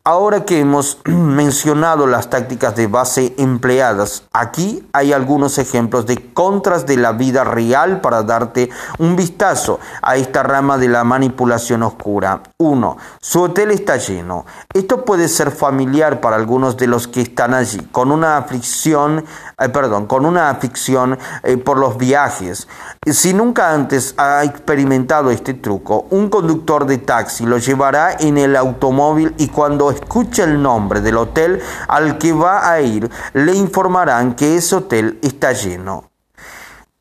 Ahora 0.02 0.46
que 0.46 0.60
hemos 0.60 0.96
mencionado 1.04 2.06
las 2.06 2.30
tácticas 2.30 2.74
de 2.74 2.86
base 2.86 3.34
empleadas, 3.36 4.22
aquí 4.32 4.88
hay 4.94 5.12
algunos 5.12 5.58
ejemplos 5.58 6.06
de 6.06 6.32
contras 6.32 6.86
de 6.86 6.96
la 6.96 7.12
vida 7.12 7.44
real 7.44 8.00
para 8.00 8.22
darte 8.22 8.70
un 8.98 9.14
vistazo 9.14 9.78
a 10.00 10.16
esta 10.16 10.42
rama 10.42 10.78
de 10.78 10.88
la 10.88 11.04
manipulación 11.04 11.82
oscura. 11.82 12.42
1. 12.56 12.96
Su 13.20 13.42
hotel 13.42 13.72
está 13.72 13.98
lleno. 13.98 14.46
Esto 14.72 15.04
puede 15.04 15.28
ser 15.28 15.50
familiar 15.50 16.22
para 16.22 16.36
algunos 16.36 16.78
de 16.78 16.86
los 16.86 17.06
que 17.06 17.20
están 17.20 17.52
allí, 17.52 17.86
con 17.92 18.10
una 18.10 18.38
aflicción, 18.38 19.26
eh, 19.58 19.68
perdón, 19.68 20.06
con 20.06 20.24
una 20.24 20.48
afición 20.48 21.18
eh, 21.42 21.58
por 21.58 21.76
los 21.76 21.98
viajes. 21.98 22.68
Si 23.04 23.34
nunca 23.34 23.74
antes 23.74 24.14
ha 24.16 24.44
experimentado 24.44 25.30
este 25.30 25.52
truco, 25.52 26.06
un 26.08 26.30
conductor 26.30 26.86
de 26.86 26.96
taxi 26.96 27.44
lo 27.44 27.58
llevará 27.58 28.16
en 28.18 28.38
el 28.38 28.56
automóvil 28.56 29.34
y 29.36 29.48
cuando 29.48 29.89
escuche 29.90 30.42
el 30.42 30.62
nombre 30.62 31.00
del 31.00 31.16
hotel 31.16 31.60
al 31.88 32.18
que 32.18 32.32
va 32.32 32.70
a 32.70 32.80
ir, 32.80 33.10
le 33.34 33.54
informarán 33.54 34.34
que 34.34 34.56
ese 34.56 34.76
hotel 34.76 35.18
está 35.22 35.52
lleno. 35.52 36.10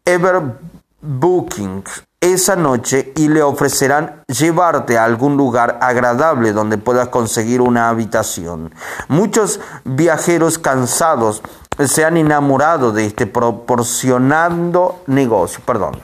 Ever 0.05 0.41
Booking 1.01 1.83
esa 2.21 2.57
noche 2.57 3.13
y 3.15 3.29
le 3.29 3.41
ofrecerán 3.41 4.23
llevarte 4.27 4.97
a 4.97 5.05
algún 5.05 5.37
lugar 5.37 5.79
agradable 5.81 6.51
donde 6.51 6.77
puedas 6.77 7.07
conseguir 7.07 7.61
una 7.61 7.87
habitación. 7.87 8.73
Muchos 9.07 9.61
viajeros 9.85 10.57
cansados 10.57 11.41
se 11.87 12.03
han 12.03 12.17
enamorado 12.17 12.91
de 12.91 13.05
este 13.05 13.25
proporcionando 13.25 15.01
negocio, 15.07 15.61
perdón. 15.65 16.01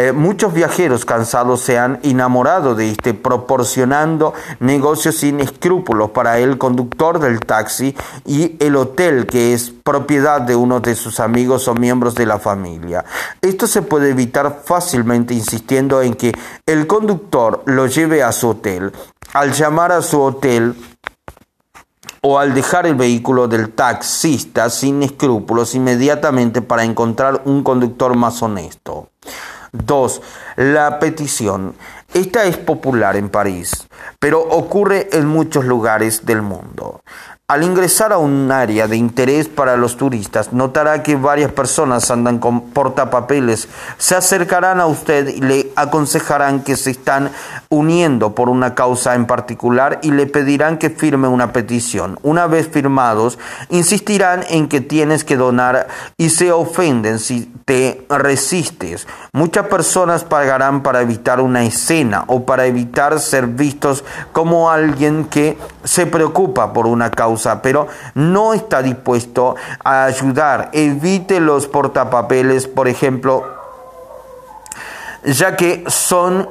Eh, 0.00 0.12
muchos 0.12 0.54
viajeros 0.54 1.04
cansados 1.04 1.60
se 1.60 1.76
han 1.76 1.98
enamorado 2.04 2.76
de 2.76 2.88
este 2.88 3.14
proporcionando 3.14 4.32
negocios 4.60 5.16
sin 5.16 5.40
escrúpulos 5.40 6.10
para 6.10 6.38
el 6.38 6.56
conductor 6.56 7.18
del 7.18 7.40
taxi 7.40 7.96
y 8.24 8.54
el 8.60 8.76
hotel 8.76 9.26
que 9.26 9.54
es 9.54 9.70
propiedad 9.70 10.40
de 10.40 10.54
uno 10.54 10.78
de 10.78 10.94
sus 10.94 11.18
amigos 11.18 11.66
o 11.66 11.74
miembros 11.74 12.14
de 12.14 12.26
la 12.26 12.38
familia. 12.38 13.04
Esto 13.42 13.66
se 13.66 13.82
puede 13.82 14.10
evitar 14.10 14.62
fácilmente 14.64 15.34
insistiendo 15.34 16.00
en 16.00 16.14
que 16.14 16.32
el 16.64 16.86
conductor 16.86 17.64
lo 17.66 17.86
lleve 17.88 18.22
a 18.22 18.30
su 18.30 18.50
hotel. 18.50 18.92
Al 19.32 19.52
llamar 19.52 19.90
a 19.90 20.00
su 20.00 20.22
hotel, 20.22 20.76
o 22.20 22.38
al 22.38 22.54
dejar 22.54 22.86
el 22.86 22.94
vehículo 22.94 23.48
del 23.48 23.70
taxista 23.70 24.70
sin 24.70 25.02
escrúpulos 25.02 25.74
inmediatamente 25.74 26.62
para 26.62 26.84
encontrar 26.84 27.42
un 27.44 27.64
conductor 27.64 28.16
más 28.16 28.42
honesto. 28.42 29.08
2. 29.72 30.22
La 30.56 30.98
petición. 30.98 31.74
Esta 32.14 32.44
es 32.44 32.56
popular 32.56 33.16
en 33.16 33.28
París, 33.28 33.86
pero 34.18 34.40
ocurre 34.40 35.08
en 35.12 35.26
muchos 35.26 35.64
lugares 35.64 36.24
del 36.24 36.42
mundo. 36.42 37.02
Al 37.50 37.62
ingresar 37.62 38.12
a 38.12 38.18
un 38.18 38.52
área 38.52 38.88
de 38.88 38.98
interés 38.98 39.48
para 39.48 39.78
los 39.78 39.96
turistas, 39.96 40.52
notará 40.52 41.02
que 41.02 41.16
varias 41.16 41.50
personas 41.50 42.10
andan 42.10 42.40
con 42.40 42.60
portapapeles. 42.72 43.70
Se 43.96 44.14
acercarán 44.14 44.80
a 44.80 44.86
usted 44.86 45.28
y 45.28 45.40
le 45.40 45.72
aconsejarán 45.74 46.62
que 46.62 46.76
se 46.76 46.90
están 46.90 47.30
uniendo 47.70 48.34
por 48.34 48.50
una 48.50 48.74
causa 48.74 49.14
en 49.14 49.24
particular 49.24 49.98
y 50.02 50.10
le 50.10 50.26
pedirán 50.26 50.76
que 50.76 50.90
firme 50.90 51.26
una 51.26 51.54
petición. 51.54 52.18
Una 52.22 52.46
vez 52.46 52.68
firmados, 52.68 53.38
insistirán 53.70 54.44
en 54.50 54.68
que 54.68 54.82
tienes 54.82 55.24
que 55.24 55.38
donar 55.38 55.88
y 56.18 56.28
se 56.28 56.52
ofenden 56.52 57.18
si 57.18 57.50
te 57.64 58.04
resistes. 58.10 59.06
Muchas 59.32 59.68
personas 59.68 60.22
pagarán 60.22 60.82
para 60.82 61.00
evitar 61.00 61.40
una 61.40 61.64
escena 61.64 62.24
o 62.26 62.44
para 62.44 62.66
evitar 62.66 63.18
ser 63.20 63.46
vistos 63.46 64.04
como 64.32 64.70
alguien 64.70 65.24
que 65.24 65.56
se 65.84 66.04
preocupa 66.04 66.74
por 66.74 66.86
una 66.86 67.10
causa 67.10 67.37
pero 67.62 67.88
no 68.14 68.54
está 68.54 68.82
dispuesto 68.82 69.56
a 69.84 70.04
ayudar. 70.04 70.70
Evite 70.72 71.40
los 71.40 71.66
portapapeles, 71.66 72.66
por 72.66 72.88
ejemplo, 72.88 73.44
ya 75.24 75.56
que 75.56 75.84
son 75.88 76.48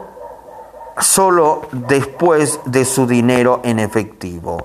solo 1.00 1.62
después 1.72 2.60
de 2.66 2.86
su 2.86 3.06
dinero 3.08 3.62
en 3.64 3.80
efectivo. 3.80 4.58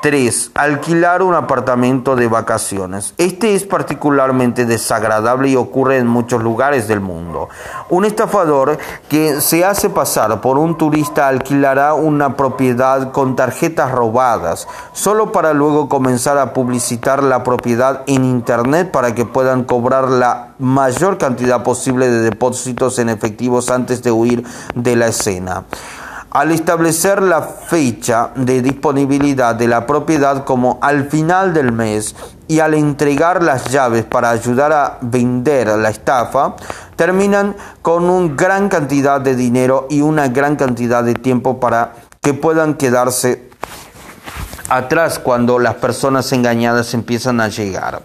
3. 0.00 0.52
Alquilar 0.54 1.22
un 1.22 1.34
apartamento 1.34 2.14
de 2.14 2.28
vacaciones. 2.28 3.14
Este 3.18 3.54
es 3.54 3.64
particularmente 3.64 4.64
desagradable 4.64 5.48
y 5.48 5.56
ocurre 5.56 5.98
en 5.98 6.06
muchos 6.06 6.42
lugares 6.42 6.86
del 6.88 7.00
mundo. 7.00 7.48
Un 7.90 8.04
estafador 8.04 8.78
que 9.08 9.40
se 9.40 9.64
hace 9.64 9.90
pasar 9.90 10.40
por 10.40 10.58
un 10.58 10.76
turista 10.76 11.28
alquilará 11.28 11.94
una 11.94 12.36
propiedad 12.36 13.12
con 13.12 13.34
tarjetas 13.34 13.90
robadas, 13.90 14.68
solo 14.92 15.32
para 15.32 15.52
luego 15.52 15.88
comenzar 15.88 16.38
a 16.38 16.52
publicitar 16.52 17.22
la 17.22 17.42
propiedad 17.42 18.02
en 18.06 18.24
Internet 18.24 18.90
para 18.90 19.14
que 19.14 19.24
puedan 19.24 19.64
cobrar 19.64 20.08
la 20.08 20.54
mayor 20.58 21.18
cantidad 21.18 21.62
posible 21.62 22.08
de 22.08 22.20
depósitos 22.20 22.98
en 22.98 23.08
efectivos 23.08 23.70
antes 23.70 24.02
de 24.02 24.12
huir 24.12 24.44
de 24.74 24.96
la 24.96 25.08
escena 25.08 25.64
al 26.30 26.52
establecer 26.52 27.22
la 27.22 27.42
fecha 27.42 28.30
de 28.34 28.60
disponibilidad 28.60 29.54
de 29.54 29.68
la 29.68 29.86
propiedad 29.86 30.44
como 30.44 30.78
al 30.82 31.08
final 31.08 31.54
del 31.54 31.72
mes 31.72 32.14
y 32.46 32.60
al 32.60 32.74
entregar 32.74 33.42
las 33.42 33.70
llaves 33.70 34.04
para 34.04 34.30
ayudar 34.30 34.72
a 34.72 34.98
vender 35.00 35.68
la 35.68 35.90
estafa, 35.90 36.56
terminan 36.96 37.56
con 37.82 38.08
una 38.10 38.34
gran 38.34 38.68
cantidad 38.68 39.20
de 39.20 39.36
dinero 39.36 39.86
y 39.90 40.02
una 40.02 40.28
gran 40.28 40.56
cantidad 40.56 41.02
de 41.02 41.14
tiempo 41.14 41.60
para 41.60 41.94
que 42.20 42.34
puedan 42.34 42.74
quedarse 42.74 43.48
atrás 44.68 45.18
cuando 45.18 45.58
las 45.58 45.76
personas 45.76 46.30
engañadas 46.32 46.92
empiezan 46.94 47.40
a 47.40 47.48
llegar. 47.48 48.02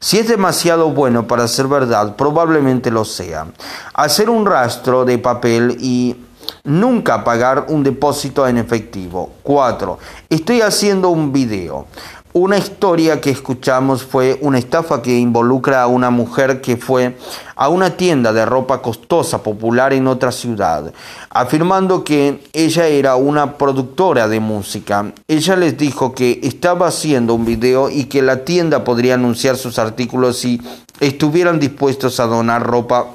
Si 0.00 0.18
es 0.18 0.26
demasiado 0.26 0.90
bueno 0.90 1.28
para 1.28 1.46
ser 1.46 1.68
verdad, 1.68 2.16
probablemente 2.16 2.90
lo 2.90 3.04
sea. 3.04 3.46
Hacer 3.94 4.30
un 4.30 4.46
rastro 4.46 5.04
de 5.04 5.18
papel 5.18 5.76
y 5.80 6.16
Nunca 6.64 7.24
pagar 7.24 7.66
un 7.70 7.82
depósito 7.82 8.46
en 8.46 8.56
efectivo. 8.56 9.32
4. 9.42 9.98
Estoy 10.28 10.60
haciendo 10.60 11.08
un 11.08 11.32
video. 11.32 11.86
Una 12.34 12.56
historia 12.56 13.20
que 13.20 13.30
escuchamos 13.30 14.04
fue 14.04 14.38
una 14.42 14.58
estafa 14.58 15.02
que 15.02 15.18
involucra 15.18 15.82
a 15.82 15.88
una 15.88 16.10
mujer 16.10 16.60
que 16.60 16.76
fue 16.76 17.16
a 17.56 17.68
una 17.68 17.96
tienda 17.96 18.32
de 18.32 18.46
ropa 18.46 18.80
costosa 18.80 19.42
popular 19.42 19.92
en 19.92 20.06
otra 20.06 20.30
ciudad, 20.30 20.92
afirmando 21.30 22.04
que 22.04 22.42
ella 22.52 22.86
era 22.86 23.16
una 23.16 23.58
productora 23.58 24.28
de 24.28 24.38
música. 24.38 25.12
Ella 25.26 25.56
les 25.56 25.76
dijo 25.76 26.14
que 26.14 26.38
estaba 26.44 26.86
haciendo 26.86 27.34
un 27.34 27.44
video 27.44 27.90
y 27.90 28.04
que 28.04 28.22
la 28.22 28.44
tienda 28.44 28.84
podría 28.84 29.14
anunciar 29.14 29.56
sus 29.56 29.80
artículos 29.80 30.38
si 30.38 30.62
estuvieran 31.00 31.58
dispuestos 31.58 32.20
a 32.20 32.26
donar 32.26 32.62
ropa 32.62 33.08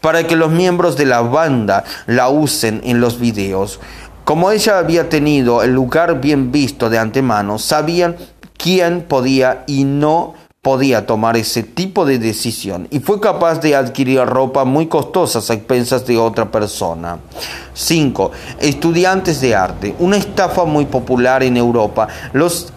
para 0.00 0.26
que 0.26 0.36
los 0.36 0.50
miembros 0.50 0.96
de 0.96 1.06
la 1.06 1.20
banda 1.20 1.84
la 2.06 2.28
usen 2.28 2.80
en 2.84 3.00
los 3.00 3.18
videos. 3.20 3.80
Como 4.24 4.50
ella 4.50 4.78
había 4.78 5.08
tenido 5.08 5.62
el 5.62 5.72
lugar 5.72 6.20
bien 6.20 6.52
visto 6.52 6.88
de 6.88 6.98
antemano, 6.98 7.58
sabían 7.58 8.16
quién 8.56 9.02
podía 9.02 9.64
y 9.66 9.84
no 9.84 10.34
podía 10.62 11.06
tomar 11.06 11.38
ese 11.38 11.62
tipo 11.62 12.04
de 12.04 12.18
decisión 12.18 12.86
y 12.90 13.00
fue 13.00 13.18
capaz 13.18 13.60
de 13.60 13.74
adquirir 13.74 14.20
ropa 14.26 14.64
muy 14.64 14.88
costosa 14.88 15.38
a 15.38 15.56
expensas 15.56 16.06
de 16.06 16.18
otra 16.18 16.50
persona. 16.50 17.18
5. 17.72 18.30
Estudiantes 18.60 19.40
de 19.40 19.54
arte. 19.54 19.94
Una 19.98 20.18
estafa 20.18 20.64
muy 20.64 20.84
popular 20.84 21.42
en 21.42 21.56
Europa. 21.56 22.08
Los, 22.34 22.72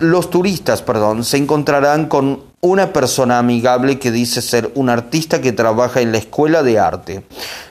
los 0.00 0.30
turistas 0.30 0.82
perdón, 0.82 1.22
se 1.22 1.36
encontrarán 1.36 2.06
con 2.06 2.51
una 2.64 2.92
persona 2.92 3.40
amigable 3.40 3.98
que 3.98 4.12
dice 4.12 4.40
ser 4.40 4.70
un 4.76 4.88
artista 4.88 5.40
que 5.40 5.50
trabaja 5.50 6.00
en 6.00 6.12
la 6.12 6.18
escuela 6.18 6.62
de 6.62 6.78
arte. 6.78 7.24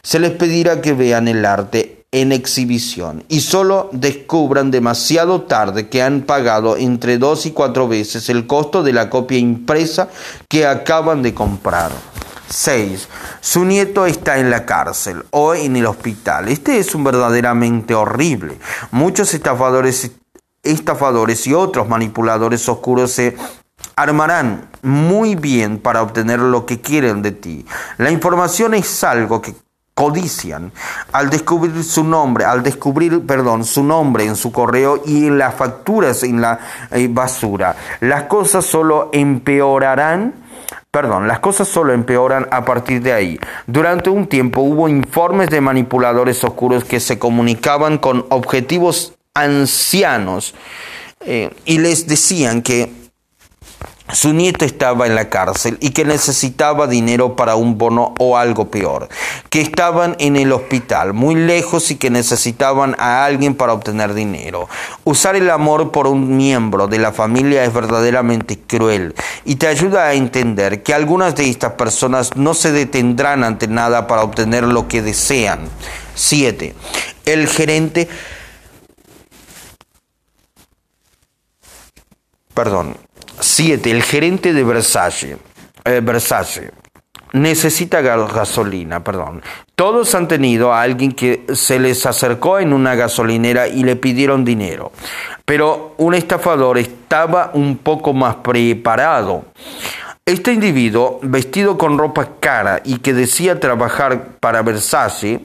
Se 0.04 0.20
les 0.20 0.32
pedirá 0.32 0.82
que 0.82 0.92
vean 0.92 1.30
el 1.30 1.46
arte 1.46 2.04
en 2.12 2.34
exhibición 2.34 3.24
y 3.30 3.40
solo 3.40 3.90
descubran 3.94 4.70
demasiado 4.70 5.44
tarde 5.44 5.88
que 5.88 6.04
han 6.04 6.24
pagado 6.24 6.76
entre 6.76 7.18
dos 7.18 7.46
y 7.46 7.52
cuatro 7.52 7.88
veces 7.88 8.30
el 8.30 8.48
costo 8.48 8.84
de 8.84 8.92
la 8.92 9.10
copia 9.10 9.38
impresa 9.38 10.10
que 10.50 10.68
acaban 10.68 11.24
de 11.24 11.34
comprar. 11.34 11.92
6. 12.50 13.08
Su 13.40 13.64
nieto 13.64 14.06
está 14.06 14.40
en 14.40 14.50
la 14.50 14.66
cárcel 14.66 15.24
o 15.32 15.56
en 15.56 15.78
el 15.78 15.86
hospital. 15.86 16.50
Este 16.50 16.80
es 16.80 16.94
un 16.94 17.06
verdaderamente 17.06 17.96
horrible. 17.96 18.60
Muchos 18.92 19.34
estafadores, 19.34 20.12
estafadores 20.62 21.48
y 21.48 21.54
otros 21.54 21.88
manipuladores 21.88 22.68
oscuros 22.68 23.12
se 23.12 23.38
armarán 24.02 24.70
muy 24.82 25.36
bien 25.36 25.78
para 25.78 26.02
obtener 26.02 26.40
lo 26.40 26.66
que 26.66 26.82
quieren 26.82 27.22
de 27.22 27.32
ti. 27.32 27.66
La 27.98 28.12
información 28.12 28.74
es 28.74 29.04
algo 29.04 29.42
que 29.42 29.54
codician 29.94 30.72
al 31.12 31.30
descubrir 31.30 31.84
su 31.84 32.04
nombre, 32.04 32.46
al 32.46 32.64
descubrir, 32.64 33.26
perdón, 33.26 33.64
su 33.64 33.84
nombre 33.84 34.26
en 34.26 34.36
su 34.36 34.52
correo 34.52 35.02
y 35.06 35.28
en 35.28 35.38
las 35.38 35.54
facturas 35.54 36.24
en 36.24 36.42
la 36.42 36.60
eh, 36.92 37.08
basura. 37.10 37.76
Las 38.00 38.24
cosas 38.24 38.66
solo 38.66 39.10
empeorarán 39.14 40.42
Perdón, 40.90 41.26
las 41.26 41.40
cosas 41.40 41.70
solo 41.70 41.94
empeoran 41.94 42.48
a 42.52 42.66
partir 42.66 43.02
de 43.02 43.14
ahí. 43.14 43.40
Durante 43.66 44.10
un 44.10 44.28
tiempo 44.28 44.60
hubo 44.60 44.90
informes 44.90 45.50
de 45.50 45.62
manipuladores 45.62 46.44
oscuros 46.44 46.84
que 46.84 47.00
se 47.00 47.18
comunicaban 47.18 47.98
con 47.98 48.26
objetivos 48.30 49.14
ancianos 49.34 50.54
eh, 51.22 51.50
y 51.64 51.78
les 51.78 52.08
decían 52.08 52.62
que 52.62 53.01
su 54.14 54.34
nieto 54.34 54.66
estaba 54.66 55.08
en 55.08 55.16
la 55.16 55.30
cárcel 55.30 55.78
y 55.80 55.92
que 55.92 56.06
necesitaba 56.06 56.88
dinero 56.88 57.36
para 57.36 57.56
un 57.56 57.78
bono 57.78 58.14
o 58.20 58.38
algo 58.38 58.70
peor, 58.70 59.10
que 59.50 59.62
estaban 59.62 60.16
en 60.20 60.36
el 60.36 60.52
hospital 60.52 61.14
muy 61.14 61.36
lejos 61.36 61.92
y 61.92 61.96
que 61.96 62.10
necesitaban 62.10 62.96
a 63.00 63.26
alguien 63.26 63.56
para 63.56 63.74
obtener 63.74 64.14
dinero. 64.14 64.68
Usar 65.04 65.36
el 65.36 65.50
amor 65.50 65.92
por 65.92 66.08
un 66.08 66.38
miembro 66.38 66.88
de 66.88 67.00
la 67.00 67.12
familia 67.12 67.64
es 67.64 67.74
verdaderamente 67.74 68.60
cruel 68.60 69.16
y 69.46 69.56
te 69.56 69.68
ayuda 69.68 70.06
a 70.06 70.14
entender 70.14 70.84
que 70.84 70.94
algunas 70.94 71.36
de 71.36 71.50
estas 71.50 71.74
personas 71.74 72.36
no 72.36 72.54
se 72.54 72.72
detendrán 72.72 73.44
ante 73.44 73.68
nada 73.68 74.08
para 74.08 74.24
obtener 74.24 74.64
lo 74.64 74.88
que 74.88 75.02
desean. 75.02 75.70
7. 76.16 76.76
El 77.26 77.48
gerente 77.48 78.08
perdón, 82.54 82.96
7. 83.42 83.92
El 83.92 84.04
gerente 84.04 84.54
de 84.54 84.64
Versace, 84.64 85.38
eh, 85.84 86.02
Versace 86.02 86.72
necesita 87.34 88.02
gasolina, 88.02 89.04
perdón. 89.04 89.42
Todos 89.76 90.14
han 90.16 90.28
tenido 90.28 90.74
a 90.74 90.82
alguien 90.82 91.14
que 91.14 91.46
se 91.54 91.80
les 91.80 92.06
acercó 92.06 92.60
en 92.60 92.74
una 92.74 92.96
gasolinera 92.96 93.68
y 93.68 93.84
le 93.84 93.96
pidieron 93.96 94.46
dinero, 94.46 94.92
pero 95.46 95.96
un 95.98 96.14
estafador 96.14 96.78
estaba 96.78 97.52
un 97.54 97.78
poco 97.78 98.14
más 98.14 98.36
preparado. 98.38 99.46
Este 100.28 100.54
individuo, 100.54 101.20
vestido 101.24 101.80
con 101.80 101.98
ropa 101.98 102.34
cara 102.40 102.82
y 102.86 103.00
que 103.00 103.12
decía 103.12 103.60
trabajar 103.60 104.38
para 104.40 104.62
Versace, 104.62 105.44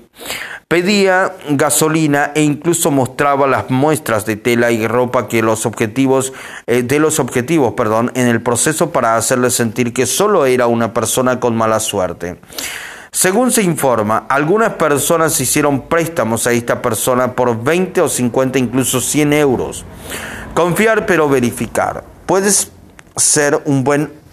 pedía 0.69 1.33
gasolina 1.49 2.33
e 2.35 2.43
incluso 2.43 2.91
mostraba 2.91 3.47
las 3.47 3.71
muestras 3.71 4.27
de 4.27 4.37
tela 4.37 4.73
y 4.73 4.87
ropa 4.87 5.29
que 5.29 5.41
los 5.41 5.65
objetivos 5.65 6.35
eh, 6.67 6.83
de 6.83 6.99
los 6.99 7.19
objetivos, 7.21 7.73
perdón, 7.73 8.13
en 8.15 8.29
el 8.29 8.43
proceso 8.43 8.91
para 8.91 9.17
hacerle 9.17 9.49
sentir 9.49 9.95
que 9.95 10.05
solo 10.05 10.45
era 10.45 10.67
una 10.67 10.93
persona 10.93 11.41
con 11.41 11.57
mala 11.57 11.81
suerte. 11.81 12.39
Según 13.11 13.53
se 13.53 13.63
informa, 13.63 14.27
algunas 14.29 14.75
personas 14.75 15.41
hicieron 15.41 15.89
préstamos 15.89 16.47
a 16.47 16.53
esta 16.53 16.83
persona 16.83 17.33
por 17.33 17.65
20 17.65 18.03
o 18.03 18.11
50, 18.11 18.59
incluso 18.59 19.01
100 19.01 19.33
euros. 19.33 19.87
Confiar 20.53 21.07
pero 21.07 21.31
verificar. 21.31 22.05
Puedes 22.27 22.73
ser 23.17 23.63
un 23.65 23.83
buen 23.83 24.26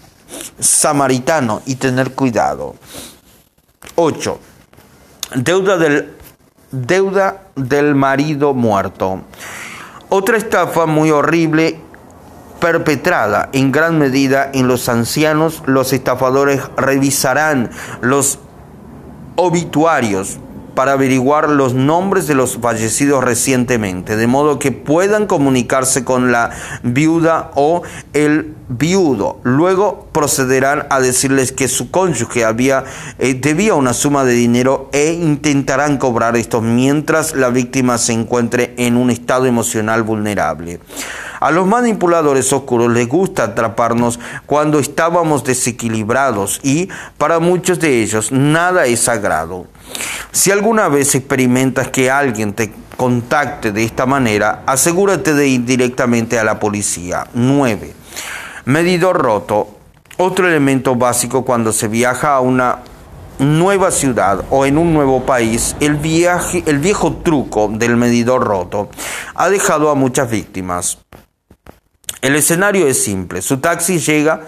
samaritano 0.60 1.62
y 1.66 1.76
tener 1.76 2.12
cuidado. 2.12 2.76
8. 3.96 4.40
Deuda 5.36 5.78
del, 5.78 6.14
deuda 6.72 7.48
del 7.56 7.96
marido 7.96 8.54
muerto. 8.54 9.22
Otra 10.10 10.38
estafa 10.38 10.86
muy 10.86 11.12
horrible 11.12 11.80
perpetrada 12.60 13.50
en 13.52 13.74
gran 13.74 14.00
medida 14.00 14.50
en 14.54 14.70
los 14.70 14.88
ancianos, 14.88 15.64
los 15.66 15.92
estafadores 15.92 16.62
revisarán 16.78 17.72
los 18.00 18.40
obituarios 19.36 20.40
para 20.76 20.94
averiguar 20.94 21.50
los 21.50 21.74
nombres 21.74 22.28
de 22.28 22.36
los 22.36 22.58
fallecidos 22.58 23.24
recientemente, 23.24 24.16
de 24.16 24.28
modo 24.28 24.60
que 24.60 24.72
puedan 24.72 25.28
comunicarse 25.28 26.04
con 26.04 26.32
la 26.32 26.52
viuda 26.84 27.52
o 27.56 27.84
el 28.14 28.56
viudo. 28.70 29.40
Luego 29.44 30.08
procederán 30.12 30.88
a 30.90 31.00
decirles 31.00 31.52
que 31.52 31.68
su 31.68 31.92
cónyuge 31.92 32.46
había, 32.46 32.84
eh, 33.20 33.34
debía 33.34 33.76
una 33.76 33.94
suma 33.94 34.24
de 34.24 34.34
dinero 34.34 34.90
e 34.92 35.14
intentarán 35.14 35.98
cobrar 35.98 36.36
esto 36.38 36.62
mientras 36.62 37.36
la 37.36 37.50
víctima 37.50 37.98
se 37.98 38.14
encuentre 38.14 38.74
en 38.78 38.98
un 38.98 39.10
estado 39.10 39.46
emocional 39.46 40.04
vulnerable. 40.04 40.80
A 41.44 41.52
los 41.52 41.68
manipuladores 41.68 42.54
oscuros 42.54 42.90
les 42.94 43.06
gusta 43.06 43.44
atraparnos 43.44 44.18
cuando 44.46 44.80
estábamos 44.80 45.44
desequilibrados 45.44 46.62
y 46.64 46.88
para 47.18 47.40
muchos 47.40 47.82
de 47.82 48.02
ellos 48.02 48.32
nada 48.32 48.86
es 48.86 49.02
sagrado. 49.02 49.66
Si 50.32 50.52
alguna 50.52 50.88
vez 50.88 51.16
experimentas 51.16 51.90
que 51.90 52.10
alguien 52.10 52.54
te 52.54 52.72
contacte 52.96 53.74
de 53.74 53.84
esta 53.84 54.06
manera, 54.06 54.64
asegúrate 54.66 55.34
de 55.34 55.50
ir 55.50 55.66
directamente 55.66 56.40
a 56.40 56.46
la 56.46 56.62
policía. 56.62 57.28
9. 57.34 57.94
Medidor 58.64 59.22
roto. 59.22 59.68
Otro 60.16 60.48
elemento 60.48 60.96
básico 60.96 61.44
cuando 61.44 61.74
se 61.74 61.90
viaja 61.90 62.36
a 62.36 62.40
una 62.40 62.80
nueva 63.40 63.92
ciudad 63.92 64.46
o 64.50 64.66
en 64.66 64.78
un 64.78 64.94
nuevo 64.94 65.26
país, 65.26 65.76
el, 65.82 65.96
viaje, 65.96 66.64
el 66.68 66.80
viejo 66.80 67.18
truco 67.18 67.68
del 67.68 67.98
medidor 67.98 68.44
roto 68.44 68.88
ha 69.36 69.50
dejado 69.50 69.90
a 69.90 69.96
muchas 69.96 70.30
víctimas. 70.30 71.03
El 72.24 72.38
escenario 72.38 72.88
es 72.88 73.04
simple. 73.04 73.42
Su 73.42 73.58
taxi 73.58 74.00
llega, 74.00 74.48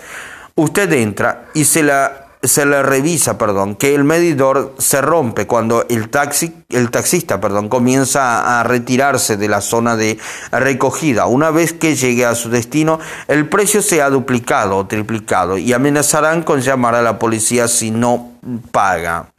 usted 0.55 0.91
entra 0.93 1.47
y 1.53 1.65
se 1.65 1.83
la 1.83 2.21
se 2.41 2.65
le 2.65 2.83
revisa, 2.83 3.37
perdón, 3.39 3.75
que 3.75 3.95
el 3.95 4.03
medidor 4.03 4.75
se 4.77 5.01
rompe 5.01 5.47
cuando 5.47 5.83
el 5.89 6.09
taxi, 6.09 6.53
el 6.69 6.91
taxista, 6.91 7.41
perdón, 7.41 7.69
comienza 7.69 8.59
a 8.59 8.63
retirarse 8.63 9.35
de 9.35 9.47
la 9.47 9.61
zona 9.61 9.95
de 9.95 10.19
recogida. 10.51 11.25
Una 11.25 11.49
vez 11.49 11.73
que 11.73 11.95
llegue 11.95 12.23
a 12.23 12.35
su 12.35 12.49
destino, 12.49 12.99
el 13.27 13.49
precio 13.49 13.81
se 13.81 14.01
ha 14.01 14.11
duplicado 14.11 14.77
o 14.77 14.85
triplicado 14.85 15.57
y 15.57 15.73
amenazarán 15.73 16.43
con 16.43 16.61
llamar 16.61 16.93
a 16.93 17.01
la 17.01 17.17
policía 17.17 17.67
si 17.67 17.89
no 17.89 18.33
paga. 18.71 19.31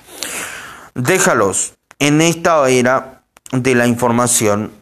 Déjalos 0.95 1.75
en 2.01 2.21
esta 2.21 2.69
era 2.69 3.23
de 3.53 3.75
la 3.77 3.87
información 3.87 4.73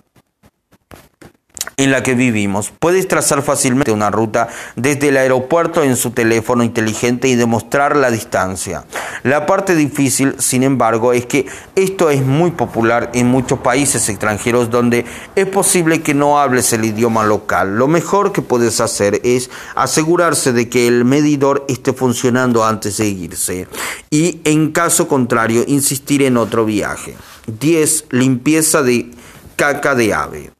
en 1.77 1.91
la 1.91 2.03
que 2.03 2.15
vivimos. 2.15 2.73
Puedes 2.79 3.09
trazar 3.09 3.43
fácilmente 3.43 3.93
una 3.93 4.11
ruta 4.11 4.49
desde 4.77 5.09
el 5.09 5.17
aeropuerto 5.17 5.83
en 5.83 5.97
su 5.97 6.11
teléfono 6.11 6.63
inteligente 6.63 7.29
y 7.29 7.35
demostrar 7.35 7.97
la 7.97 8.11
distancia. 8.11 8.85
La 9.23 9.47
parte 9.47 9.75
difícil, 9.75 10.35
sin 10.39 10.63
embargo, 10.63 11.13
es 11.13 11.27
que 11.27 11.47
esto 11.75 12.11
es 12.11 12.25
muy 12.25 12.53
popular 12.53 13.11
en 13.15 13.27
muchos 13.27 13.59
países 13.61 14.09
extranjeros 14.09 14.71
donde 14.71 15.05
es 15.35 15.47
posible 15.47 16.03
que 16.03 16.15
no 16.15 16.39
hables 16.39 16.73
el 16.73 16.85
idioma 16.85 17.25
local. 17.25 17.77
Lo 17.77 17.89
mejor 17.89 18.33
que 18.33 18.43
puedes 18.43 18.81
hacer 18.81 19.21
es 19.25 19.51
asegurarse 19.75 20.53
de 20.53 20.69
que 20.69 20.87
el 20.87 21.05
medidor 21.05 21.65
esté 21.69 21.93
funcionando 21.93 22.65
antes 22.65 22.99
de 22.99 23.09
irse 23.09 23.67
y 24.11 24.41
en 24.45 24.73
caso 24.73 25.09
contrario 25.09 25.65
insistir 25.67 26.23
en 26.23 26.37
otro 26.37 26.65
viaje. 26.65 27.17
10. 27.47 28.07
Limpieza 28.11 28.83
de 28.83 29.11
caca 29.57 29.95
de 29.95 30.15
ave. 30.15 30.51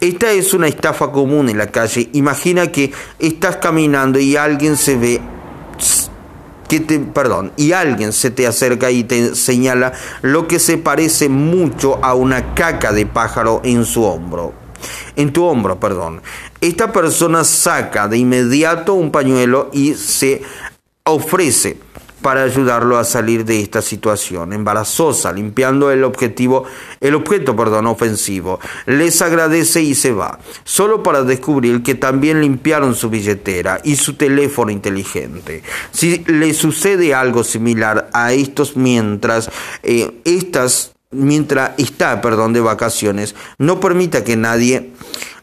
Esta 0.00 0.32
es 0.32 0.54
una 0.54 0.68
estafa 0.68 1.10
común 1.10 1.48
en 1.48 1.58
la 1.58 1.68
calle. 1.68 2.10
Imagina 2.12 2.70
que 2.70 2.92
estás 3.18 3.56
caminando 3.56 4.18
y 4.18 4.36
alguien 4.36 4.76
se 4.76 4.96
ve 4.96 5.20
que 6.68 6.80
te, 6.80 6.98
perdón, 6.98 7.52
y 7.56 7.72
alguien 7.72 8.12
se 8.12 8.30
te 8.30 8.46
acerca 8.46 8.90
y 8.90 9.04
te 9.04 9.34
señala 9.34 9.92
lo 10.22 10.48
que 10.48 10.58
se 10.58 10.78
parece 10.78 11.28
mucho 11.28 12.04
a 12.04 12.14
una 12.14 12.54
caca 12.54 12.92
de 12.92 13.06
pájaro 13.06 13.60
en 13.64 13.84
su 13.84 14.04
hombro. 14.04 14.52
en 15.16 15.32
tu 15.32 15.44
hombro, 15.44 15.80
perdón. 15.80 16.20
Esta 16.60 16.92
persona 16.92 17.44
saca 17.44 18.08
de 18.08 18.18
inmediato 18.18 18.94
un 18.94 19.10
pañuelo 19.10 19.70
y 19.72 19.94
se 19.94 20.42
ofrece 21.04 21.78
para 22.22 22.42
ayudarlo 22.42 22.98
a 22.98 23.04
salir 23.04 23.44
de 23.44 23.60
esta 23.60 23.82
situación 23.82 24.52
embarazosa, 24.52 25.32
limpiando 25.32 25.90
el 25.90 26.04
objetivo, 26.04 26.64
el 27.00 27.14
objeto, 27.14 27.54
perdón, 27.54 27.86
ofensivo. 27.86 28.58
Les 28.86 29.20
agradece 29.22 29.82
y 29.82 29.94
se 29.94 30.12
va, 30.12 30.38
solo 30.64 31.02
para 31.02 31.22
descubrir 31.22 31.82
que 31.82 31.94
también 31.94 32.40
limpiaron 32.40 32.94
su 32.94 33.10
billetera 33.10 33.80
y 33.84 33.96
su 33.96 34.14
teléfono 34.14 34.70
inteligente. 34.70 35.62
Si 35.92 36.24
le 36.26 36.54
sucede 36.54 37.14
algo 37.14 37.44
similar 37.44 38.08
a 38.12 38.32
estos 38.32 38.76
mientras 38.76 39.50
eh, 39.82 40.20
estas 40.24 40.92
mientras 41.10 41.72
está, 41.78 42.20
perdón, 42.20 42.52
de 42.52 42.60
vacaciones, 42.60 43.34
no 43.58 43.80
permita 43.80 44.24
que 44.24 44.36
nadie 44.36 44.92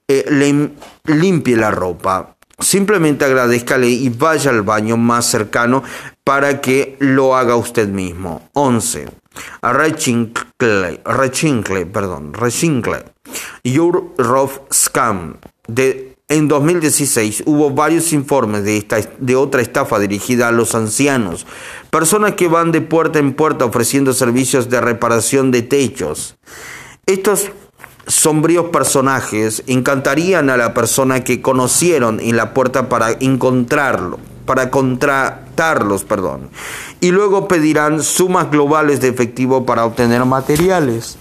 eh, 0.07 0.25
le 0.29 0.71
limpie 1.13 1.55
la 1.55 1.71
ropa. 1.71 2.32
Simplemente 2.59 3.25
agradezcale 3.25 3.89
y 3.89 4.09
vaya 4.09 4.51
al 4.51 4.61
baño 4.61 4.95
más 4.95 5.25
cercano 5.25 5.83
para 6.23 6.61
que 6.61 6.95
lo 6.99 7.35
haga 7.35 7.55
usted 7.55 7.87
mismo. 7.87 8.49
11. 8.53 9.07
Rechincle, 9.61 11.01
rechincle, 11.03 11.85
perdón, 11.85 12.33
rechincle. 12.33 13.03
Your 13.63 14.13
Rough 14.17 14.71
Scam. 14.71 15.37
De, 15.67 16.15
en 16.29 16.47
2016 16.47 17.43
hubo 17.45 17.71
varios 17.71 18.13
informes 18.13 18.63
de, 18.63 18.77
esta, 18.77 18.97
de 19.19 19.35
otra 19.35 19.61
estafa 19.61 19.99
dirigida 19.99 20.47
a 20.47 20.51
los 20.51 20.75
ancianos, 20.75 21.45
personas 21.89 22.33
que 22.33 22.47
van 22.47 22.71
de 22.71 22.81
puerta 22.81 23.19
en 23.19 23.33
puerta 23.33 23.65
ofreciendo 23.65 24.13
servicios 24.13 24.69
de 24.69 24.81
reparación 24.81 25.51
de 25.51 25.61
techos. 25.61 26.35
Estos 27.05 27.49
sombríos 28.07 28.67
personajes 28.67 29.63
encantarían 29.67 30.49
a 30.49 30.57
la 30.57 30.73
persona 30.73 31.23
que 31.23 31.41
conocieron 31.41 32.19
en 32.19 32.35
la 32.35 32.53
puerta 32.53 32.89
para 32.89 33.11
encontrarlo, 33.11 34.19
para 34.45 34.69
contratarlos, 34.69 36.03
perdón, 36.03 36.49
y 36.99 37.11
luego 37.11 37.47
pedirán 37.47 38.03
sumas 38.03 38.51
globales 38.51 39.01
de 39.01 39.09
efectivo 39.09 39.65
para 39.65 39.85
obtener 39.85 40.25
materiales. 40.25 41.17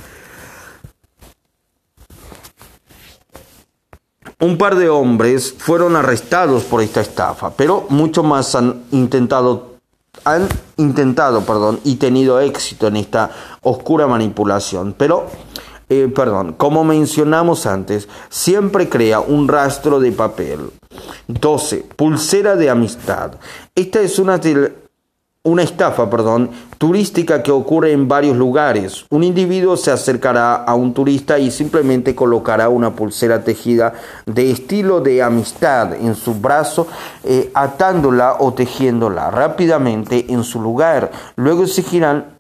Un 4.41 4.59
par 4.59 4.75
de 4.75 4.89
hombres 4.89 5.55
fueron 5.57 5.95
arrestados 5.95 6.65
por 6.65 6.83
esta 6.83 7.01
estafa, 7.01 7.51
pero 7.51 7.87
muchos 7.91 8.25
más 8.25 8.57
han 8.57 8.83
intentado 8.91 9.73
han 10.25 10.47
intentado, 10.77 11.41
perdón, 11.43 11.81
y 11.85 11.97
tenido 11.97 12.39
éxito 12.41 12.87
en 12.87 12.97
esta 12.97 13.31
oscura 13.63 14.07
manipulación, 14.07 14.95
pero 14.97 15.27
eh, 15.93 16.09
perdón, 16.09 16.55
como 16.57 16.85
mencionamos 16.85 17.67
antes, 17.67 18.09
siempre 18.31 18.89
crea 18.89 19.21
un 19.21 19.47
rastro 19.47 20.01
de 20.01 20.11
papel. 20.13 20.71
12. 21.29 21.85
Pulsera 21.97 22.57
de 22.57 22.71
amistad. 22.71 23.33
Esta 23.75 24.01
es 24.01 24.19
una, 24.19 24.41
una 25.43 25.63
estafa 25.63 26.09
perdón, 26.09 26.51
turística 26.79 27.43
que 27.43 27.51
ocurre 27.51 27.93
en 27.93 28.09
varios 28.09 28.37
lugares. 28.39 29.05
Un 29.11 29.23
individuo 29.23 29.77
se 29.77 29.91
acercará 29.91 30.55
a 30.55 30.75
un 30.75 30.95
turista 30.95 31.39
y 31.39 31.51
simplemente 31.51 32.15
colocará 32.15 32.71
una 32.71 32.95
pulsera 32.95 33.45
tejida 33.45 33.93
de 34.25 34.51
estilo 34.51 35.01
de 35.01 35.23
amistad 35.23 35.95
en 35.95 36.15
su 36.15 36.35
brazo, 36.35 36.87
eh, 37.23 37.51
atándola 37.53 38.37
o 38.39 38.55
tejiéndola 38.55 39.31
rápidamente 39.31 40.33
en 40.33 40.43
su 40.43 40.61
lugar. 40.61 41.11
Luego 41.37 41.65
exigirán 41.65 42.33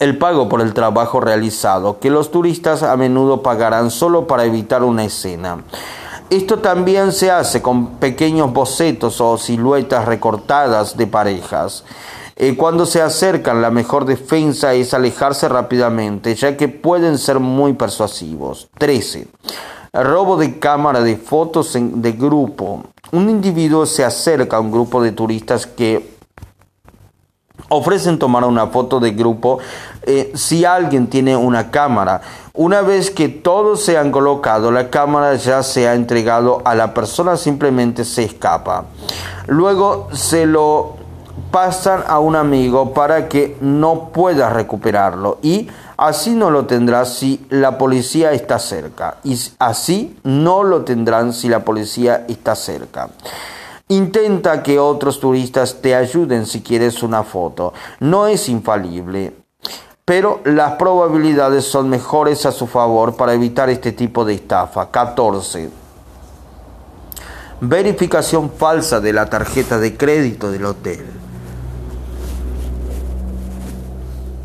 el 0.00 0.16
pago 0.16 0.48
por 0.48 0.62
el 0.62 0.74
trabajo 0.74 1.20
realizado, 1.20 2.00
que 2.00 2.10
los 2.10 2.30
turistas 2.30 2.82
a 2.82 2.96
menudo 2.96 3.42
pagarán 3.42 3.90
solo 3.90 4.26
para 4.26 4.44
evitar 4.44 4.82
una 4.82 5.04
escena. 5.04 5.62
Esto 6.30 6.58
también 6.58 7.12
se 7.12 7.30
hace 7.30 7.60
con 7.60 7.96
pequeños 7.96 8.52
bocetos 8.52 9.20
o 9.20 9.36
siluetas 9.36 10.06
recortadas 10.06 10.96
de 10.96 11.06
parejas. 11.06 11.84
Eh, 12.36 12.56
cuando 12.56 12.86
se 12.86 13.02
acercan, 13.02 13.60
la 13.60 13.70
mejor 13.70 14.06
defensa 14.06 14.72
es 14.72 14.94
alejarse 14.94 15.48
rápidamente, 15.48 16.34
ya 16.34 16.56
que 16.56 16.68
pueden 16.68 17.18
ser 17.18 17.38
muy 17.38 17.74
persuasivos. 17.74 18.68
13. 18.78 19.28
Robo 19.92 20.38
de 20.38 20.58
cámara 20.58 21.02
de 21.02 21.16
fotos 21.16 21.76
de 21.76 22.12
grupo. 22.12 22.84
Un 23.12 23.28
individuo 23.28 23.84
se 23.84 24.04
acerca 24.04 24.56
a 24.56 24.60
un 24.60 24.70
grupo 24.70 25.02
de 25.02 25.12
turistas 25.12 25.66
que 25.66 26.19
ofrecen 27.70 28.18
tomar 28.18 28.44
una 28.44 28.66
foto 28.66 29.00
de 29.00 29.12
grupo 29.12 29.58
eh, 30.02 30.32
si 30.34 30.64
alguien 30.64 31.08
tiene 31.08 31.36
una 31.36 31.70
cámara. 31.70 32.20
Una 32.52 32.82
vez 32.82 33.10
que 33.10 33.28
todos 33.28 33.82
se 33.82 33.96
han 33.96 34.10
colocado, 34.10 34.70
la 34.70 34.90
cámara 34.90 35.34
ya 35.36 35.62
se 35.62 35.88
ha 35.88 35.94
entregado 35.94 36.62
a 36.64 36.74
la 36.74 36.92
persona, 36.92 37.36
simplemente 37.36 38.04
se 38.04 38.24
escapa. 38.24 38.84
Luego 39.46 40.08
se 40.12 40.46
lo 40.46 40.96
pasan 41.50 42.04
a 42.06 42.18
un 42.18 42.36
amigo 42.36 42.92
para 42.92 43.28
que 43.28 43.56
no 43.60 44.10
pueda 44.12 44.50
recuperarlo 44.50 45.38
y 45.42 45.68
así 45.96 46.30
no 46.30 46.50
lo 46.50 46.66
tendrá 46.66 47.04
si 47.04 47.44
la 47.50 47.78
policía 47.78 48.32
está 48.32 48.58
cerca 48.58 49.16
y 49.24 49.38
así 49.58 50.16
no 50.22 50.62
lo 50.62 50.82
tendrán 50.82 51.32
si 51.32 51.48
la 51.48 51.64
policía 51.64 52.24
está 52.28 52.54
cerca. 52.54 53.08
Intenta 53.90 54.62
que 54.62 54.78
otros 54.78 55.18
turistas 55.18 55.82
te 55.82 55.96
ayuden 55.96 56.46
si 56.46 56.62
quieres 56.62 57.02
una 57.02 57.24
foto. 57.24 57.72
No 57.98 58.28
es 58.28 58.48
infalible, 58.48 59.32
pero 60.04 60.40
las 60.44 60.74
probabilidades 60.74 61.64
son 61.64 61.88
mejores 61.88 62.46
a 62.46 62.52
su 62.52 62.68
favor 62.68 63.16
para 63.16 63.34
evitar 63.34 63.68
este 63.68 63.90
tipo 63.90 64.24
de 64.24 64.34
estafa. 64.34 64.92
14. 64.92 65.70
Verificación 67.62 68.52
falsa 68.52 69.00
de 69.00 69.12
la 69.12 69.26
tarjeta 69.26 69.80
de 69.80 69.96
crédito 69.96 70.52
del 70.52 70.66
hotel. 70.66 71.04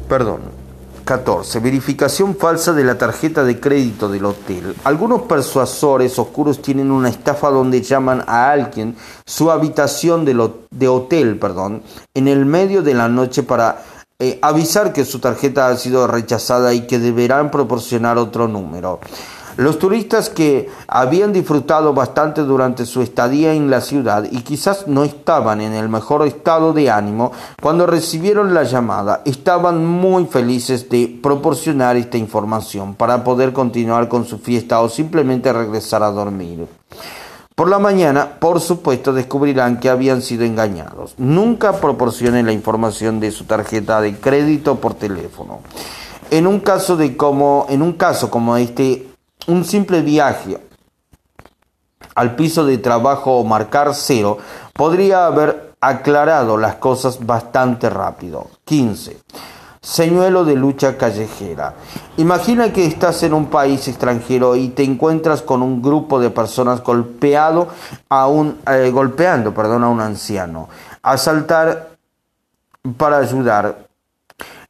Perdón. 0.09 0.54
14. 1.05 1.59
Verificación 1.59 2.35
falsa 2.35 2.73
de 2.73 2.83
la 2.83 2.97
tarjeta 2.97 3.43
de 3.43 3.59
crédito 3.59 4.09
del 4.09 4.25
hotel. 4.25 4.75
Algunos 4.83 5.21
persuasores 5.21 6.17
oscuros 6.17 6.61
tienen 6.61 6.91
una 6.91 7.09
estafa 7.09 7.51
donde 7.51 7.81
llaman 7.81 8.23
a 8.27 8.49
alguien 8.49 8.95
su 9.25 9.51
habitación 9.51 10.25
de, 10.25 10.87
hotel 10.87 11.37
perdón, 11.37 11.83
en 12.15 12.27
el 12.27 12.45
medio 12.45 12.81
de 12.81 12.95
la 12.95 13.07
noche 13.07 13.43
para 13.43 13.83
eh, 14.17 14.39
avisar 14.41 14.93
que 14.93 15.05
su 15.05 15.19
tarjeta 15.19 15.67
ha 15.67 15.77
sido 15.77 16.07
rechazada 16.07 16.73
y 16.73 16.87
que 16.87 16.97
deberán 16.97 17.51
proporcionar 17.51 18.17
otro 18.17 18.47
número. 18.47 18.99
Los 19.57 19.79
turistas 19.79 20.29
que 20.29 20.69
habían 20.87 21.31
disfrutado 21.31 21.93
bastante 21.93 22.41
durante 22.41 22.85
su 22.85 23.01
estadía 23.01 23.53
en 23.53 23.69
la 23.69 23.79
ciudad 23.79 24.25
y 24.29 24.41
quizás 24.41 24.87
no 24.87 25.05
estaban 25.05 25.61
en 25.61 25.73
el 25.73 25.87
mejor 25.87 26.27
estado 26.27 26.73
de 26.73 26.91
ánimo 26.91 27.31
cuando 27.61 27.85
recibieron 27.85 28.53
la 28.53 28.63
llamada, 28.63 29.21
estaban 29.23 29.85
muy 29.85 30.25
felices 30.25 30.89
de 30.89 31.19
proporcionar 31.23 31.95
esta 31.95 32.17
información 32.17 32.95
para 32.95 33.23
poder 33.23 33.53
continuar 33.53 34.09
con 34.09 34.25
su 34.25 34.39
fiesta 34.39 34.81
o 34.81 34.89
simplemente 34.89 35.53
regresar 35.53 36.03
a 36.03 36.11
dormir. 36.11 36.67
Por 37.55 37.69
la 37.69 37.79
mañana, 37.79 38.37
por 38.41 38.59
supuesto, 38.59 39.13
descubrirán 39.13 39.79
que 39.79 39.89
habían 39.89 40.21
sido 40.21 40.43
engañados. 40.43 41.15
Nunca 41.17 41.79
proporcionen 41.79 42.45
la 42.45 42.51
información 42.51 43.21
de 43.21 43.31
su 43.31 43.45
tarjeta 43.45 44.01
de 44.01 44.17
crédito 44.17 44.75
por 44.75 44.95
teléfono. 44.95 45.61
En 46.29 46.47
un 46.47 46.59
caso 46.59 46.97
de 46.97 47.15
como 47.15 47.65
en 47.69 47.81
un 47.81 47.93
caso 47.93 48.29
como 48.29 48.57
este 48.57 49.14
un 49.47 49.63
simple 49.63 50.01
viaje 50.01 50.59
al 52.15 52.35
piso 52.35 52.65
de 52.65 52.77
trabajo 52.77 53.37
o 53.37 53.43
marcar 53.43 53.93
cero 53.93 54.37
podría 54.73 55.25
haber 55.25 55.73
aclarado 55.81 56.57
las 56.57 56.75
cosas 56.75 57.25
bastante 57.25 57.89
rápido. 57.89 58.47
15. 58.63 59.19
Señuelo 59.81 60.45
de 60.45 60.55
lucha 60.55 60.97
callejera. 60.97 61.75
Imagina 62.17 62.73
que 62.73 62.85
estás 62.85 63.21
en 63.21 63.33
un 63.33 63.47
país 63.47 63.87
extranjero 63.87 64.55
y 64.55 64.69
te 64.69 64.83
encuentras 64.83 65.43
con 65.43 65.61
un 65.61 65.81
grupo 65.81 66.19
de 66.19 66.31
personas 66.31 66.81
a 68.09 68.27
un, 68.27 68.59
eh, 68.67 68.89
golpeando 68.91 69.53
perdón, 69.53 69.83
a 69.83 69.89
un 69.89 70.01
anciano. 70.01 70.69
Asaltar 71.03 71.97
para 72.97 73.17
ayudar. 73.17 73.85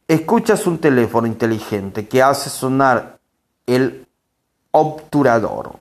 Escuchas 0.06 0.66
un 0.66 0.78
teléfono 0.78 1.26
inteligente 1.26 2.06
que 2.06 2.22
hace 2.22 2.50
sonar 2.50 3.18
el 3.66 4.05
obturador 4.76 5.80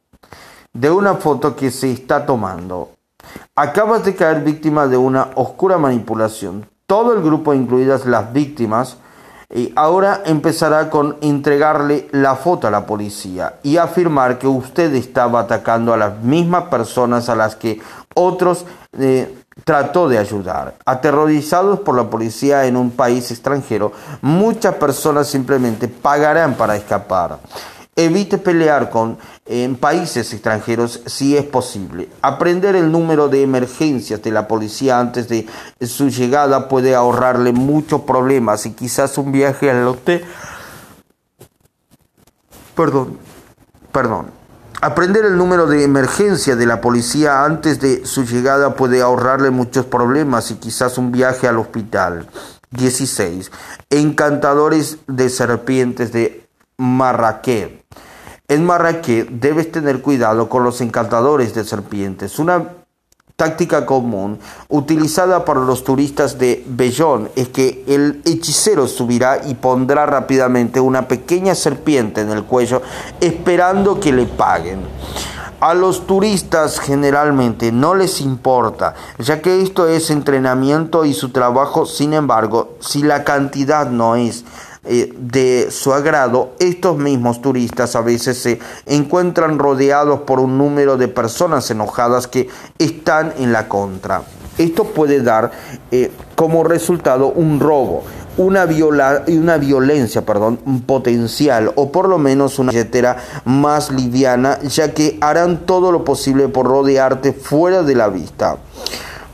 de 0.74 0.90
una 0.90 1.16
foto 1.16 1.56
que 1.56 1.70
se 1.70 1.92
está 1.92 2.26
tomando. 2.26 2.92
Acabas 3.56 4.06
de 4.06 4.16
caer 4.16 4.42
víctima 4.42 4.88
de 4.88 4.98
una 4.98 5.32
oscura 5.36 5.78
manipulación. 5.78 6.66
Todo 6.88 7.14
el 7.14 7.22
grupo, 7.22 7.54
incluidas 7.54 8.06
las 8.06 8.32
víctimas, 8.32 8.98
y 9.54 9.74
ahora 9.76 10.22
empezará 10.26 10.90
con 10.90 11.18
entregarle 11.22 12.08
la 12.12 12.36
foto 12.36 12.68
a 12.68 12.72
la 12.72 12.86
policía 12.86 13.60
y 13.64 13.78
afirmar 13.78 14.40
que 14.40 14.48
usted 14.48 14.94
estaba 14.96 15.42
atacando 15.42 15.94
a 15.94 15.98
las 15.98 16.20
mismas 16.22 16.64
personas 16.64 17.30
a 17.30 17.36
las 17.36 17.56
que 17.56 17.80
otros 18.16 18.66
eh, 18.98 19.44
trató 19.64 20.10
de 20.10 20.18
ayudar. 20.18 20.76
Aterrorizados 20.86 21.80
por 21.80 21.96
la 21.96 22.10
policía 22.10 22.66
en 22.66 22.76
un 22.76 22.92
país 22.92 23.30
extranjero, 23.32 23.92
muchas 24.22 24.76
personas 24.76 25.28
simplemente 25.28 25.88
pagarán 25.88 26.56
para 26.56 26.76
escapar. 26.76 27.38
Evite 27.98 28.38
pelear 28.38 28.90
con 28.90 29.18
en 29.46 29.78
países 29.78 30.34
extranjeros 30.34 31.02
si 31.06 31.38
es 31.38 31.46
posible. 31.46 32.10
Aprender 32.22 32.76
el 32.76 32.92
número 32.92 33.30
de 33.30 33.42
emergencias 33.42 34.22
de 34.22 34.32
la 34.32 34.50
policía 34.50 35.00
antes 35.00 35.30
de 35.30 35.48
su 35.82 36.10
llegada 36.10 36.68
puede 36.68 36.94
ahorrarle 36.94 37.54
muchos 37.54 38.02
problemas 38.02 38.66
y 38.66 38.74
quizás 38.74 39.18
un 39.18 39.32
viaje 39.32 39.72
al 39.72 39.88
hotel. 39.88 40.26
Perdón, 42.76 43.18
perdón. 43.94 44.26
Aprender 44.82 45.24
el 45.24 45.38
número 45.38 45.66
de 45.66 45.86
emergencia 45.86 46.58
de 46.58 46.66
la 46.66 46.82
policía 46.82 47.46
antes 47.46 47.80
de 47.80 48.06
su 48.06 48.26
llegada 48.26 48.76
puede 48.76 49.02
ahorrarle 49.02 49.52
muchos 49.52 49.86
problemas 49.86 50.52
y 50.52 50.56
quizás 50.56 50.98
un 50.98 51.14
viaje 51.14 51.48
al 51.48 51.60
hospital. 51.60 52.28
16. 52.72 53.52
Encantadores 53.90 54.98
de 55.08 55.30
serpientes 55.30 56.12
de 56.12 56.46
Marrakech. 56.78 57.85
En 58.48 58.64
Marrakech 58.64 59.28
debes 59.30 59.72
tener 59.72 60.02
cuidado 60.02 60.50
con 60.50 60.64
los 60.64 60.80
encantadores 60.80 61.56
de 61.56 61.64
serpientes. 61.64 62.38
Una 62.38 62.64
táctica 63.36 63.88
común 63.88 64.38
utilizada 64.70 65.44
por 65.44 65.58
los 65.58 65.84
turistas 65.84 66.38
de 66.38 66.64
Bellón 66.68 67.32
es 67.36 67.50
que 67.50 67.84
el 67.88 68.22
hechicero 68.24 68.88
subirá 68.88 69.42
y 69.48 69.56
pondrá 69.56 70.06
rápidamente 70.06 70.80
una 70.80 71.08
pequeña 71.08 71.56
serpiente 71.56 72.22
en 72.22 72.30
el 72.30 72.44
cuello 72.44 72.84
esperando 73.20 74.00
que 74.00 74.14
le 74.14 74.28
paguen. 74.28 74.82
A 75.60 75.74
los 75.74 76.06
turistas 76.06 76.80
generalmente 76.80 77.72
no 77.72 77.96
les 77.96 78.22
importa, 78.22 78.94
ya 79.18 79.42
que 79.42 79.64
esto 79.64 79.88
es 79.88 80.12
entrenamiento 80.12 81.04
y 81.06 81.16
su 81.16 81.32
trabajo, 81.32 81.88
sin 81.88 82.14
embargo, 82.14 82.76
si 82.80 83.02
la 83.02 83.24
cantidad 83.24 83.90
no 83.90 84.16
es 84.16 84.46
eh, 84.88 85.14
de 85.18 85.72
su 85.72 85.94
agrado, 85.94 86.52
estos 86.60 86.98
mismos 86.98 87.42
turistas 87.42 87.96
a 87.96 88.02
veces 88.02 88.38
se 88.38 88.60
encuentran 88.86 89.58
rodeados 89.58 90.22
por 90.22 90.40
un 90.40 90.58
número 90.58 90.98
de 90.98 91.08
personas 91.08 91.70
enojadas 91.72 92.28
que 92.28 92.50
están 92.78 93.34
en 93.38 93.52
la 93.52 93.68
contra. 93.68 94.24
Esto 94.58 94.86
puede 94.86 95.22
dar 95.22 95.52
eh, 95.92 96.12
como 96.36 96.64
resultado 96.64 97.28
un 97.28 97.60
robo, 97.60 98.04
una, 98.38 98.66
viola, 98.66 99.24
una 99.28 99.58
violencia 99.58 100.26
perdón, 100.26 100.58
potencial 100.86 101.72
o 101.76 101.92
por 101.92 102.08
lo 102.08 102.18
menos 102.18 102.60
una 102.60 102.72
billetera 102.72 103.18
más 103.46 103.92
liviana, 103.92 104.60
ya 104.62 104.94
que 104.94 105.18
harán 105.20 105.66
todo 105.66 105.92
lo 105.92 106.04
posible 106.04 106.48
por 106.48 106.68
rodearte 106.68 107.34
fuera 107.34 107.84
de 107.84 107.96
la 107.96 108.08
vista. 108.10 108.58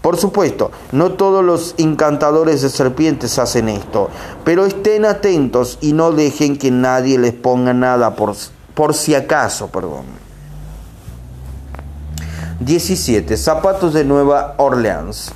Por 0.02 0.18
supuesto, 0.18 0.72
no 0.91 1.12
todos 1.12 1.45
los 1.45 1.76
encantadores 1.78 2.64
de 2.64 2.70
serpientes 2.70 3.38
hacen 3.38 3.70
esto, 3.70 4.10
pero 4.43 4.66
estén 4.66 5.06
atentos 5.06 5.78
y 5.80 5.93
no 5.93 6.12
dejen 6.12 6.58
que 6.58 6.72
nadie 6.72 7.20
les 7.20 7.34
ponga 7.34 7.74
nada 7.74 8.16
por, 8.16 8.36
por 8.74 8.95
si 8.95 9.14
acaso, 9.14 9.68
perdón. 9.68 10.06
17. 12.60 13.38
Zapatos 13.38 13.93
de 13.93 14.04
Nueva 14.04 14.56
Orleans. 14.58 15.32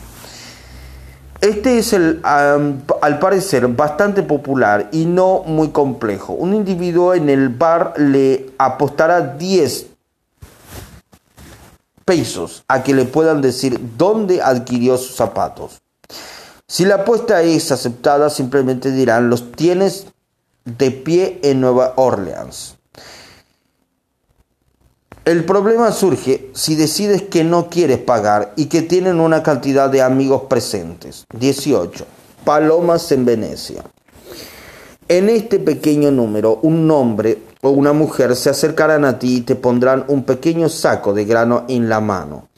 Este 1.41 1.77
es 1.77 1.93
el, 1.93 2.21
al 2.23 3.19
parecer 3.19 3.67
bastante 3.67 4.23
popular 4.23 4.89
y 4.91 5.05
no 5.05 5.43
muy 5.45 5.69
complejo. 5.69 6.33
Un 6.33 6.55
individuo 6.55 7.13
en 7.13 7.29
el 7.29 7.49
bar 7.49 7.93
le 7.97 8.51
apostará 8.57 9.21
10 9.21 9.94
pesos 12.05 12.63
a 12.67 12.83
que 12.83 12.93
le 12.93 13.05
puedan 13.05 13.41
decir 13.41 13.79
dónde 13.97 14.41
adquirió 14.41 14.97
sus 14.97 15.15
zapatos. 15.15 15.81
Si 16.67 16.85
la 16.85 16.95
apuesta 16.95 17.41
es 17.41 17.71
aceptada, 17.71 18.29
simplemente 18.29 18.91
dirán, 18.91 19.29
los 19.29 19.51
tienes 19.51 20.07
de 20.63 20.91
pie 20.91 21.39
en 21.43 21.61
Nueva 21.61 21.93
Orleans. 21.97 22.75
El 25.25 25.43
problema 25.43 25.91
surge 25.91 26.51
si 26.53 26.75
decides 26.75 27.23
que 27.23 27.43
no 27.43 27.69
quieres 27.69 27.97
pagar 27.97 28.53
y 28.55 28.67
que 28.67 28.83
tienen 28.83 29.19
una 29.19 29.41
cantidad 29.41 29.89
de 29.89 30.03
amigos 30.03 30.43
presentes. 30.43 31.25
18. 31.33 32.05
Palomas 32.43 33.11
en 33.11 33.25
Venecia. 33.25 33.83
En 35.07 35.29
este 35.29 35.59
pequeño 35.59 36.11
número, 36.11 36.59
un 36.61 36.85
nombre 36.87 37.39
o 37.61 37.69
una 37.69 37.93
mujer 37.93 38.35
se 38.35 38.49
acercarán 38.49 39.05
a 39.05 39.19
ti 39.19 39.37
y 39.37 39.41
te 39.41 39.55
pondrán 39.55 40.05
un 40.07 40.23
pequeño 40.23 40.69
saco 40.69 41.13
de 41.13 41.25
grano 41.25 41.65
en 41.67 41.89
la 41.89 42.01
mano. 42.01 42.49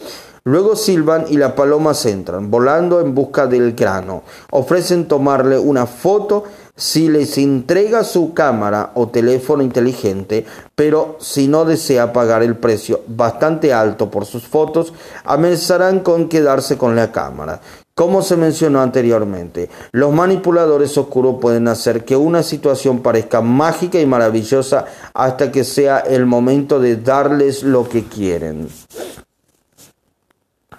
Luego 0.48 0.78
silban 0.78 1.26
y 1.28 1.36
las 1.36 1.52
palomas 1.52 2.06
entran, 2.06 2.50
volando 2.50 3.02
en 3.02 3.14
busca 3.14 3.48
del 3.48 3.74
grano. 3.74 4.24
Ofrecen 4.52 5.10
tomarle 5.10 5.60
una 5.60 5.86
foto 5.86 6.46
si 6.74 7.10
les 7.10 7.38
entrega 7.38 8.06
su 8.06 8.34
cámara 8.34 8.92
o 8.94 9.10
teléfono 9.10 9.62
inteligente, 9.62 10.46
pero 10.74 11.18
si 11.20 11.50
no 11.50 11.66
desea 11.66 12.14
pagar 12.14 12.44
el 12.44 12.56
precio 12.56 13.02
bastante 13.08 13.74
alto 13.74 14.10
por 14.10 14.26
sus 14.26 14.48
fotos, 14.48 14.94
amenazarán 15.26 16.00
con 16.00 16.30
quedarse 16.30 16.78
con 16.78 16.96
la 16.96 17.12
cámara. 17.12 17.60
Como 17.98 18.22
se 18.22 18.38
mencionó 18.38 18.80
anteriormente, 18.84 19.72
los 19.92 20.14
manipuladores 20.14 20.96
oscuros 21.00 21.38
pueden 21.42 21.68
hacer 21.68 22.06
que 22.06 22.16
una 22.16 22.44
situación 22.44 23.00
parezca 23.00 23.42
mágica 23.42 24.00
y 24.00 24.06
maravillosa 24.06 24.86
hasta 25.16 25.52
que 25.52 25.64
sea 25.64 25.98
el 26.02 26.28
momento 26.28 26.80
de 26.80 26.98
darles 26.98 27.64
lo 27.64 27.90
que 27.90 28.04
quieren. 28.04 28.70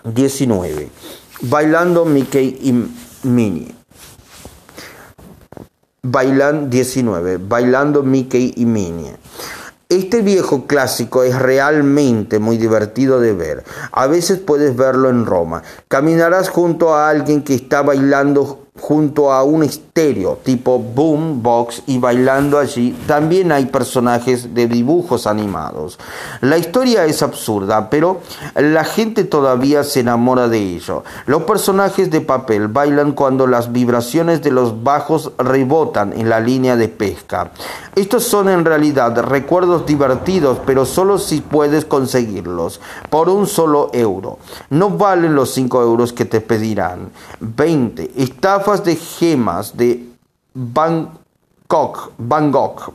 19. 0.05 0.91
Bailando 1.41 2.05
Mickey 2.05 2.57
y 2.63 3.27
Minnie. 3.27 3.75
Bailan 6.03 6.71
19. 6.71 7.39
Bailando 7.39 8.05
Mickey 8.05 8.55
y 8.57 8.65
Minnie. 8.65 9.17
Este 9.91 10.21
viejo 10.21 10.67
clásico 10.67 11.23
es 11.23 11.39
realmente 11.39 12.39
muy 12.39 12.59
divertido 12.59 13.21
de 13.21 13.33
ver. 13.33 13.65
A 13.91 14.07
veces 14.07 14.39
puedes 14.39 14.77
verlo 14.77 15.09
en 15.09 15.25
Roma. 15.25 15.63
Caminarás 15.89 16.51
junto 16.51 16.95
a 16.95 17.09
alguien 17.09 17.43
que 17.43 17.55
está 17.55 17.81
bailando 17.81 18.68
junto 18.81 19.33
a 19.33 19.43
un 19.43 19.63
estéreo 19.63 20.39
tipo 20.43 20.79
boom 20.79 21.43
box 21.43 21.83
y 21.87 21.99
bailando 21.99 22.59
allí 22.59 22.97
también 23.07 23.53
hay 23.53 23.67
personajes 23.67 24.55
de 24.55 24.67
dibujos 24.69 25.27
animados. 25.27 25.99
La 26.41 26.59
historia 26.59 27.05
es 27.05 27.23
absurda, 27.23 27.91
pero 27.91 28.21
la 28.55 28.85
gente 28.85 29.25
todavía 29.25 29.85
se 29.85 30.01
enamora 30.01 30.49
de 30.49 30.59
ello. 30.59 31.05
Los 31.27 31.43
personajes 31.43 32.11
de 32.11 32.21
papel 32.21 32.69
bailan 32.69 33.13
cuando 33.13 33.47
las 33.47 33.73
vibraciones 33.73 34.43
de 34.43 34.51
los 34.51 34.83
bajos 34.83 35.33
rebotan 35.39 36.13
en 36.13 36.29
la 36.29 36.41
línea 36.41 36.77
de 36.77 36.89
pesca. 36.89 37.51
Estos 37.95 38.25
son 38.25 38.49
en 38.49 38.65
realidad 38.65 39.21
recuerdos 39.23 39.87
divertidos, 39.87 40.59
pero 40.65 40.85
solo 40.85 41.19
si 41.19 41.41
puedes 41.41 41.85
conseguirlos 41.85 42.81
por 43.11 43.29
un 43.29 43.47
solo 43.47 43.91
euro. 43.93 44.39
No 44.71 44.91
valen 44.91 45.35
los 45.35 45.53
5 45.53 45.83
euros 45.83 46.13
que 46.13 46.25
te 46.25 46.41
pedirán. 46.41 47.11
20. 47.41 48.13
Estafa 48.17 48.68
de 48.77 48.97
gemas 48.97 49.75
de 49.79 50.07
Bangkok, 50.53 52.13
Bangkok. 52.19 52.93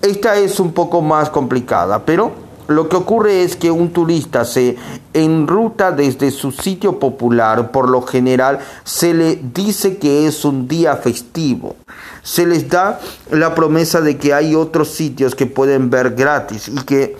Esta 0.00 0.36
es 0.36 0.60
un 0.60 0.72
poco 0.72 1.02
más 1.02 1.30
complicada, 1.30 2.04
pero 2.04 2.30
lo 2.68 2.88
que 2.88 2.94
ocurre 2.94 3.42
es 3.42 3.56
que 3.56 3.72
un 3.72 3.92
turista 3.92 4.44
se 4.44 4.76
enruta 5.12 5.90
desde 5.90 6.30
su 6.30 6.52
sitio 6.52 7.00
popular, 7.00 7.72
por 7.72 7.90
lo 7.90 8.02
general 8.02 8.60
se 8.84 9.14
le 9.14 9.34
dice 9.34 9.98
que 9.98 10.28
es 10.28 10.44
un 10.44 10.68
día 10.68 10.94
festivo. 10.94 11.74
Se 12.22 12.46
les 12.46 12.68
da 12.68 13.00
la 13.32 13.56
promesa 13.56 14.00
de 14.00 14.16
que 14.16 14.32
hay 14.32 14.54
otros 14.54 14.90
sitios 14.90 15.34
que 15.34 15.46
pueden 15.46 15.90
ver 15.90 16.14
gratis 16.14 16.68
y 16.68 16.76
que 16.84 17.16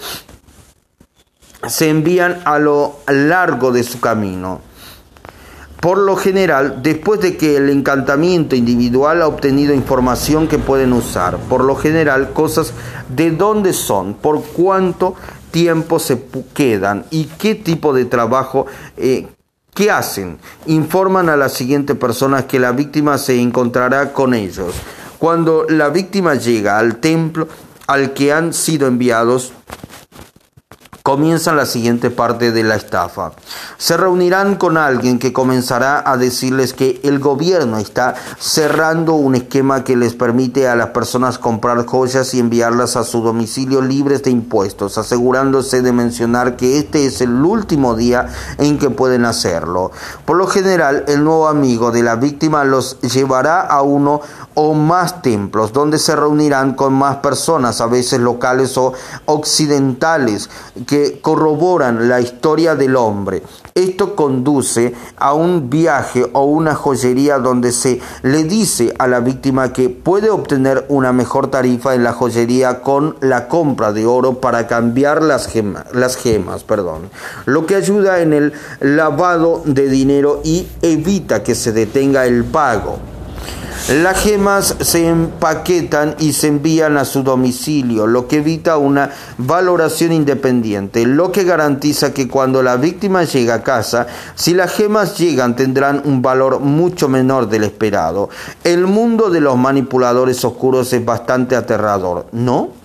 se 1.66 1.90
envían 1.90 2.40
a 2.44 2.60
lo 2.60 3.00
largo 3.08 3.72
de 3.72 3.82
su 3.82 3.98
camino. 3.98 4.60
Por 5.82 5.98
lo 5.98 6.14
general, 6.14 6.78
después 6.80 7.18
de 7.18 7.36
que 7.36 7.56
el 7.56 7.68
encantamiento 7.68 8.54
individual 8.54 9.20
ha 9.20 9.26
obtenido 9.26 9.74
información 9.74 10.46
que 10.46 10.58
pueden 10.58 10.92
usar, 10.92 11.38
por 11.48 11.64
lo 11.64 11.74
general 11.74 12.32
cosas 12.32 12.72
de 13.08 13.32
dónde 13.32 13.72
son, 13.72 14.14
por 14.14 14.44
cuánto 14.44 15.16
tiempo 15.50 15.98
se 15.98 16.22
quedan 16.54 17.04
y 17.10 17.24
qué 17.24 17.56
tipo 17.56 17.92
de 17.92 18.04
trabajo 18.04 18.66
eh, 18.96 19.26
¿Qué 19.74 19.90
hacen? 19.90 20.38
Informan 20.66 21.28
a 21.28 21.36
la 21.36 21.48
siguiente 21.48 21.96
persona 21.96 22.46
que 22.46 22.60
la 22.60 22.70
víctima 22.70 23.18
se 23.18 23.40
encontrará 23.40 24.12
con 24.12 24.34
ellos. 24.34 24.76
Cuando 25.18 25.66
la 25.68 25.88
víctima 25.88 26.36
llega 26.36 26.78
al 26.78 26.98
templo 26.98 27.48
al 27.88 28.12
que 28.12 28.32
han 28.32 28.52
sido 28.52 28.86
enviados, 28.86 29.52
comienza 31.02 31.52
la 31.52 31.66
siguiente 31.66 32.10
parte 32.10 32.52
de 32.52 32.62
la 32.62 32.76
estafa. 32.76 33.32
Se 33.76 33.96
reunirán 33.96 34.54
con 34.54 34.76
alguien 34.76 35.18
que 35.18 35.32
comenzará 35.32 36.08
a 36.08 36.16
decirles 36.16 36.72
que 36.74 37.00
el 37.02 37.18
gobierno 37.18 37.78
está 37.78 38.14
cerrando 38.38 39.14
un 39.14 39.34
esquema 39.34 39.82
que 39.82 39.96
les 39.96 40.14
permite 40.14 40.68
a 40.68 40.76
las 40.76 40.88
personas 40.88 41.38
comprar 41.38 41.84
joyas 41.86 42.34
y 42.34 42.38
enviarlas 42.38 42.96
a 42.96 43.02
su 43.02 43.20
domicilio 43.20 43.82
libres 43.82 44.22
de 44.22 44.30
impuestos, 44.30 44.96
asegurándose 44.96 45.82
de 45.82 45.92
mencionar 45.92 46.56
que 46.56 46.78
este 46.78 47.06
es 47.06 47.20
el 47.20 47.32
último 47.44 47.96
día 47.96 48.28
en 48.58 48.78
que 48.78 48.90
pueden 48.90 49.24
hacerlo. 49.24 49.90
Por 50.24 50.36
lo 50.36 50.46
general, 50.46 51.04
el 51.08 51.24
nuevo 51.24 51.48
amigo 51.48 51.90
de 51.90 52.02
la 52.02 52.14
víctima 52.14 52.64
los 52.64 53.00
llevará 53.00 53.60
a 53.60 53.82
uno 53.82 54.20
o 54.54 54.74
más 54.74 55.22
templos 55.22 55.72
donde 55.72 55.98
se 55.98 56.16
reunirán 56.16 56.74
con 56.74 56.92
más 56.92 57.16
personas, 57.16 57.80
a 57.80 57.86
veces 57.86 58.20
locales 58.20 58.76
o 58.78 58.92
occidentales, 59.26 60.50
que 60.86 61.20
corroboran 61.20 62.08
la 62.08 62.20
historia 62.20 62.74
del 62.74 62.96
hombre. 62.96 63.42
Esto 63.74 64.14
conduce 64.14 64.94
a 65.16 65.32
un 65.32 65.70
viaje 65.70 66.28
o 66.34 66.44
una 66.44 66.74
joyería 66.74 67.38
donde 67.38 67.72
se 67.72 68.00
le 68.22 68.44
dice 68.44 68.94
a 68.98 69.06
la 69.06 69.20
víctima 69.20 69.72
que 69.72 69.88
puede 69.88 70.28
obtener 70.28 70.84
una 70.88 71.12
mejor 71.12 71.50
tarifa 71.50 71.94
en 71.94 72.04
la 72.04 72.12
joyería 72.12 72.82
con 72.82 73.16
la 73.20 73.48
compra 73.48 73.92
de 73.92 74.04
oro 74.04 74.40
para 74.40 74.66
cambiar 74.66 75.22
las, 75.22 75.46
gemas, 75.46 75.86
las 75.94 76.16
gemas, 76.16 76.64
perdón, 76.64 77.08
lo 77.46 77.64
que 77.64 77.76
ayuda 77.76 78.20
en 78.20 78.32
el 78.32 78.52
lavado 78.80 79.62
de 79.64 79.88
dinero 79.88 80.40
y 80.44 80.68
evita 80.82 81.42
que 81.42 81.54
se 81.54 81.72
detenga 81.72 82.26
el 82.26 82.44
pago. 82.44 83.11
Las 83.88 84.20
gemas 84.20 84.76
se 84.80 85.08
empaquetan 85.08 86.14
y 86.20 86.34
se 86.34 86.46
envían 86.46 86.96
a 86.96 87.04
su 87.04 87.24
domicilio, 87.24 88.06
lo 88.06 88.28
que 88.28 88.36
evita 88.36 88.76
una 88.76 89.10
valoración 89.38 90.12
independiente, 90.12 91.04
lo 91.04 91.32
que 91.32 91.42
garantiza 91.42 92.14
que 92.14 92.28
cuando 92.28 92.62
la 92.62 92.76
víctima 92.76 93.24
llega 93.24 93.54
a 93.54 93.62
casa, 93.64 94.06
si 94.36 94.54
las 94.54 94.72
gemas 94.72 95.18
llegan 95.18 95.56
tendrán 95.56 96.00
un 96.04 96.22
valor 96.22 96.60
mucho 96.60 97.08
menor 97.08 97.48
del 97.48 97.64
esperado. 97.64 98.30
El 98.62 98.86
mundo 98.86 99.30
de 99.30 99.40
los 99.40 99.58
manipuladores 99.58 100.44
oscuros 100.44 100.92
es 100.92 101.04
bastante 101.04 101.56
aterrador, 101.56 102.26
¿no? 102.30 102.81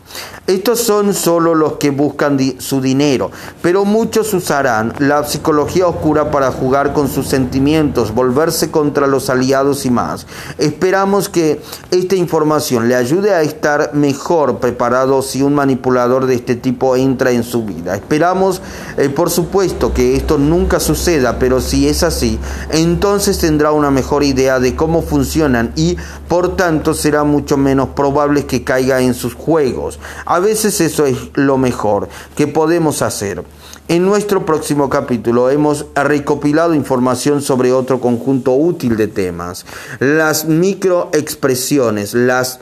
Estos 0.47 0.79
son 0.79 1.13
solo 1.13 1.55
los 1.55 1.73
que 1.73 1.89
buscan 1.89 2.39
su 2.59 2.79
dinero, 2.79 3.31
pero 3.61 3.83
muchos 3.83 4.33
usarán 4.33 4.93
la 4.99 5.25
psicología 5.25 5.87
oscura 5.87 6.31
para 6.31 6.51
jugar 6.51 6.93
con 6.93 7.09
sus 7.09 7.27
sentimientos, 7.27 8.13
volverse 8.13 8.71
contra 8.71 9.07
los 9.07 9.29
aliados 9.29 9.85
y 9.85 9.89
más. 9.89 10.25
Esperamos 10.57 11.27
que 11.27 11.61
esta 11.91 12.15
información 12.15 12.87
le 12.87 12.95
ayude 12.95 13.33
a 13.33 13.41
estar 13.41 13.93
mejor 13.93 14.59
preparado 14.59 15.21
si 15.21 15.41
un 15.41 15.53
manipulador 15.53 16.27
de 16.27 16.35
este 16.35 16.55
tipo 16.55 16.95
entra 16.95 17.31
en 17.31 17.43
su 17.43 17.65
vida. 17.65 17.95
Esperamos, 17.95 18.61
eh, 18.97 19.09
por 19.09 19.29
supuesto, 19.29 19.93
que 19.93 20.15
esto 20.15 20.37
nunca 20.37 20.79
suceda, 20.79 21.39
pero 21.39 21.59
si 21.59 21.89
es 21.89 22.03
así, 22.03 22.39
entonces 22.71 23.37
tendrá 23.39 23.71
una 23.71 23.91
mejor 23.91 24.23
idea 24.23 24.59
de 24.59 24.75
cómo 24.75 25.01
funcionan 25.01 25.73
y, 25.75 25.97
por 26.27 26.55
tanto, 26.55 26.93
será 26.93 27.23
mucho 27.25 27.57
menos 27.57 27.89
probable 27.89 28.45
que 28.45 28.63
caiga 28.63 29.01
en 29.01 29.13
sus 29.13 29.33
juegos. 29.33 29.96
A 30.25 30.39
veces 30.39 30.81
eso 30.81 31.05
es 31.05 31.17
lo 31.33 31.57
mejor 31.57 32.09
que 32.35 32.47
podemos 32.47 33.01
hacer. 33.01 33.43
En 33.87 34.05
nuestro 34.05 34.45
próximo 34.45 34.89
capítulo 34.89 35.49
hemos 35.49 35.85
recopilado 35.95 36.73
información 36.73 37.41
sobre 37.41 37.71
otro 37.71 38.01
conjunto 38.01 38.53
útil 38.53 38.97
de 38.97 39.07
temas, 39.07 39.65
las 39.99 40.45
microexpresiones, 40.45 42.13
las 42.13 42.59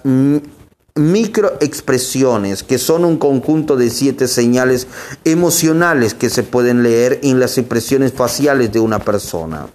microexpresiones, 0.96 2.62
que 2.62 2.78
son 2.78 3.06
un 3.06 3.18
conjunto 3.18 3.76
de 3.76 3.90
siete 3.90 4.28
señales 4.28 4.88
emocionales 5.24 6.14
que 6.14 6.30
se 6.30 6.44
pueden 6.44 6.84
leer 6.84 7.20
en 7.24 7.40
las 7.40 7.58
expresiones 7.58 8.14
faciales 8.14 8.72
de 8.72 8.80
una 8.80 9.00
persona 9.00 9.68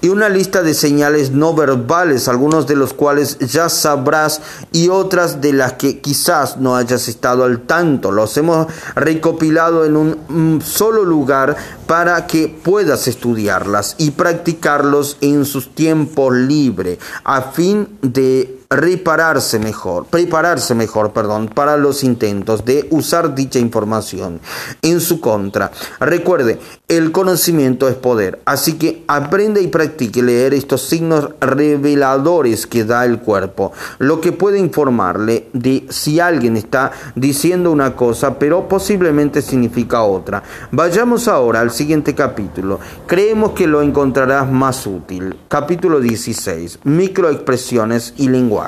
y 0.00 0.08
una 0.08 0.28
lista 0.28 0.62
de 0.62 0.74
señales 0.74 1.30
no 1.30 1.54
verbales, 1.54 2.28
algunos 2.28 2.66
de 2.66 2.76
los 2.76 2.94
cuales 2.94 3.38
ya 3.38 3.68
sabrás 3.68 4.40
y 4.72 4.88
otras 4.88 5.40
de 5.40 5.52
las 5.52 5.74
que 5.74 6.00
quizás 6.00 6.56
no 6.56 6.76
hayas 6.76 7.08
estado 7.08 7.44
al 7.44 7.62
tanto. 7.62 8.12
Los 8.12 8.36
hemos 8.36 8.66
recopilado 8.94 9.84
en 9.84 9.96
un 9.96 10.62
solo 10.64 11.04
lugar 11.04 11.56
para 11.86 12.26
que 12.26 12.48
puedas 12.48 13.08
estudiarlas 13.08 13.96
y 13.98 14.12
practicarlos 14.12 15.16
en 15.20 15.44
sus 15.44 15.74
tiempos 15.74 16.34
libres 16.34 16.98
a 17.24 17.42
fin 17.42 17.88
de 18.02 18.59
repararse 18.72 19.58
mejor, 19.58 20.06
prepararse 20.06 20.76
mejor, 20.76 21.12
perdón, 21.12 21.48
para 21.48 21.76
los 21.76 22.04
intentos 22.04 22.64
de 22.64 22.86
usar 22.90 23.34
dicha 23.34 23.58
información 23.58 24.38
en 24.82 25.00
su 25.00 25.20
contra. 25.20 25.72
Recuerde, 25.98 26.60
el 26.86 27.10
conocimiento 27.10 27.88
es 27.88 27.96
poder, 27.96 28.40
así 28.44 28.74
que 28.74 29.02
aprende 29.08 29.60
y 29.60 29.66
practique 29.66 30.22
leer 30.22 30.54
estos 30.54 30.82
signos 30.82 31.30
reveladores 31.40 32.68
que 32.68 32.84
da 32.84 33.04
el 33.04 33.18
cuerpo, 33.18 33.72
lo 33.98 34.20
que 34.20 34.30
puede 34.30 34.60
informarle 34.60 35.48
de 35.52 35.86
si 35.88 36.20
alguien 36.20 36.56
está 36.56 36.92
diciendo 37.16 37.72
una 37.72 37.96
cosa, 37.96 38.38
pero 38.38 38.68
posiblemente 38.68 39.42
significa 39.42 40.04
otra. 40.04 40.44
Vayamos 40.70 41.26
ahora 41.26 41.58
al 41.58 41.72
siguiente 41.72 42.14
capítulo. 42.14 42.78
Creemos 43.08 43.50
que 43.50 43.66
lo 43.66 43.82
encontrarás 43.82 44.48
más 44.48 44.86
útil. 44.86 45.36
Capítulo 45.48 45.98
16. 45.98 46.78
Microexpresiones 46.84 48.14
y 48.16 48.28
lenguaje 48.28 48.59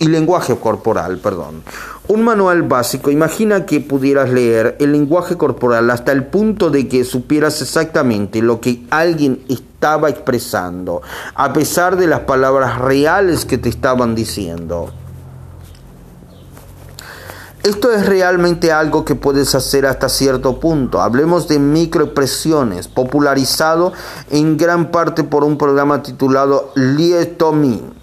y 0.00 0.08
lenguaje 0.08 0.56
corporal, 0.56 1.18
perdón. 1.18 1.62
Un 2.08 2.22
manual 2.22 2.62
básico, 2.62 3.10
imagina 3.10 3.66
que 3.66 3.80
pudieras 3.80 4.30
leer 4.30 4.76
el 4.80 4.92
lenguaje 4.92 5.36
corporal 5.36 5.90
hasta 5.90 6.10
el 6.10 6.24
punto 6.24 6.70
de 6.70 6.88
que 6.88 7.04
supieras 7.04 7.60
exactamente 7.62 8.40
lo 8.40 8.60
que 8.60 8.84
alguien 8.90 9.44
estaba 9.48 10.08
expresando, 10.08 11.02
a 11.34 11.52
pesar 11.52 11.96
de 11.96 12.06
las 12.06 12.20
palabras 12.20 12.78
reales 12.78 13.44
que 13.44 13.58
te 13.58 13.68
estaban 13.68 14.14
diciendo. 14.14 14.90
Esto 17.62 17.92
es 17.92 18.06
realmente 18.06 18.72
algo 18.72 19.04
que 19.04 19.14
puedes 19.14 19.54
hacer 19.54 19.84
hasta 19.84 20.08
cierto 20.08 20.58
punto. 20.58 21.02
Hablemos 21.02 21.46
de 21.46 21.58
microexpresiones, 21.58 22.88
popularizado 22.88 23.92
en 24.30 24.56
gran 24.56 24.90
parte 24.90 25.24
por 25.24 25.44
un 25.44 25.58
programa 25.58 26.02
titulado 26.02 26.72
Lietomi 26.74 27.99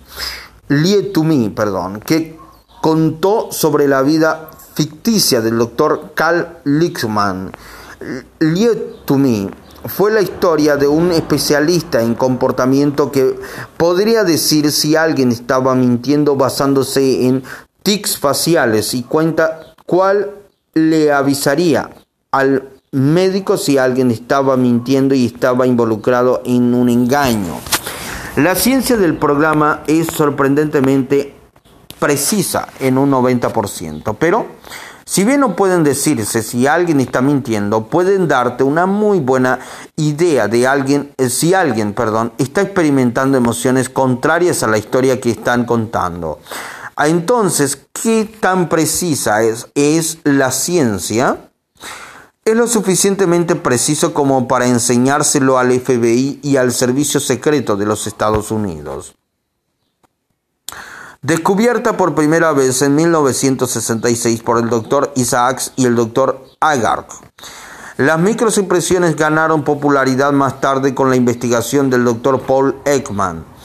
Lie 0.69 1.03
to 1.13 1.23
Me, 1.23 1.49
perdón, 1.49 2.01
que 2.01 2.37
contó 2.81 3.49
sobre 3.51 3.87
la 3.87 4.01
vida 4.01 4.49
ficticia 4.73 5.41
del 5.41 5.57
doctor 5.57 6.11
Carl 6.13 6.59
Lickman. 6.65 7.51
Lie 8.39 8.75
to 9.05 9.17
Me 9.17 9.49
fue 9.85 10.11
la 10.11 10.21
historia 10.21 10.75
de 10.75 10.87
un 10.87 11.11
especialista 11.11 12.01
en 12.01 12.15
comportamiento 12.15 13.11
que 13.11 13.39
podría 13.77 14.23
decir 14.23 14.71
si 14.71 14.95
alguien 14.95 15.31
estaba 15.31 15.75
mintiendo 15.75 16.35
basándose 16.35 17.27
en 17.27 17.43
tics 17.83 18.17
faciales 18.17 18.93
y 18.93 19.03
cuenta 19.03 19.73
cuál 19.85 20.31
le 20.73 21.11
avisaría 21.11 21.89
al 22.31 22.67
médico 22.91 23.57
si 23.57 23.77
alguien 23.77 24.11
estaba 24.11 24.57
mintiendo 24.57 25.15
y 25.15 25.25
estaba 25.25 25.65
involucrado 25.65 26.41
en 26.45 26.73
un 26.73 26.89
engaño. 26.89 27.55
La 28.37 28.53
ciencia 28.53 28.97
del 28.97 29.17
programa 29.17 29.81
es 29.87 30.05
sorprendentemente 30.13 31.33
precisa 31.97 32.67
en 32.79 32.99
un 32.99 33.09
90%, 33.09 34.15
pero 34.19 34.45
si 35.05 35.23
bien 35.23 35.39
no 35.39 35.55
pueden 35.55 35.83
decirse 35.83 36.43
si 36.43 36.67
alguien 36.67 36.99
está 36.99 37.23
mintiendo, 37.23 37.87
pueden 37.87 38.27
darte 38.27 38.63
una 38.63 38.85
muy 38.85 39.21
buena 39.21 39.57
idea 39.95 40.47
de 40.47 40.67
alguien, 40.67 41.15
eh, 41.17 41.29
si 41.29 41.55
alguien, 41.55 41.93
perdón, 41.93 42.31
está 42.37 42.61
experimentando 42.61 43.39
emociones 43.39 43.89
contrarias 43.89 44.61
a 44.61 44.67
la 44.67 44.77
historia 44.77 45.19
que 45.19 45.31
están 45.31 45.65
contando. 45.65 46.37
Ah, 46.95 47.07
entonces, 47.07 47.87
¿qué 47.91 48.29
tan 48.39 48.69
precisa 48.69 49.41
es, 49.41 49.67
es 49.73 50.19
la 50.23 50.51
ciencia? 50.51 51.46
Es 52.47 52.55
lo 52.55 52.65
suficientemente 52.65 53.55
preciso 53.55 54.13
como 54.13 54.47
para 54.47 54.67
enseñárselo 54.67 55.57
al 55.57 55.77
FBI 55.77 56.39
y 56.41 56.55
al 56.55 56.71
Servicio 56.71 57.19
Secreto 57.19 57.75
de 57.75 57.85
los 57.85 58.07
Estados 58.07 58.51
Unidos. 58.51 59.15
Descubierta 61.21 61.97
por 61.97 62.15
primera 62.15 62.53
vez 62.53 62.81
en 62.83 62.95
1966 62.95 64.43
por 64.43 64.59
el 64.59 64.69
Dr. 64.69 65.11
Isaacs 65.17 65.73
y 65.75 65.87
el 65.87 65.95
Dr. 65.97 66.41
Agark. 66.61 67.09
Las 67.97 68.17
microimpresiones 68.17 69.17
ganaron 69.17 69.65
popularidad 69.65 70.31
más 70.31 70.61
tarde 70.61 70.95
con 70.95 71.09
la 71.09 71.17
investigación 71.17 71.89
del 71.89 72.05
Dr. 72.05 72.39
Paul 72.43 72.77
Ekman 72.85 73.56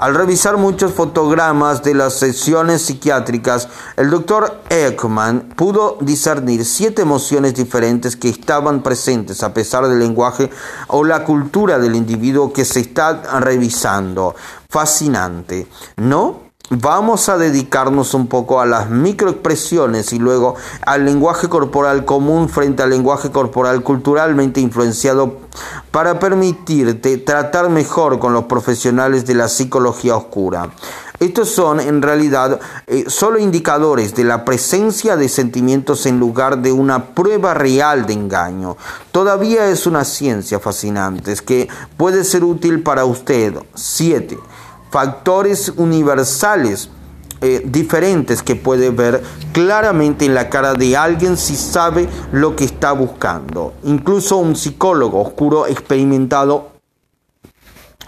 al 0.00 0.14
revisar 0.14 0.56
muchos 0.56 0.94
fotogramas 0.94 1.82
de 1.82 1.92
las 1.92 2.14
sesiones 2.14 2.80
psiquiátricas, 2.80 3.68
el 3.98 4.08
doctor 4.08 4.62
Ekman 4.70 5.50
pudo 5.54 5.98
discernir 6.00 6.64
siete 6.64 7.02
emociones 7.02 7.54
diferentes 7.54 8.16
que 8.16 8.30
estaban 8.30 8.82
presentes 8.82 9.42
a 9.42 9.52
pesar 9.52 9.86
del 9.88 9.98
lenguaje 9.98 10.48
o 10.86 11.04
la 11.04 11.22
cultura 11.22 11.78
del 11.78 11.96
individuo 11.96 12.50
que 12.50 12.64
se 12.64 12.80
está 12.80 13.40
revisando. 13.40 14.34
Fascinante, 14.70 15.66
¿no? 15.98 16.49
Vamos 16.70 17.28
a 17.28 17.36
dedicarnos 17.36 18.14
un 18.14 18.28
poco 18.28 18.60
a 18.60 18.66
las 18.66 18.90
microexpresiones 18.90 20.12
y 20.12 20.20
luego 20.20 20.54
al 20.86 21.04
lenguaje 21.04 21.48
corporal 21.48 22.04
común 22.04 22.48
frente 22.48 22.84
al 22.84 22.90
lenguaje 22.90 23.32
corporal 23.32 23.82
culturalmente 23.82 24.60
influenciado 24.60 25.38
para 25.90 26.20
permitirte 26.20 27.18
tratar 27.18 27.70
mejor 27.70 28.20
con 28.20 28.32
los 28.32 28.44
profesionales 28.44 29.26
de 29.26 29.34
la 29.34 29.48
psicología 29.48 30.16
oscura. 30.16 30.70
Estos 31.18 31.50
son 31.50 31.80
en 31.80 32.00
realidad 32.00 32.60
eh, 32.86 33.04
solo 33.08 33.38
indicadores 33.38 34.14
de 34.14 34.24
la 34.24 34.44
presencia 34.44 35.16
de 35.16 35.28
sentimientos 35.28 36.06
en 36.06 36.18
lugar 36.20 36.58
de 36.58 36.72
una 36.72 37.06
prueba 37.06 37.52
real 37.52 38.06
de 38.06 38.14
engaño. 38.14 38.76
Todavía 39.10 39.68
es 39.68 39.86
una 39.86 40.04
ciencia 40.04 40.60
fascinante 40.60 41.34
que 41.44 41.68
puede 41.96 42.24
ser 42.24 42.44
útil 42.44 42.82
para 42.82 43.04
usted. 43.04 43.54
7 43.74 44.38
factores 44.90 45.72
universales 45.76 46.90
eh, 47.42 47.62
diferentes 47.64 48.42
que 48.42 48.54
puede 48.54 48.90
ver 48.90 49.22
claramente 49.52 50.26
en 50.26 50.34
la 50.34 50.50
cara 50.50 50.74
de 50.74 50.96
alguien 50.96 51.38
si 51.38 51.56
sabe 51.56 52.08
lo 52.32 52.54
que 52.54 52.64
está 52.64 52.92
buscando. 52.92 53.72
Incluso 53.84 54.36
un 54.36 54.56
psicólogo 54.56 55.22
oscuro 55.22 55.66
experimentado 55.66 56.72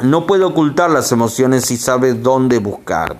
no 0.03 0.26
puede 0.26 0.45
ocultar 0.45 0.91
las 0.91 1.12
emociones 1.12 1.64
si 1.64 1.76
sabe 1.76 2.14
dónde 2.14 2.59
buscar. 2.59 3.16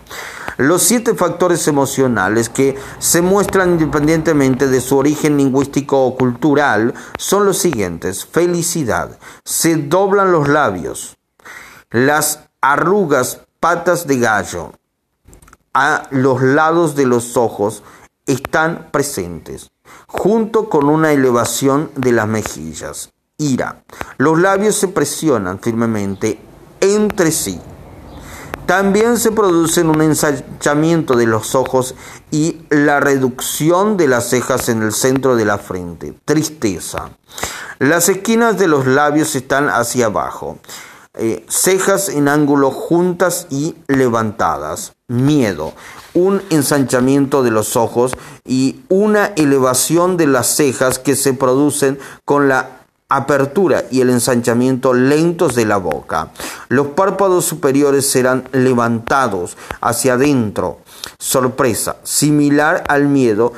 Los 0.59 0.83
siete 0.83 1.15
factores 1.15 1.67
emocionales 1.67 2.49
que 2.49 2.77
se 2.99 3.23
muestran 3.23 3.73
independientemente 3.73 4.69
de 4.69 4.81
su 4.81 4.99
origen 4.99 5.39
lingüístico 5.39 6.05
o 6.05 6.17
cultural 6.17 6.93
son 7.17 7.47
los 7.47 7.59
siguientes. 7.59 8.27
Felicidad. 8.27 9.19
Se 9.45 9.77
doblan 9.77 10.31
los 10.31 10.49
labios. 10.49 11.17
Las 11.91 12.41
arrugas 12.61 13.42
patas 13.63 14.09
de 14.09 14.19
gallo 14.19 14.73
a 15.73 16.09
los 16.11 16.43
lados 16.43 16.97
de 16.97 17.07
los 17.07 17.37
ojos 17.37 17.85
están 18.27 18.89
presentes, 18.91 19.71
junto 20.09 20.69
con 20.69 20.89
una 20.89 21.13
elevación 21.13 21.93
de 21.95 22.11
las 22.11 22.27
mejillas. 22.27 23.13
Ira. 23.39 23.85
Los 24.19 24.41
labios 24.41 24.75
se 24.75 24.89
presionan 24.89 25.61
firmemente 25.61 26.41
entre 26.81 27.31
sí. 27.31 27.61
También 28.67 29.17
se 29.17 29.31
produce 29.31 29.83
un 29.83 30.03
ensanchamiento 30.03 31.15
de 31.15 31.27
los 31.27 31.55
ojos 31.55 31.95
y 32.33 32.63
la 32.69 32.99
reducción 32.99 33.97
de 33.97 34.09
las 34.09 34.29
cejas 34.29 34.69
en 34.71 34.83
el 34.83 34.93
centro 34.93 35.37
de 35.37 35.45
la 35.45 35.59
frente. 35.59 36.19
Tristeza. 36.25 37.11
Las 37.79 38.09
esquinas 38.09 38.59
de 38.59 38.67
los 38.67 38.89
labios 38.89 39.37
están 39.37 39.69
hacia 39.69 40.07
abajo. 40.07 40.59
Eh, 41.19 41.45
cejas 41.47 42.09
en 42.09 42.27
ángulo 42.27 42.71
juntas 42.71 43.47
y 43.51 43.75
levantadas, 43.87 44.95
miedo, 45.09 45.75
un 46.15 46.41
ensanchamiento 46.49 47.43
de 47.43 47.51
los 47.51 47.77
ojos 47.77 48.13
y 48.47 48.81
una 48.89 49.27
elevación 49.37 50.17
de 50.17 50.27
las 50.27 50.47
cejas 50.47 50.99
que 50.99 51.15
se 51.15 51.35
producen 51.35 51.99
con 52.25 52.49
la 52.49 52.83
apertura 53.11 53.85
y 53.91 54.01
el 54.01 54.09
ensanchamiento 54.09 54.95
lentos 54.95 55.55
de 55.55 55.67
la 55.67 55.77
boca. 55.77 56.31
Los 56.69 56.89
párpados 56.89 57.45
superiores 57.45 58.09
serán 58.11 58.49
levantados 58.53 59.59
hacia 59.83 60.15
adentro. 60.15 60.79
Sorpresa, 61.19 61.97
similar 62.05 62.85
al 62.89 63.09
miedo 63.09 63.53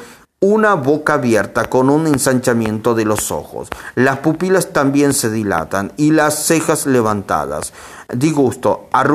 una 0.44 0.74
boca 0.74 1.14
abierta 1.14 1.64
con 1.70 1.88
un 1.88 2.06
ensanchamiento 2.06 2.94
de 2.94 3.06
los 3.06 3.30
ojos. 3.30 3.68
Las 3.94 4.18
pupilas 4.18 4.74
también 4.74 5.14
se 5.14 5.30
dilatan 5.30 5.92
y 5.96 6.10
las 6.10 6.34
cejas 6.34 6.84
levantadas. 6.84 7.72
Disgusto, 8.12 8.88
arrugadas 8.92 9.14